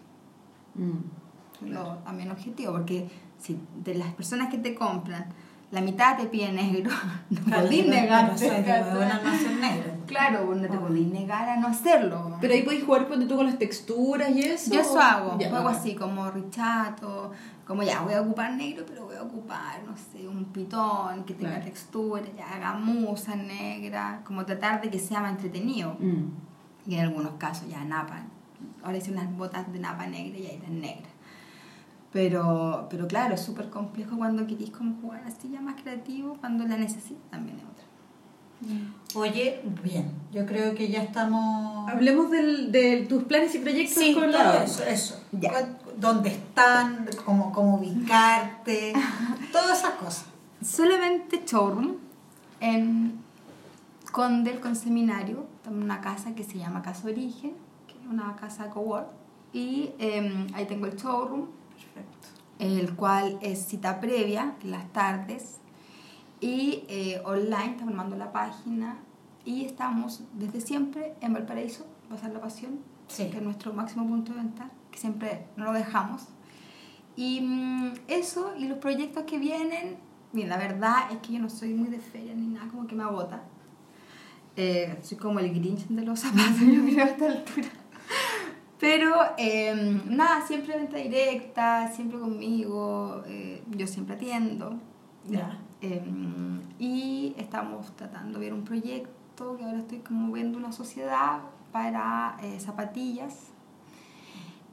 Mm. 0.74 1.21
Es 1.64 1.70
lo 1.72 1.96
también 1.98 2.30
objetivo, 2.30 2.72
porque 2.72 3.08
si 3.38 3.58
de 3.84 3.94
las 3.94 4.12
personas 4.14 4.48
que 4.50 4.58
te 4.58 4.74
compran, 4.74 5.26
la 5.70 5.80
mitad 5.80 6.18
te 6.18 6.26
pide 6.26 6.52
negro. 6.52 6.90
No 7.30 7.40
Claro, 7.44 7.62
podís 7.66 7.84
te- 7.84 7.90
te 7.90 8.00
negarte. 8.02 8.48
no 8.48 9.60
negro. 9.60 9.92
Claro, 10.06 10.54
no 10.54 10.68
te 10.68 10.78
podís 10.78 11.06
negar 11.08 11.48
a 11.48 11.56
no 11.56 11.68
hacerlo. 11.68 12.36
Pero 12.40 12.52
ahí 12.52 12.62
podéis 12.62 12.84
jugar 12.84 13.06
cuando 13.08 13.26
tú 13.26 13.36
con 13.36 13.46
las 13.46 13.58
texturas 13.58 14.30
y 14.30 14.42
eso. 14.42 14.70
Yo 14.74 14.80
eso 14.80 15.00
hago, 15.00 15.38
Ya, 15.38 15.50
bacán. 15.50 15.74
así 15.74 15.94
como 15.94 16.30
richato, 16.30 17.32
como 17.66 17.82
ya 17.82 18.02
voy 18.02 18.12
a 18.14 18.20
ocupar 18.20 18.52
negro, 18.52 18.84
pero 18.86 19.06
voy 19.06 19.16
a 19.16 19.22
ocupar, 19.22 19.82
no 19.86 19.96
sé, 19.96 20.28
un 20.28 20.44
pitón 20.46 21.24
que 21.24 21.32
tenga 21.34 21.52
Claro. 21.52 21.64
textura, 21.64 22.22
ya 22.36 22.58
gamuza 22.58 23.34
negra, 23.36 24.20
como 24.24 24.44
tratar 24.44 24.82
de 24.82 24.90
que 24.90 24.98
sea 24.98 25.20
más 25.20 25.30
entretenido. 25.32 25.96
Mm. 25.98 26.24
Y 26.90 26.94
en 26.96 27.00
algunos 27.00 27.32
casos 27.38 27.68
ya 27.70 27.82
napa. 27.84 28.24
Ahora 28.84 28.98
hice 28.98 29.10
unas 29.12 29.34
botas 29.36 29.72
de 29.72 29.78
napa 29.78 30.06
negra 30.06 30.36
y 30.38 30.46
ahí 30.46 30.58
eran 30.60 30.80
negras. 30.80 31.11
Pero, 32.12 32.86
pero 32.90 33.08
claro, 33.08 33.34
es 33.34 33.40
súper 33.40 33.70
complejo 33.70 34.16
cuando 34.18 34.46
querís 34.46 34.70
como 34.70 35.00
jugar 35.00 35.22
así 35.26 35.48
ya 35.50 35.60
más 35.60 35.80
creativo, 35.80 36.36
cuando 36.40 36.66
la 36.66 36.76
necesidad 36.76 37.20
también 37.30 37.58
es 37.58 37.64
otra. 37.64 37.84
Oye, 39.14 39.60
bien, 39.82 40.12
yo 40.32 40.46
creo 40.46 40.74
que 40.74 40.88
ya 40.88 41.02
estamos... 41.02 41.90
Hablemos 41.90 42.30
del, 42.30 42.70
de 42.70 43.06
tus 43.08 43.24
planes 43.24 43.54
y 43.54 43.58
proyectos 43.58 44.02
Sí, 44.02 44.14
con 44.14 44.30
todo 44.30 44.42
la 44.42 44.64
eso, 44.64 44.84
eso. 44.84 45.20
Ya. 45.32 45.76
¿Dónde 45.98 46.30
están? 46.30 47.08
¿Cómo, 47.24 47.52
cómo 47.52 47.76
ubicarte? 47.76 48.92
Todas 49.52 49.80
esas 49.80 49.94
cosas. 49.94 50.24
Solamente 50.64 51.42
showroom 51.44 51.96
en 52.60 53.18
Condel 54.12 54.60
con 54.60 54.76
seminario, 54.76 55.46
en 55.66 55.82
una 55.82 56.00
casa 56.00 56.34
que 56.34 56.44
se 56.44 56.58
llama 56.58 56.82
Casa 56.82 57.08
Origen, 57.08 57.54
que 57.86 57.94
es 57.94 58.06
una 58.08 58.36
casa 58.36 58.70
cowork, 58.70 59.08
y 59.52 59.90
eh, 59.98 60.46
ahí 60.54 60.66
tengo 60.66 60.86
el 60.86 60.96
showroom, 60.96 61.46
Perfecto. 61.94 62.28
el 62.58 62.94
cual 62.94 63.38
es 63.42 63.66
cita 63.66 64.00
previa, 64.00 64.54
las 64.62 64.92
tardes, 64.92 65.56
y 66.40 66.84
eh, 66.88 67.20
online, 67.24 67.72
estamos 67.72 67.92
armando 67.92 68.16
la 68.16 68.32
página, 68.32 68.98
y 69.44 69.64
estamos 69.64 70.22
desde 70.34 70.60
siempre 70.60 71.14
en 71.20 71.32
Valparaíso, 71.32 71.86
Pasar 72.08 72.30
la 72.32 72.40
Pasión, 72.40 72.78
Sí. 73.08 73.28
que 73.30 73.38
es 73.38 73.42
nuestro 73.42 73.72
máximo 73.72 74.06
punto 74.06 74.32
de 74.32 74.38
venta, 74.38 74.70
que 74.90 74.98
siempre 74.98 75.46
no 75.56 75.64
lo 75.64 75.72
dejamos. 75.72 76.22
Y 77.16 77.40
mm, 77.40 77.92
eso, 78.08 78.54
y 78.58 78.68
los 78.68 78.78
proyectos 78.78 79.24
que 79.24 79.38
vienen, 79.38 79.96
bien, 80.32 80.48
la 80.48 80.56
verdad 80.56 81.10
es 81.10 81.18
que 81.18 81.32
yo 81.34 81.40
no 81.40 81.50
soy 81.50 81.74
muy 81.74 81.88
de 81.88 81.98
feria 81.98 82.32
ni 82.34 82.46
nada, 82.46 82.68
como 82.70 82.86
que 82.86 82.94
me 82.94 83.02
agota. 83.02 83.42
Eh, 84.56 84.98
soy 85.02 85.18
como 85.18 85.40
el 85.40 85.52
Grinch 85.52 85.86
de 85.88 86.02
los 86.02 86.20
zapatos, 86.20 86.60
yo 86.60 86.84
creo, 86.84 87.04
a 87.04 87.08
esta 87.08 87.26
altura. 87.26 87.68
Pero 88.82 89.14
eh, 89.36 90.00
nada, 90.06 90.44
siempre 90.44 90.76
venta 90.76 90.96
directa, 90.96 91.92
siempre 91.94 92.18
conmigo, 92.18 93.22
eh, 93.28 93.62
yo 93.70 93.86
siempre 93.86 94.16
atiendo. 94.16 94.74
Ya. 95.28 95.60
Eh, 95.80 96.02
y 96.80 97.32
estamos 97.38 97.94
tratando 97.94 98.40
de 98.40 98.46
ver 98.46 98.52
un 98.52 98.64
proyecto 98.64 99.56
que 99.56 99.62
ahora 99.62 99.78
estoy 99.78 99.98
como 99.98 100.32
viendo 100.32 100.58
una 100.58 100.72
sociedad 100.72 101.42
para 101.70 102.36
eh, 102.42 102.58
zapatillas. 102.58 103.52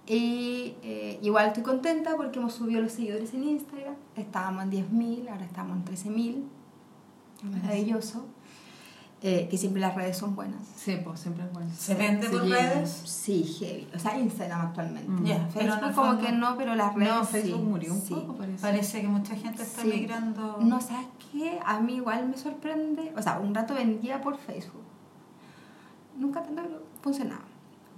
Y 0.08 0.74
eh, 0.82 1.20
igual 1.22 1.50
estoy 1.50 1.62
contenta 1.62 2.16
porque 2.18 2.40
hemos 2.40 2.54
subido 2.54 2.82
los 2.82 2.94
seguidores 2.94 3.36
en 3.36 3.44
Instagram. 3.44 3.94
Estábamos 4.16 4.64
en 4.64 4.72
10.000, 4.72 5.30
ahora 5.30 5.46
estamos 5.46 5.78
en 5.78 5.86
13.000. 5.86 6.44
Maravilloso. 7.62 8.26
Eh, 9.22 9.50
que 9.52 9.58
siempre 9.58 9.82
las 9.82 9.96
redes 9.96 10.16
son 10.18 10.34
buenas. 10.34 10.62
Sí, 10.78 10.98
pues 11.04 11.20
siempre 11.20 11.44
es 11.44 11.52
bueno. 11.52 11.70
¿Se 11.78 11.94
vende 11.94 12.30
por 12.30 12.44
llena. 12.44 12.56
redes? 12.56 12.90
Sí, 13.04 13.44
heavy. 13.44 13.88
O 13.94 14.00
sea, 14.00 14.18
Instagram 14.18 14.62
actualmente. 14.68 15.12
Mm. 15.12 15.24
Pero 15.24 15.34
en 15.36 15.50
Facebook 15.52 15.74
el 15.90 15.94
como 15.94 16.08
fondo- 16.08 16.22
que 16.26 16.32
no, 16.32 16.58
pero 16.58 16.76
las 16.76 16.96
redes 16.96 17.10
No, 17.14 17.26
Facebook 17.26 17.60
sí, 17.60 17.66
murió 17.66 17.94
un 17.94 18.02
sí. 18.02 18.14
poco, 18.14 18.36
parece. 18.38 18.62
Parece 18.62 19.02
que 19.02 19.08
mucha 19.10 19.36
gente 19.36 19.64
está 19.64 19.82
Sí. 19.82 19.90
migrando. 19.90 20.58
No, 20.62 20.80
¿sabes 20.80 21.08
qué? 21.34 21.60
A 21.66 21.82
mí 21.82 21.96
igual 21.96 22.30
me 22.30 22.38
sorprende. 22.38 23.12
O 23.18 23.22
sea, 23.22 23.40
un 23.40 23.54
rato 23.54 23.74
vendía 23.74 24.22
por 24.22 24.38
Facebook. 24.38 24.84
Nunca 26.18 26.42
tanto 26.42 26.62
pero 26.64 26.82
funcionaba. 27.02 27.44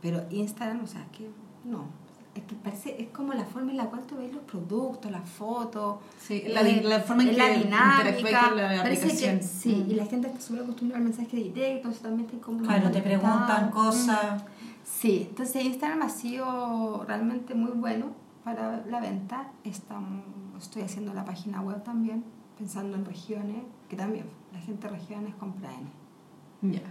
Pero 0.01 0.23
Instagram, 0.31 0.83
o 0.83 0.87
sea, 0.87 1.05
que 1.11 1.29
no. 1.65 1.85
Es 2.33 2.43
que 2.43 2.55
parece, 2.55 3.01
es 3.01 3.09
como 3.09 3.33
la 3.33 3.43
forma 3.43 3.71
en 3.71 3.77
la 3.77 3.85
cual 3.87 4.03
tú 4.07 4.15
ves 4.15 4.31
los 4.33 4.43
productos, 4.43 5.11
las 5.11 5.29
fotos. 5.29 5.97
Sí, 6.17 6.43
la 6.47 6.99
forma 7.01 7.23
en 7.23 7.29
es 7.29 7.35
que 7.35 7.41
la 7.41 7.49
dinámica. 7.49 8.47
con 8.47 8.57
la 8.57 8.81
aplicación. 8.81 9.37
que 9.39 9.43
sí, 9.43 9.83
Mm. 9.87 9.91
y 9.91 9.93
la 9.95 10.05
gente 10.05 10.27
está 10.27 10.39
súper 10.39 10.63
acostumbrada 10.63 10.99
al 10.99 11.03
mensaje 11.09 11.35
directo, 11.37 11.75
entonces 11.77 12.01
también 12.01 12.29
está 12.29 12.41
como. 12.45 12.61
Claro, 12.63 12.89
te 12.89 13.01
preguntan 13.01 13.69
conectado. 13.71 13.71
cosas. 13.71 14.43
Mm. 14.43 14.45
Sí, 14.83 15.25
entonces 15.29 15.65
Instagram 15.65 16.01
ha 16.03 16.09
sido 16.09 17.03
realmente 17.05 17.53
muy 17.53 17.71
bueno 17.71 18.07
para 18.45 18.81
la 18.85 18.99
venta. 19.01 19.51
Estamos, 19.65 20.23
estoy 20.57 20.83
haciendo 20.83 21.13
la 21.13 21.25
página 21.25 21.61
web 21.61 21.83
también, 21.83 22.23
pensando 22.57 22.95
en 22.95 23.03
regiones, 23.05 23.57
que 23.89 23.97
también 23.97 24.25
la 24.53 24.59
gente 24.59 24.87
de 24.87 24.93
regiones 24.97 25.35
compra 25.35 25.69
N. 25.73 26.73
Ya. 26.75 26.81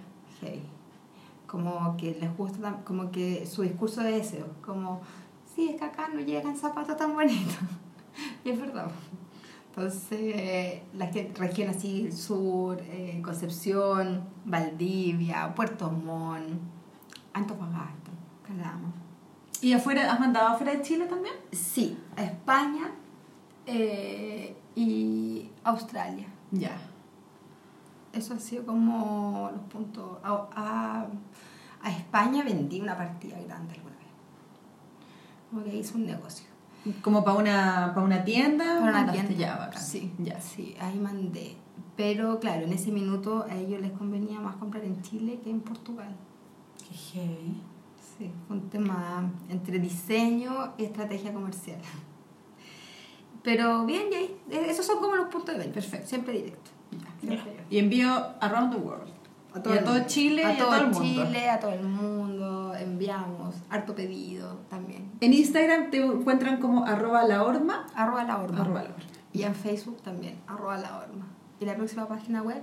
Heavy. 0.41 0.63
Como 1.47 1.97
que 1.97 2.17
les 2.21 2.37
gusta, 2.37 2.77
como 2.85 3.11
que 3.11 3.45
su 3.45 3.63
discurso 3.63 4.03
de 4.03 4.13
deseo, 4.13 4.47
como, 4.65 5.01
sí, 5.61 5.69
es 5.71 5.77
que 5.77 5.85
acá 5.85 6.09
no 6.13 6.21
llegan 6.21 6.57
zapatos 6.57 6.97
tan 6.97 7.15
bonitos. 7.15 7.59
y 8.45 8.51
es 8.51 8.61
verdad. 8.61 8.91
Entonces, 9.69 10.83
la 10.95 11.11
región 11.37 11.71
así, 11.71 12.11
sur, 12.11 12.81
eh, 12.81 13.21
Concepción, 13.23 14.25
Valdivia, 14.45 15.55
Puerto 15.55 15.91
Montt, 15.91 16.61
Antofagasta, 17.33 18.11
Calama. 18.47 18.93
¿Y 19.61 19.73
afuera, 19.73 20.11
has 20.13 20.19
mandado 20.19 20.49
afuera 20.49 20.73
de 20.73 20.83
Chile 20.83 21.07
también? 21.07 21.35
Sí, 21.53 21.97
a 22.17 22.25
España 22.25 22.91
eh, 23.67 24.57
y 24.75 25.51
Australia. 25.63 26.27
Ya. 26.51 26.77
Eso 28.13 28.35
ha 28.35 28.39
sido 28.41 28.67
como 28.67 29.51
los 29.53 29.63
puntos. 29.71 30.19
A, 30.25 30.49
a, 30.57 31.07
a 31.83 31.91
España 31.91 32.43
vendí 32.43 32.81
una 32.81 32.97
partida 32.97 33.39
grande. 33.41 33.77
Como 35.51 35.65
que 35.65 35.77
hice 35.77 35.95
un 35.97 36.07
negocio. 36.07 36.47
Como 37.03 37.23
para 37.25 37.37
una, 37.39 37.93
para 37.95 38.07
una 38.07 38.25
tienda. 38.25 38.81
Para 38.81 39.03
una 39.03 39.13
tienda. 39.13 39.33
Ya, 39.35 39.57
bacán. 39.57 39.83
Sí, 39.83 40.13
Ya. 40.19 40.41
sí, 40.41 40.75
ahí 40.81 40.99
mandé. 40.99 41.57
Pero 41.97 42.41
claro, 42.41 42.65
en 42.65 42.73
ese 42.73 42.91
minuto 42.91 43.45
a 43.51 43.55
ellos 43.57 43.81
les 43.83 43.93
convenía 43.93 44.41
más 44.41 44.57
comprar 44.57 44.85
en 44.85 45.03
Chile 45.03 45.41
que 45.43 45.51
en 45.51 45.61
Portugal. 45.61 46.15
Qué 46.79 46.95
heavy. 46.97 47.61
Sí, 48.19 48.31
fue 48.47 48.57
un 48.57 48.71
tema 48.71 49.31
entre 49.51 49.79
diseño 49.79 50.73
y 50.79 50.85
estrategia 50.85 51.33
comercial. 51.35 51.81
Pero 53.43 53.85
bien, 53.87 54.05
y 54.13 54.15
ahí, 54.15 54.37
eh, 54.51 54.67
esos 54.69 54.87
son 54.87 54.99
como 55.01 55.17
los 55.17 55.29
puntos 55.29 55.55
de 55.55 55.61
venta. 55.61 55.75
Perfecto, 55.75 56.07
siempre 56.09 56.33
directo. 56.35 56.71
Siempre 57.21 57.57
yo. 57.57 57.63
Y 57.71 57.79
envío 57.79 58.11
around 58.41 58.73
the 58.73 58.79
world. 58.79 59.13
Y 59.55 59.59
a 59.59 59.85
todo. 59.85 60.05
Chile 60.07 60.45
a 60.45 60.53
y 60.53 60.55
a 60.55 60.59
todo, 60.59 60.69
todo 60.69 60.81
el 60.81 60.87
mundo. 60.91 61.01
Chile, 61.27 61.51
a 61.51 61.61
todo 61.61 61.73
el 61.73 61.83
mundo, 61.83 62.75
enviamos, 62.77 63.55
harto 63.71 63.95
pedido 63.95 64.59
también. 64.69 65.11
En 65.21 65.33
Instagram 65.35 65.91
te 65.91 66.05
encuentran 66.05 66.59
como 66.61 66.85
arroba 66.87 67.25
la 67.25 67.43
horma. 67.45 67.87
Arroba 67.95 68.25
la 68.25 68.39
horma. 68.39 68.61
Arroba 68.61 68.83
la 68.83 68.91
horma. 68.91 69.05
Y 69.33 69.43
en 69.43 69.55
Facebook 69.55 70.01
también, 70.03 70.37
arroba 70.47 70.77
la 70.79 70.99
horma. 70.99 71.27
Y 71.61 71.65
la 71.65 71.75
próxima 71.77 72.07
página 72.09 72.43
web, 72.43 72.63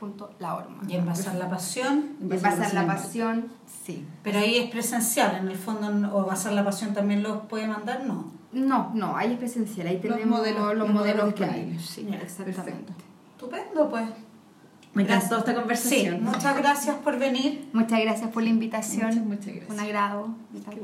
www.lahorma. 0.00 0.82
Y 0.88 0.94
en 0.96 1.06
Bazar 1.06 1.36
la 1.36 1.48
Pasión. 1.48 2.16
Y 2.20 2.24
Bazar 2.26 2.74
la 2.74 2.86
pasión, 2.86 3.46
sí. 3.84 4.06
Pero 4.22 4.38
ahí 4.40 4.56
es 4.58 4.70
presencial, 4.70 5.36
en 5.36 5.48
el 5.48 5.56
fondo, 5.56 6.14
o 6.16 6.24
Bazar 6.26 6.52
la 6.54 6.64
Pasión 6.64 6.92
también 6.92 7.22
los 7.22 7.42
puede 7.46 7.66
mandar, 7.68 8.04
no. 8.04 8.30
No, 8.52 8.90
no, 8.94 9.16
ahí 9.16 9.32
es 9.32 9.38
presencial, 9.38 9.86
ahí 9.86 9.94
Los 10.02 10.02
tenemos 10.16 10.40
modelos- 10.40 10.60
los, 10.74 10.76
los 10.76 10.90
modelos, 10.90 11.24
modelos 11.24 11.34
que 11.34 11.44
hay. 11.44 11.78
Sí, 11.78 12.06
Ya, 12.10 12.16
exactamente. 12.18 12.62
perfecto. 12.62 12.92
Estupendo, 13.32 13.88
pues. 13.88 14.08
Me 14.94 15.04
encantó 15.04 15.36
Gracias. 15.36 15.38
esta 15.40 15.52
Sí, 15.52 15.58
conversación. 15.58 16.22
muchas 16.24 16.56
gracias 16.58 16.96
por 16.96 17.18
venir. 17.18 17.66
Muchas 17.72 18.00
gracias 18.00 18.28
por 18.30 18.42
la 18.42 18.50
invitación. 18.50 19.06
Muchas, 19.06 19.24
muchas 19.24 19.46
gracias. 19.46 19.70
Un 19.70 19.80
agrado 19.80 20.34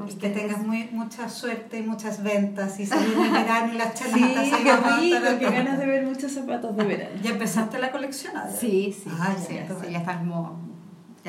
Y 0.09 0.15
que 0.15 0.31
tengas 0.31 0.63
muy, 0.67 0.89
mucha 0.93 1.29
suerte 1.29 1.79
y 1.79 1.83
muchas 1.83 2.23
ventas 2.23 2.81
y 2.81 2.87
salir 2.87 3.13
en 3.19 3.33
verano 3.33 3.75
y 3.75 3.77
las 3.77 3.99
Sí, 3.99 4.05
chelitas. 4.05 4.39
ahí 4.39 5.11
qué 5.11 5.17
atentos. 5.17 5.53
ganas 5.53 5.79
de 5.79 5.87
ver 5.87 6.07
muchos 6.07 6.33
zapatos 6.33 6.75
de 6.77 6.85
verano. 6.85 7.21
¿Ya 7.23 7.31
empezaste 7.31 7.79
la 7.79 7.91
colección? 7.93 8.33
Sí, 8.59 8.97
sí, 8.99 9.11
Ah, 9.21 9.35
sí, 9.47 9.55
ya, 9.57 9.67
sí, 9.69 9.93
ya 9.93 10.03
como, 10.19 10.59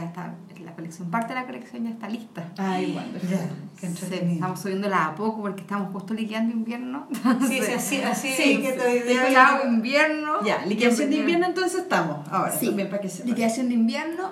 ya 0.01 0.05
está 0.07 0.35
la 0.63 0.73
colección, 0.75 1.09
parte 1.09 1.33
de 1.33 1.39
la 1.39 1.45
colección 1.45 1.83
ya 1.85 1.89
está 1.91 2.09
lista. 2.09 2.51
Ay, 2.57 2.97
qué 3.21 3.27
Sí, 3.27 3.85
entretenido. 3.85 4.33
estamos 4.33 4.59
subiéndola 4.59 5.05
a 5.07 5.15
poco 5.15 5.41
porque 5.41 5.61
estamos 5.61 5.91
justo 5.93 6.13
liquidando 6.13 6.53
invierno. 6.53 7.07
Sí, 7.47 7.59
sí, 7.61 7.71
así, 7.73 8.01
así 8.01 8.29
Sí, 8.29 8.61
que 8.61 9.03
sí. 9.07 9.15
Chao 9.33 9.65
invierno. 9.67 10.43
Ya, 10.43 10.65
liquidación 10.65 11.09
de 11.09 11.17
invierno 11.17 11.45
entonces 11.47 11.81
estamos. 11.81 12.27
Ahora, 12.29 12.51
Sí, 12.51 12.67
también 12.67 12.89
para 12.89 13.01
que 13.01 13.09
sepan. 13.09 13.27
liquidación 13.29 13.67
de 13.69 13.73
invierno 13.75 14.31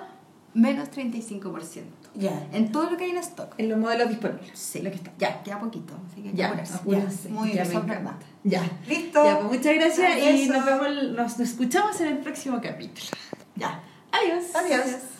menos 0.54 0.90
35%. 0.90 1.82
Ya. 2.14 2.46
En 2.52 2.72
todo 2.72 2.90
lo 2.90 2.96
que 2.96 3.04
hay 3.04 3.10
en 3.10 3.18
stock. 3.18 3.54
En 3.58 3.68
los 3.68 3.78
modelos 3.78 4.08
disponibles. 4.08 4.50
Sí. 4.58 4.80
Lo 4.82 4.90
que 4.90 4.96
está. 4.96 5.12
Ya, 5.18 5.42
queda 5.42 5.60
poquito, 5.60 5.94
así 6.10 6.22
que 6.22 6.30
que 6.32 6.36
Ya, 6.36 6.48
apurarse. 6.48 7.28
muy 7.28 7.52
ya 7.52 7.62
bien. 7.64 8.08
Ya. 8.44 8.62
Listo. 8.88 9.24
Ya, 9.24 9.38
pues 9.38 9.58
muchas 9.58 9.74
gracias 9.74 10.18
y 10.18 10.48
nos 10.48 10.64
vemos, 10.64 10.88
nos 11.16 11.40
escuchamos 11.40 12.00
en 12.00 12.08
el 12.08 12.18
próximo 12.18 12.60
capítulo. 12.60 13.06
Ya. 13.56 13.80
Adiós. 14.10 14.44
Adiós. 14.54 15.17